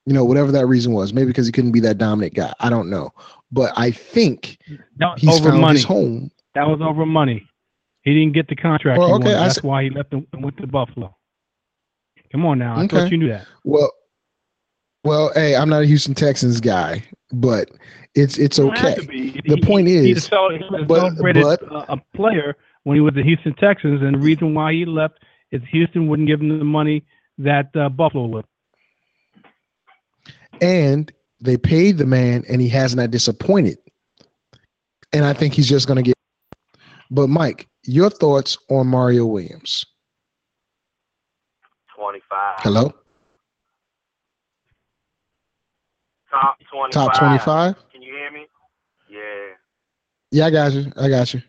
[0.04, 2.52] You know, whatever that reason was, maybe because he couldn't be that dominant guy.
[2.60, 3.10] I don't know,
[3.50, 4.58] but I think
[4.98, 5.78] That was he's over found money.
[5.78, 6.30] his home.
[6.54, 7.44] That was over money.
[8.06, 9.00] He didn't get the contract.
[9.00, 11.16] Well, okay, That's why he left and went to Buffalo.
[12.30, 12.76] Come on now.
[12.76, 12.96] I Okay.
[12.96, 13.46] thought you knew that.
[13.64, 13.90] Well,
[15.02, 17.02] well, hey, I'm not a Houston Texans guy,
[17.32, 17.68] but
[18.14, 19.30] it's it's You don't have okay.
[19.44, 22.16] The He- point he, is- he, cel- he was a but- celebrated but- uh, a
[22.16, 25.18] player when he was the Houston Texans, and the reason why he left
[25.50, 27.02] is Houston wouldn't give him the money
[27.38, 28.44] that uh, Buffalo would.
[30.60, 33.78] And they paid the man, and he has not disappointed.
[35.12, 36.14] And I think he's just going to get.
[37.10, 39.84] But Mike, your thoughts on Mario Williams?
[41.96, 42.54] 25.
[42.58, 42.92] Hello,
[46.30, 46.92] Top 25.
[46.92, 47.74] top twenty-five.
[47.92, 48.46] Can you hear me?
[49.08, 49.54] Yeah.
[50.30, 50.92] Yeah, I got you.
[50.96, 51.42] I got you.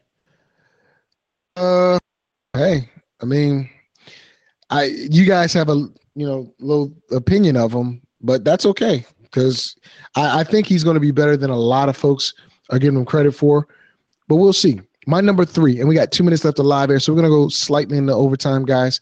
[1.58, 2.00] Uh,
[2.54, 2.90] hey,
[3.22, 3.70] I mean,
[4.70, 5.74] I you guys have a
[6.16, 9.76] you know little opinion of him, but that's okay because
[10.16, 12.34] I, I think he's going to be better than a lot of folks
[12.70, 13.68] are giving him credit for.
[14.30, 14.80] But we'll see.
[15.08, 17.30] My number three, and we got two minutes left of live here, so we're gonna
[17.30, 19.00] go slightly into overtime, guys.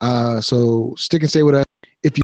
[0.00, 1.66] Uh, so stick and stay with us.
[2.04, 2.22] If you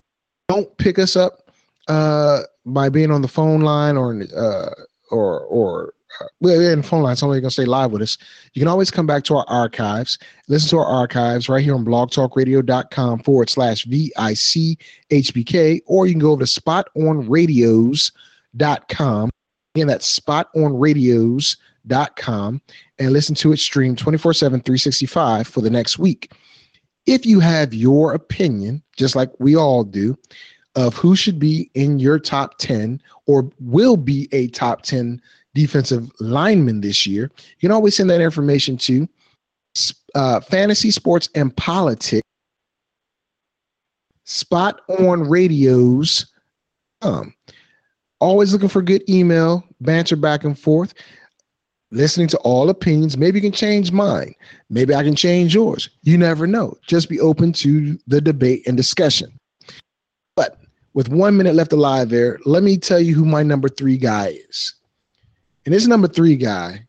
[0.48, 1.50] don't pick us up
[1.88, 4.70] uh, by being on the phone line or uh,
[5.10, 8.16] or or uh, well, in the phone line, somebody's gonna stay live with us.
[8.52, 10.16] You can always come back to our archives,
[10.46, 16.30] listen to our archives right here on blogtalkradio.com forward slash VICHBK, or you can go
[16.30, 19.30] over to spotonradios.com.
[19.74, 21.56] Again, that's spotonradios.com
[22.98, 26.32] and listen to it stream 24 7, 365 for the next week.
[27.06, 30.16] If you have your opinion, just like we all do,
[30.76, 35.20] of who should be in your top 10 or will be a top 10
[35.54, 39.08] defensive lineman this year, you can always send that information to
[40.14, 42.26] uh, Fantasy Sports and Politics,
[44.24, 46.26] Spot on Radios.
[47.02, 47.34] Um,
[48.20, 50.94] always looking for good email, banter back and forth,
[51.94, 53.16] listening to all opinions.
[53.16, 54.34] Maybe you can change mine.
[54.68, 55.88] Maybe I can change yours.
[56.02, 56.76] You never know.
[56.86, 59.38] Just be open to the debate and discussion.
[60.36, 60.58] But
[60.92, 64.36] with one minute left alive there, let me tell you who my number three guy
[64.48, 64.74] is.
[65.64, 66.84] And this number three guy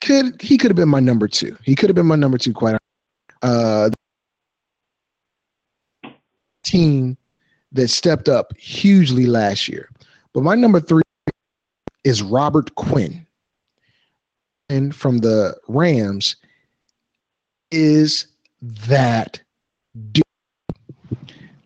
[0.00, 1.56] could he could have been my number two.
[1.62, 2.76] He could have been my number two quite
[3.42, 3.90] uh
[6.64, 7.16] team
[7.72, 9.88] that stepped up hugely last year.
[10.32, 11.02] But my number three
[12.04, 13.25] is Robert Quinn.
[14.68, 16.34] From the Rams
[17.70, 18.26] is
[18.60, 19.40] that
[20.10, 20.24] dude.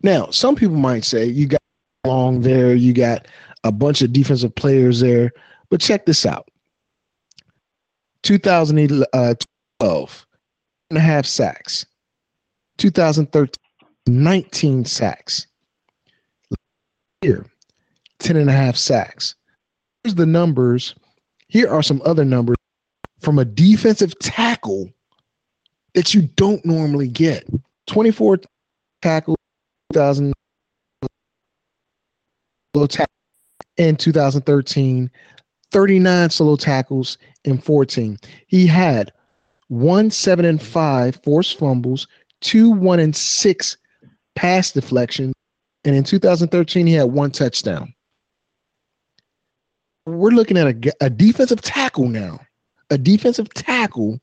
[0.03, 1.61] Now, some people might say you got
[2.05, 3.27] long there, you got
[3.63, 5.31] a bunch of defensive players there,
[5.71, 6.47] but check this out.
[8.21, 9.05] 2012,
[9.81, 10.05] uh,
[10.91, 11.85] and a half sacks.
[12.77, 13.55] 2013,
[14.05, 15.47] 19 sacks.
[17.21, 17.47] Here,
[18.19, 19.33] 10 and a half sacks.
[20.03, 20.93] Here's the numbers.
[21.47, 22.57] Here are some other numbers
[23.21, 24.91] from a defensive tackle
[25.93, 27.47] that you don't normally get.
[27.87, 28.39] 24
[29.01, 29.37] tackles,
[29.93, 30.33] 2000
[32.73, 33.07] solo tackles
[33.77, 35.11] in 2013,
[35.71, 38.17] 39 solo tackles in 14.
[38.47, 39.11] He had
[39.67, 42.07] one seven and five forced fumbles,
[42.41, 43.77] two one and six
[44.35, 45.33] pass deflections,
[45.85, 47.93] and in 2013 he had one touchdown.
[50.05, 52.39] We're looking at a defensive tackle now,
[52.91, 54.19] a defensive tackle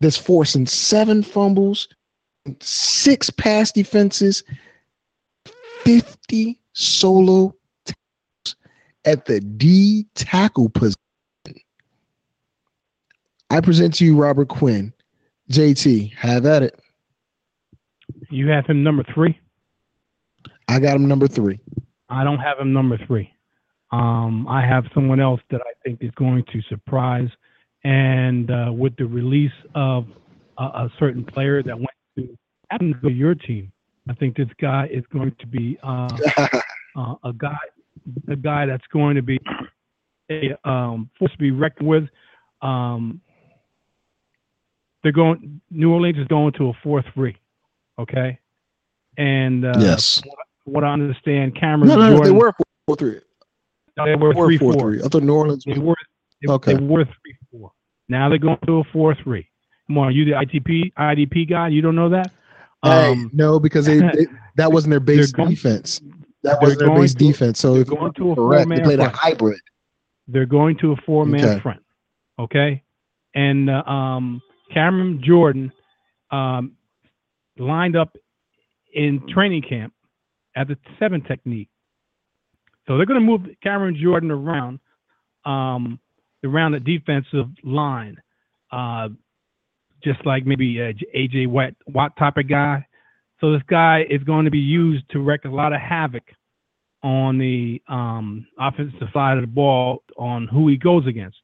[0.00, 1.86] that's forcing seven fumbles,
[2.60, 4.42] six pass defenses,
[5.84, 7.54] 50 solo
[7.84, 8.56] tackles
[9.04, 10.96] at the D tackle position.
[13.50, 14.92] I present to you Robert Quinn.
[15.50, 16.80] JT, have at it.
[18.30, 19.38] You have him number three.
[20.68, 21.60] I got him number three.
[22.08, 23.32] I don't have him number three.
[23.90, 27.28] Um, I have someone else that I think is going to surprise.
[27.84, 30.06] And uh, with the release of
[30.58, 32.36] a, a certain player that went to
[33.02, 33.70] to your team,
[34.08, 36.08] I think this guy is going to be uh,
[36.96, 37.56] uh, a guy,
[38.28, 39.38] a guy that's going to be
[40.30, 42.04] a um, force to be reckoned with.
[42.62, 43.20] Um,
[45.02, 45.60] they're going.
[45.70, 47.36] New Orleans is going to a four-three.
[47.98, 48.38] Okay,
[49.18, 50.22] and uh, yes.
[50.64, 52.52] what I understand, Cameron No, no, no, they were
[52.86, 53.20] four three.
[53.96, 54.82] no, they were three four four.
[54.82, 55.02] three.
[55.02, 55.64] I thought New Orleans.
[55.64, 55.96] They were
[56.40, 56.74] they, Okay.
[56.74, 57.36] they were three.
[58.08, 59.48] Now they're going to a four three.
[59.86, 61.68] Come on, you the ITP IDP guy?
[61.68, 62.30] You don't know that?
[62.82, 64.26] Hey, Um, no, because they, they
[64.56, 66.00] that wasn't their base going- defense.
[66.42, 67.58] That wasn't their base to- defense.
[67.60, 69.60] So they're if going to a correct, they played a hybrid.
[70.26, 71.60] they're going to a four man Okay.
[71.60, 71.80] front.
[72.38, 72.82] Okay,
[73.34, 74.40] and uh, um,
[74.72, 75.70] Cameron Jordan
[76.30, 76.72] um,
[77.58, 78.16] lined up
[78.94, 79.92] in training camp
[80.56, 81.68] at the seven technique.
[82.86, 84.80] So they're going to move Cameron Jordan around,
[85.44, 86.00] um,
[86.44, 88.16] around the defensive line,
[88.70, 89.08] uh,
[90.02, 92.86] just like maybe uh, AJ Watt, Watt type of guy.
[93.40, 96.22] So this guy is going to be used to wreak a lot of havoc
[97.02, 101.38] on the um, offensive side of the ball on who he goes against.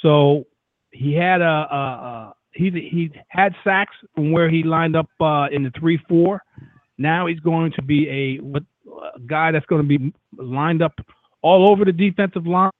[0.00, 0.44] So
[0.90, 5.48] he had a, a, a he he had sacks from where he lined up uh,
[5.52, 6.42] in the three four.
[6.98, 8.58] Now he's going to be a
[9.16, 10.92] a guy that's going to be lined up
[11.42, 12.70] all over the defensive line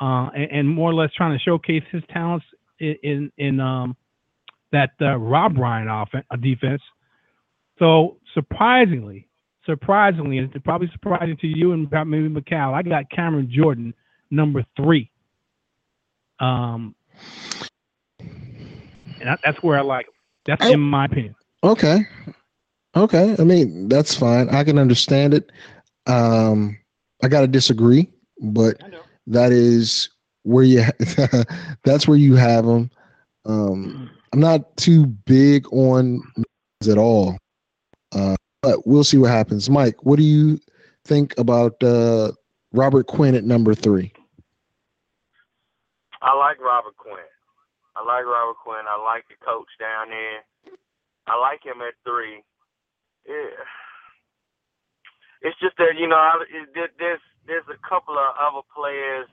[0.00, 2.46] uh, and, and more or less trying to showcase his talents
[2.78, 3.96] in in, in um,
[4.72, 6.82] that uh, Rob Ryan offense, uh, defense.
[7.78, 9.28] So surprisingly,
[9.66, 13.94] surprisingly, and probably surprising to you and probably maybe McCall, I got Cameron Jordan
[14.30, 15.10] number three.
[16.38, 16.94] Um,
[18.18, 20.12] and that, that's where I like him.
[20.46, 21.34] That's I- in my opinion.
[21.62, 22.00] Okay.
[22.96, 23.36] Okay.
[23.38, 24.48] I mean, that's fine.
[24.48, 25.50] I can understand it.
[26.06, 26.78] Um,
[27.22, 28.08] I gotta disagree,
[28.40, 28.80] but
[29.30, 30.08] that is
[30.42, 31.44] where you ha-
[31.84, 32.90] that's where you have them.
[33.46, 36.22] Um, I'm not too big on
[36.88, 37.38] at all.
[38.12, 39.70] Uh, but we'll see what happens.
[39.70, 40.58] Mike, what do you
[41.04, 42.32] think about uh,
[42.72, 44.12] Robert Quinn at number three?
[46.22, 47.16] I like Robert Quinn.
[47.96, 48.84] I like Robert Quinn.
[48.88, 50.74] I like the coach down there.
[51.26, 52.42] I like him at three.
[53.26, 53.64] Yeah.
[55.42, 59.28] It's just that you know, I, it, there- there's there's a couple of other players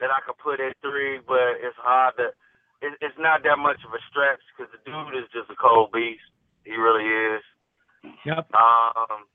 [0.00, 2.30] that I could put at three, but it's hard to.
[2.82, 5.92] It, it's not that much of a stretch because the dude is just a cold
[5.92, 6.24] beast.
[6.64, 7.42] He really is.
[8.26, 8.52] Yep.
[8.52, 9.28] Um,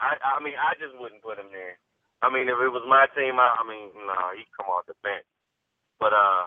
[0.00, 1.78] I I mean, I just wouldn't put him there.
[2.22, 4.94] I mean, if it was my team, I, I mean, no, he'd come off the
[5.02, 5.26] bench.
[6.00, 6.44] But uh,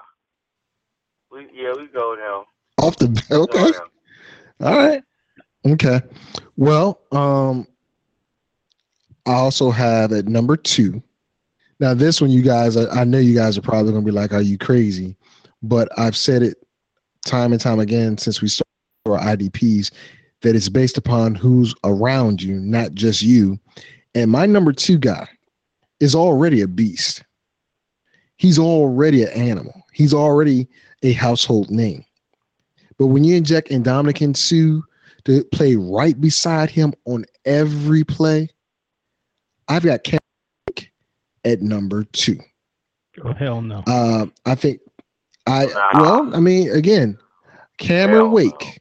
[1.31, 2.45] we yeah, we go with him.
[2.80, 3.77] Off the Go okay.
[4.61, 5.03] All right.
[5.65, 6.02] Okay.
[6.56, 7.68] Well, um,
[9.26, 11.03] I also have at number two.
[11.80, 14.16] Now, this one, you guys, I, I know you guys are probably going to be
[14.16, 15.16] like, "Are you crazy?"
[15.62, 16.58] But I've said it
[17.26, 18.68] time and time again since we started
[19.06, 19.91] our IDPs
[20.41, 23.60] that it's based upon who's around you, not just you.
[24.16, 25.28] And my number two guy
[25.99, 27.24] is already a beast.
[28.38, 29.84] He's already an animal.
[29.94, 30.68] He's already
[31.04, 32.06] a household name.
[32.98, 34.82] But when you inject Ndamukong Suh
[35.26, 38.49] to play right beside him on every play,
[39.68, 40.04] I've got
[41.48, 42.38] at number two.
[43.24, 43.84] Oh hell no.
[43.88, 44.82] Uh, I think
[45.48, 46.02] I Nah.
[46.02, 47.18] well, I mean, again,
[47.78, 48.34] Cameron Hell no.
[48.34, 48.80] Wake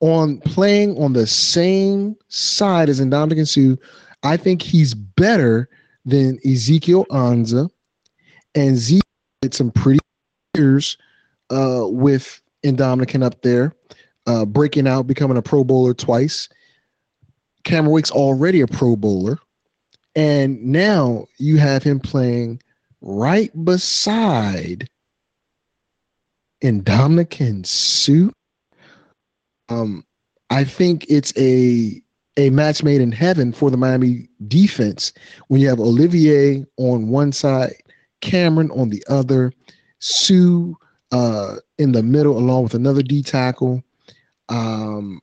[0.00, 3.76] on playing on the same side as Ndamukong Suh,
[4.22, 5.68] I think he's better
[6.04, 7.70] than Ezekiel Ansah,
[8.54, 9.02] and Zeke
[9.42, 10.00] did some pretty
[10.56, 10.98] years
[11.50, 13.72] uh, with Ndamukong up there.
[14.26, 16.48] uh, breaking out, becoming a Pro Bowler twice.
[17.64, 19.38] Cameron Wake's already a Pro Bowler,
[20.14, 22.62] and now you have him playing
[23.00, 24.88] right beside
[26.62, 28.30] Ndamukong Suh.
[29.68, 30.04] Um,
[30.50, 32.00] I think it's a
[32.36, 35.12] a match made in heaven for the Miami defense
[35.48, 37.74] when you have Olivier on one side,
[38.22, 39.52] Cameron on the other,
[40.00, 40.72] Suh
[41.12, 43.82] uh, in the middle, along with another D tackle.
[44.48, 45.20] Um,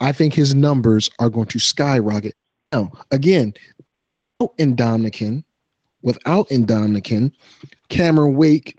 [0.00, 2.34] I think his numbers are going to skyrocket.
[2.72, 3.54] Now, again,
[4.40, 5.44] Ndamukong,
[6.02, 7.32] without Ndamukong,
[7.88, 8.78] Cameron Wake.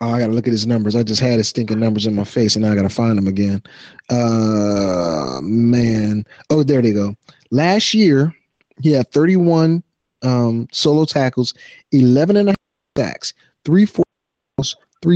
[0.00, 0.94] Oh, I got to look at his numbers.
[0.94, 3.26] I just had his stinking numbers in my face, and I got to find them
[3.26, 3.62] again.
[4.10, 6.26] Uh, man.
[6.50, 7.16] Oh, there they go.
[7.50, 8.34] Last year,
[8.82, 9.82] he had 31
[10.22, 11.54] um, solo tackles,
[11.92, 12.56] 11 and a half
[13.06, 13.32] sacks,
[13.64, 13.86] three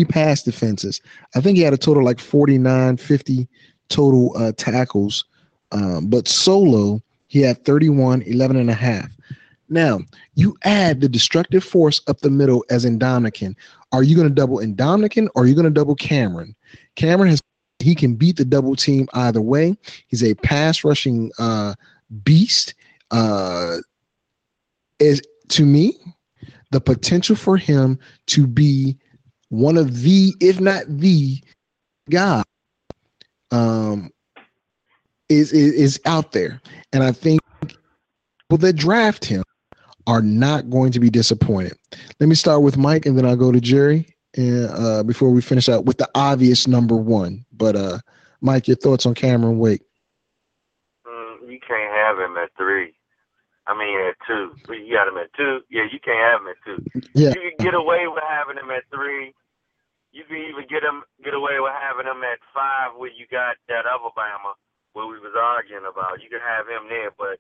[0.05, 1.01] pass defenses.
[1.35, 3.49] I think he had a total like 49, 50
[3.91, 5.25] total uh, tackles.
[5.73, 9.09] Um, but solo, he had 31, 11 and a half.
[9.69, 10.01] Now,
[10.35, 13.55] you add the destructive force up the middle as Ndamukong.
[13.93, 16.57] Are you going to double Ndamukong or are you going to double Cameron?
[16.97, 17.40] Cameron has
[17.78, 19.77] he can beat the double team either way.
[20.09, 21.74] He's a pass rushing uh,
[22.24, 22.74] beast.
[23.12, 23.78] Uh,
[24.98, 25.98] is to me
[26.73, 28.98] the potential for him to be
[29.51, 31.39] one of the, if not the
[32.11, 32.43] guy,
[33.52, 34.11] um,
[35.31, 36.61] is, is is out there,
[36.93, 37.40] and I think
[38.51, 39.43] people that draft him
[40.07, 41.77] are not going to be disappointed.
[42.19, 45.40] Let me start with Mike, and then I'll go to Jerry, and uh, before we
[45.40, 47.44] finish out with the obvious number one.
[47.52, 47.98] But uh,
[48.40, 49.82] Mike, your thoughts on Cameron Wake?
[51.07, 52.93] Mm, you can't have him at three.
[53.66, 54.51] I mean, at two.
[54.74, 55.61] You got him at two.
[55.70, 57.01] Yeah, you can't have him at two.
[57.15, 57.28] Yeah.
[57.28, 59.32] You can get away with having him at three.
[60.11, 63.55] You can even get him get away with having him at five, where you got
[63.69, 64.59] that other Bama
[64.93, 66.23] where we was arguing about.
[66.23, 67.39] You can have him there, but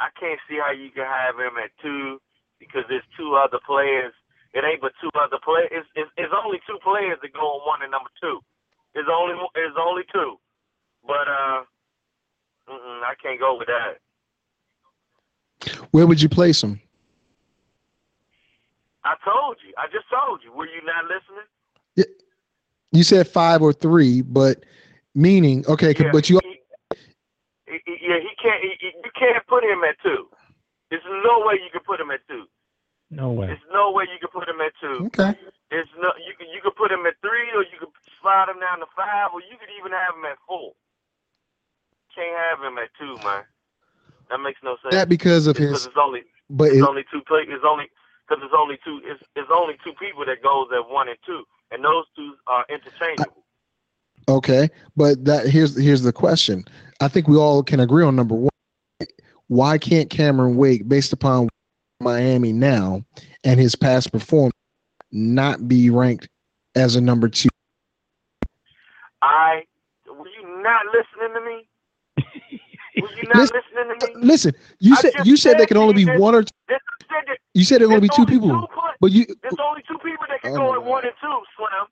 [0.00, 2.20] I can't see how you can have him at two
[2.58, 4.12] because there's two other players.
[4.52, 5.70] It ain't but two other players.
[5.70, 8.40] It's, it's, it's only two players that go on one and number two.
[8.94, 10.36] It's only it's only two,
[11.06, 11.62] but uh,
[12.68, 14.02] I can't go with that.
[15.92, 16.80] Where would you place him?
[19.04, 19.72] I told you.
[19.78, 20.52] I just told you.
[20.52, 21.46] Were you not listening?
[22.92, 24.64] You said five or three, but
[25.14, 26.40] meaning okay, Yeah, but you
[27.70, 28.62] yeah, he can't.
[28.62, 30.28] He, he- you can't put him at two.
[30.90, 32.46] There's no way you can put him at two.
[33.10, 33.48] No way.
[33.48, 35.06] There's no way you can put him at two.
[35.06, 35.34] okay.
[35.70, 36.12] There's no.
[36.22, 37.90] You can you can put him at three, or you can
[38.22, 40.72] slide him down to five, or you could even have him at four.
[42.14, 43.44] Can't have him at two, man.
[44.30, 44.92] That makes no sense.
[44.92, 47.44] That because of because his, it's only but it's it, only two play.
[47.48, 47.88] It's only
[48.24, 49.00] because it's only two.
[49.04, 52.64] It's it's only two people that goes at one and two, and those two are
[52.72, 53.39] interchangeable.
[54.28, 56.64] Okay, but that here's here's the question.
[57.00, 58.50] I think we all can agree on number one.
[59.48, 61.48] Why can't Cameron Wake, based upon
[62.00, 63.02] Miami now
[63.44, 64.54] and his past performance,
[65.10, 66.28] not be ranked
[66.76, 67.48] as a number two?
[69.22, 69.62] I
[70.06, 71.66] were you not listening to me?
[73.00, 74.12] Were you not Listen- listening to me?
[74.14, 76.42] Uh, listen, you I said you said there said can only be that- one or
[76.42, 76.78] two, This,
[77.08, 78.50] said you said there can only be two people.
[78.50, 78.66] Two
[79.00, 81.86] But you there's only two people that can Oh go at one and two, Slim.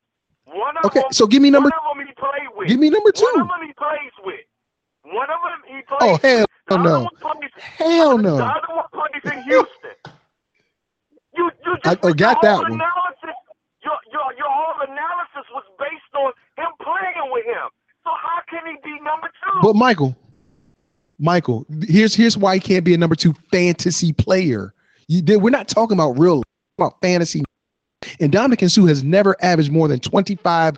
[0.52, 1.00] One of okay?
[1.00, 1.12] them.
[1.12, 1.68] So give me number.
[1.70, 2.68] one of them he played with.
[2.68, 3.24] Give me number two.
[3.34, 4.40] One of them he plays with.
[5.04, 6.00] One of them he oh, plays.
[6.00, 6.22] Oh with.
[6.22, 7.08] hell The other no!
[7.20, 8.36] plays- Hell The no!
[8.38, 10.14] other one plays in Houston.
[11.36, 12.72] You you just I- I got that one.
[12.72, 13.36] Analysis,
[13.84, 17.68] your your your whole analysis was based on him playing with him.
[18.04, 19.58] So how can he be number two?
[19.62, 20.16] But Michael,
[21.18, 24.72] Michael, here's here's why he can't be a number two fantasy player.
[25.08, 25.42] You did.
[25.42, 26.42] We're not talking about real
[26.78, 27.44] about fantasy.
[28.20, 30.76] And Ndamukong Suh has never averaged more than 25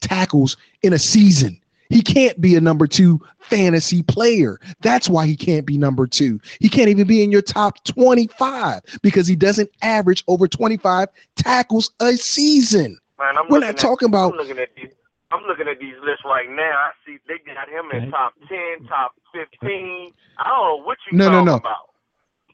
[0.00, 1.58] tackles in a season.
[1.88, 4.58] He can't be a number two fantasy player.
[4.80, 6.40] That's why he can't be number two.
[6.60, 11.90] He can't even be in your top 25 because he doesn't average over 25 tackles
[12.00, 12.98] a season.
[13.18, 14.92] Man, I'm We're looking not at- talking about I'm looking at these.
[15.32, 16.62] I'm looking at these lists right now.
[16.72, 20.12] I see they got him in top ten, top fifteen.
[20.38, 21.54] I don't know what you No, no, talking no.
[21.56, 21.90] about.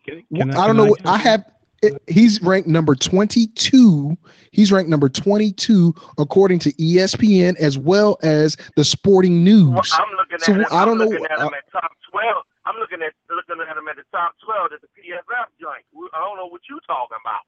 [0.04, 0.84] Can, I, can don't know.
[0.86, 1.44] what I have.
[1.82, 4.16] It, he's ranked number 22.
[4.50, 9.68] He's ranked number 22 according to ESPN as well as the Sporting News.
[9.70, 10.66] Well, I'm looking So, at him.
[10.72, 12.44] I don't I'm know, looking at him at top twelve.
[12.64, 15.84] I'm looking at looking at him at the top twelve at the PFF joint.
[16.14, 17.40] I don't know what you're talking about.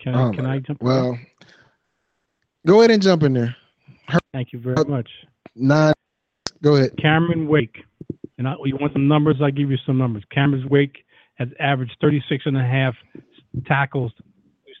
[0.00, 0.80] Can, Oh, can I jump?
[0.80, 0.86] in?
[0.86, 1.18] Well,
[2.66, 3.54] go ahead and jump in there.
[4.32, 5.08] Thank you very much.
[5.54, 5.92] Nine.
[6.62, 6.92] Go ahead.
[7.00, 7.84] Cameron Wake.
[8.38, 9.36] And I, you want some numbers?
[9.42, 10.24] I'll give you some numbers.
[10.30, 11.03] Cameron Wake
[11.34, 12.94] has averaged 36 and a half
[13.66, 14.12] tackles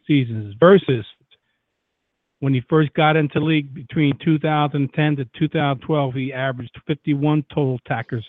[0.06, 1.04] seasons versus
[2.40, 8.24] When he first got into league between 2010 to 2012, he averaged 51 total tackles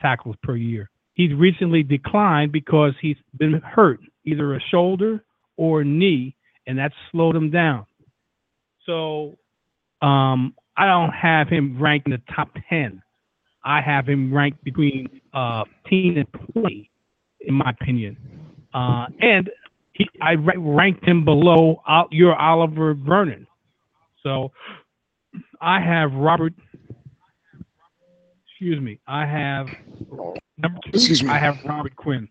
[0.00, 0.90] tackles per year.
[1.14, 5.22] He's recently declined because he's been hurt, either a shoulder
[5.56, 6.34] or a knee,
[6.66, 7.84] and that's slowed him down.
[8.86, 9.36] So
[10.00, 13.02] um, I don't have him ranked in the top 10.
[13.64, 16.89] I have him ranked between uh, 10 and 20,
[17.40, 18.16] in my opinion.
[18.72, 19.50] Uh, and
[19.92, 23.46] he, I ra- ranked him below your Oliver Vernon.
[24.22, 24.52] So
[25.60, 26.54] I have Robert.
[28.46, 29.00] Excuse me.
[29.06, 29.68] I have
[30.58, 30.90] number two.
[30.94, 31.30] Excuse me.
[31.30, 32.28] I have Robert Quinn.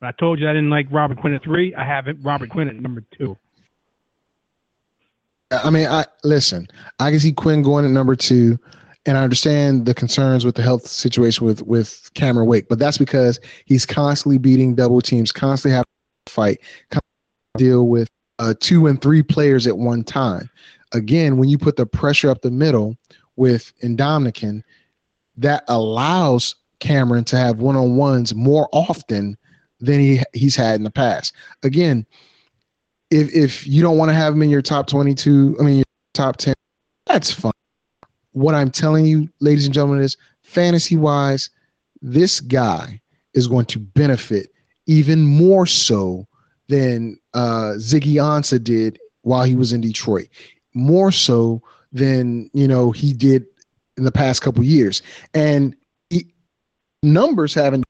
[0.00, 1.74] But I told you I didn't like Robert Quinn at three.
[1.74, 3.36] I have it Robert Quinn at number two.
[5.50, 6.68] I mean, I listen.
[6.98, 8.58] I can see Quinn going at number two,
[9.06, 12.98] and I understand the concerns with the health situation with with Cameron Wake, but that's
[12.98, 15.86] because he's constantly beating double teams, constantly having
[16.26, 16.60] to fight,
[17.56, 18.08] deal with
[18.38, 20.50] uh, two and three players at one time.
[20.92, 22.96] Again, when you put the pressure up the middle
[23.36, 24.62] with Ndamukong,
[25.36, 29.36] that allows Cameron to have one on ones more often
[29.80, 31.34] than he he's had in the past.
[31.62, 32.06] Again,
[33.10, 35.84] if if you don't want to have him in your top 22, I mean your
[36.14, 36.54] top 10,
[37.06, 37.52] that's fine.
[38.34, 41.50] What I'm telling you, ladies and gentlemen, is fantasy wise,
[42.02, 43.00] this guy
[43.32, 44.50] is going to benefit
[44.86, 46.26] even more so
[46.68, 50.28] than uh, Ziggy Ansah did while he was in Detroit,
[50.74, 51.62] more so
[51.92, 53.46] than you know he did
[53.96, 55.02] in the past couple years.
[55.32, 55.74] And
[56.10, 56.26] he,
[57.02, 57.84] numbers haven't.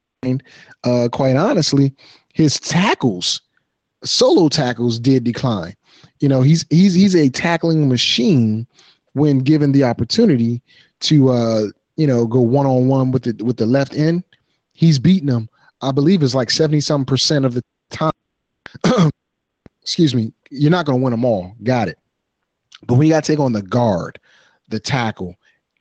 [0.84, 1.94] Uh, quite honestly,
[2.32, 3.42] his tackles
[4.04, 5.74] solo tackles did decline.
[6.20, 8.66] You know, he's he's he's a tackling machine
[9.14, 10.62] when given the opportunity
[11.00, 11.62] to uh,
[11.96, 14.24] you know, go one on one with the with the left end.
[14.72, 15.48] He's beating them.
[15.80, 18.12] I believe it's like 70 some percent of the time.
[19.82, 20.32] Excuse me.
[20.50, 21.54] You're not going to win them all.
[21.62, 21.98] Got it.
[22.86, 24.18] But when you got to take on the guard,
[24.68, 25.36] the tackle,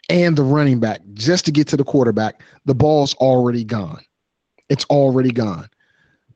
[0.10, 4.04] and the running back just to get to the quarterback, the ball's already gone.
[4.70, 5.70] It's already gone.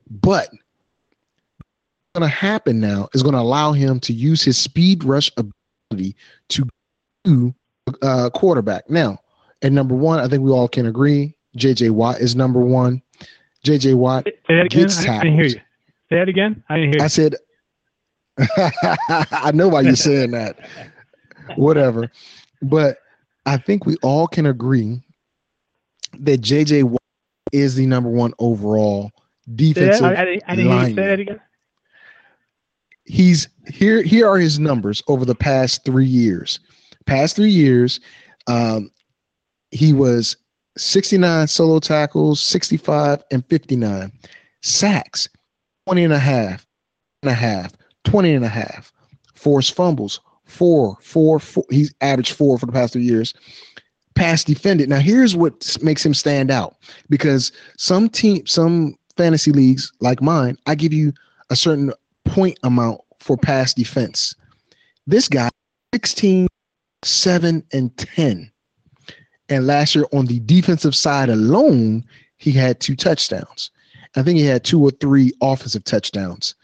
[0.10, 5.04] But what's going to happen now is going to allow him to use his speed
[5.04, 6.16] rush ability
[6.50, 6.68] to
[7.28, 7.56] do
[8.02, 8.90] uh, quarterback.
[8.90, 9.20] Now,
[9.62, 11.90] at number one, I think we all can agree J.J.
[11.90, 13.02] Watt is number one.
[13.64, 13.96] J.J.
[13.96, 14.82] Watt Say that again.
[14.82, 15.50] gets I didn't hear you.
[15.52, 15.62] Say
[16.12, 16.64] that again.
[16.70, 17.04] I didn't hear You.
[17.04, 17.36] I said,
[19.32, 20.60] I know why you're saying that.
[21.56, 22.12] Whatever.
[22.62, 23.00] But
[23.46, 25.02] I think we all can agree
[26.20, 26.84] that J.J.
[26.84, 27.02] Watt
[27.52, 29.12] is the number one overall
[29.56, 30.06] defensive?
[30.06, 30.96] I, I I didn't hear you.
[30.96, 31.40] Say lineman.
[33.06, 36.60] he's here here are his numbers over the past three years
[37.08, 38.00] past three years
[38.48, 38.92] um,
[39.72, 40.38] he was
[40.78, 44.12] 69 solo tackles 65 and 59
[44.62, 45.28] sacks
[45.88, 46.66] 20 and a half
[47.24, 47.74] and a half
[48.08, 48.92] 20 and a half.
[49.36, 51.64] Forced fumbles four four four.
[51.70, 53.34] He's averaged four for the past three years.
[54.16, 54.90] Pass defended.
[54.90, 56.78] Now here's what makes him stand out
[57.10, 61.12] because some team some fantasy leagues like mine i give you
[61.50, 61.92] a certain
[62.26, 64.36] point amount for pass defense.
[65.06, 65.50] This guy,
[65.94, 66.48] 16,
[67.04, 68.52] 7, and 10.
[69.50, 72.04] And last year on the defensive side alone,
[72.38, 73.72] he had two touchdowns.
[74.16, 76.56] I think he had two or three offensive touchdowns.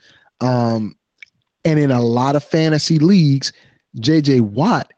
[0.42, 0.96] Um,
[1.66, 3.54] and in a lot of fantasy leagues,
[3.98, 4.92] JJ Watt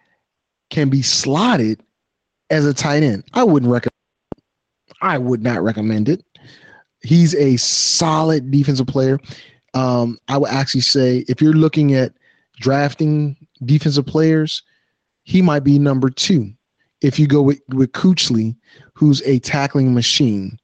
[0.70, 1.82] can be slotted
[2.49, 3.24] as a tight end.
[3.34, 3.91] I wouldn't recommend
[5.02, 6.24] I would not recommend it.
[7.02, 9.20] He's a solid defensive player
[9.76, 12.14] um, I would actually say if you're looking at
[12.60, 13.36] drafting
[13.66, 14.64] defensive players,
[15.26, 16.52] he might be number two.
[17.02, 18.56] If you go with with Kuechly,
[18.93, 20.57] who's a tackling machine,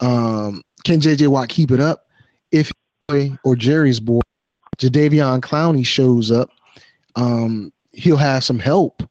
[0.00, 2.06] um, can JJ Watt keep it up?
[2.52, 2.70] If
[3.42, 4.20] or Jerry's boy,
[4.78, 6.50] Jadeveon Clowney shows up,
[7.16, 9.02] um, he'll have some help,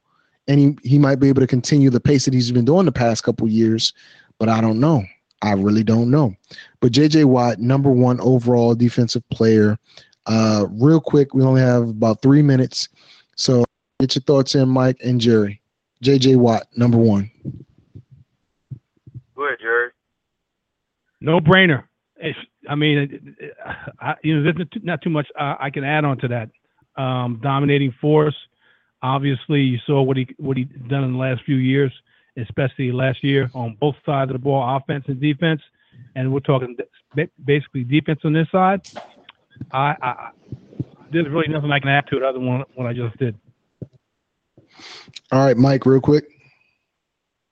[0.48, 2.92] and he he might be able to continue the pace that he's been doing the
[2.92, 3.94] past couple years.
[4.38, 5.04] But I don't know.
[5.42, 6.36] I really don't know.
[6.82, 9.78] But JJ Watt, number one overall defensive player.
[10.26, 12.90] Uh, real quick, we only have about three minutes.
[13.36, 13.66] So
[14.00, 15.62] get your thoughts in, Mike and Jerry.
[16.04, 17.30] JJ Watt, number one.
[19.36, 19.90] Go ahead, Jerry.
[21.22, 21.84] No brainer.
[22.16, 22.36] If,
[22.68, 23.58] I mean, it- it-
[24.00, 26.50] I, you know, there's not too- much uh, I can add on to that.
[26.96, 28.36] Um, dominating force.
[29.02, 31.94] Obviously, you saw what he what he done in the last few years,
[32.36, 35.62] especially last year on both sides of the ball, offense and defense.
[36.16, 36.76] And we're talking
[37.46, 38.82] basically defense on this side.
[39.72, 40.30] I, I
[41.12, 43.38] there's really nothing I can add to it other than what I just did.
[45.32, 46.26] All right, Mike, real quick.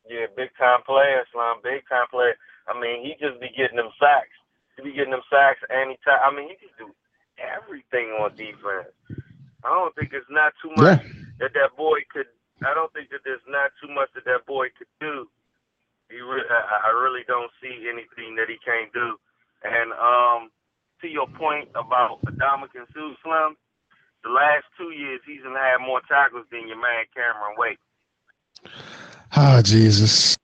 [0.09, 1.59] Yeah, big time player, Slum.
[1.63, 2.35] Big time player.
[2.67, 4.33] I mean, he just be getting them sacks.
[4.75, 6.21] He be getting them sacks anytime.
[6.23, 6.87] I mean, he can do
[7.39, 8.91] everything on defense.
[9.63, 11.11] I don't think there's not too much Yeah.
[11.39, 12.27] that that boy could.
[12.65, 15.27] I don't think that there's not too much that that boy could do.
[16.09, 19.19] He re- I, I really don't see anything that he can't do.
[19.63, 20.49] And um,
[21.01, 23.57] to your point about Ndamukong Suh Slim,
[24.27, 27.79] the last two years he's have more tackles than your man Cameron Wake.
[29.35, 30.37] Oh Jesus.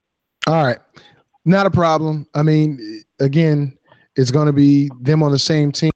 [0.48, 0.80] All right.
[1.46, 2.26] Not a problem.
[2.34, 3.78] I mean, again,
[4.16, 5.92] it's going to be them on the same team.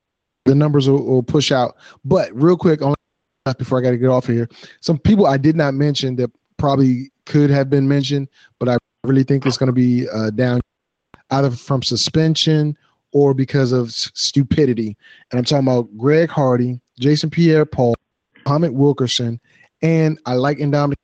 [0.46, 1.76] The numbers will, will push out.
[2.04, 2.96] But real quick, on
[3.58, 4.50] before I got to get off here,
[4.82, 8.28] some people I did not mention that probably could have been mentioned,
[8.60, 10.60] but I really think it's going to be uh, down
[11.32, 12.78] either from suspension
[13.14, 14.98] or because of stupidity.
[15.32, 17.96] And I'm talking about Greg Hardy, Jason Pierre-Paul,
[18.46, 19.40] Muhammad Wilkerson,
[19.82, 20.96] and I like Ndamukong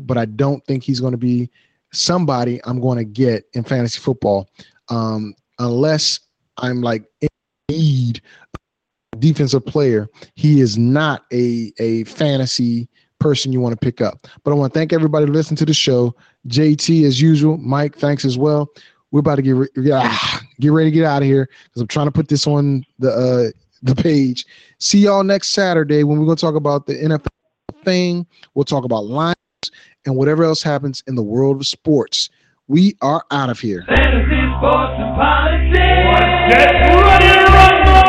[0.00, 1.50] but I don't think he's going to be
[1.92, 4.48] somebody I'm going to get in fantasy football
[4.88, 6.20] um, unless
[6.58, 7.28] I'm like in
[7.68, 8.20] need
[8.54, 10.08] a defensive player.
[10.34, 12.88] He is not a a fantasy
[13.20, 14.26] person you want to pick up.
[14.42, 16.14] But I want to thank everybody listening to the show.
[16.48, 18.68] JT as usual, Mike, thanks as well.
[19.14, 21.86] We're about to get re- ah, get ready to get out of here because I'm
[21.86, 23.50] trying to put this on the uh,
[23.84, 24.44] the page.
[24.78, 27.28] See y'all next Saturday when we're going to talk about the NFL
[27.84, 28.26] thing.
[28.54, 29.36] We'll talk about lines
[30.04, 32.28] and whatever else happens in the world of sports.
[32.66, 33.84] We are out of here.
[33.86, 35.78] Fantasy sports and politics.
[36.50, 38.02] Get ready to rumble!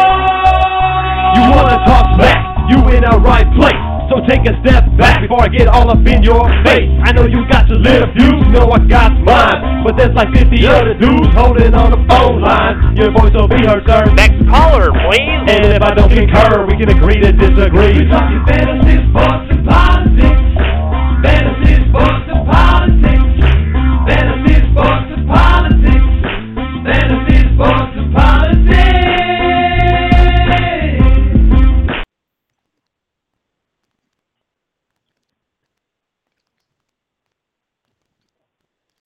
[1.36, 2.72] You wanna talk smack?
[2.72, 3.85] You in the right place.
[4.10, 6.90] So take a step back before I get all up in your face.
[7.04, 9.84] I know you got your little views, know I got mine.
[9.84, 12.96] But there's like 50 other dudes holding on the phone line.
[12.96, 14.06] Your voice will be heard, sir.
[14.14, 15.42] Next caller, please.
[15.50, 17.98] And if I don't concur, we can agree to disagree.
[17.98, 20.42] We're talking fantasy sports and politics.
[21.26, 22.25] Fantasy sports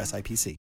[0.00, 0.56] SIPC.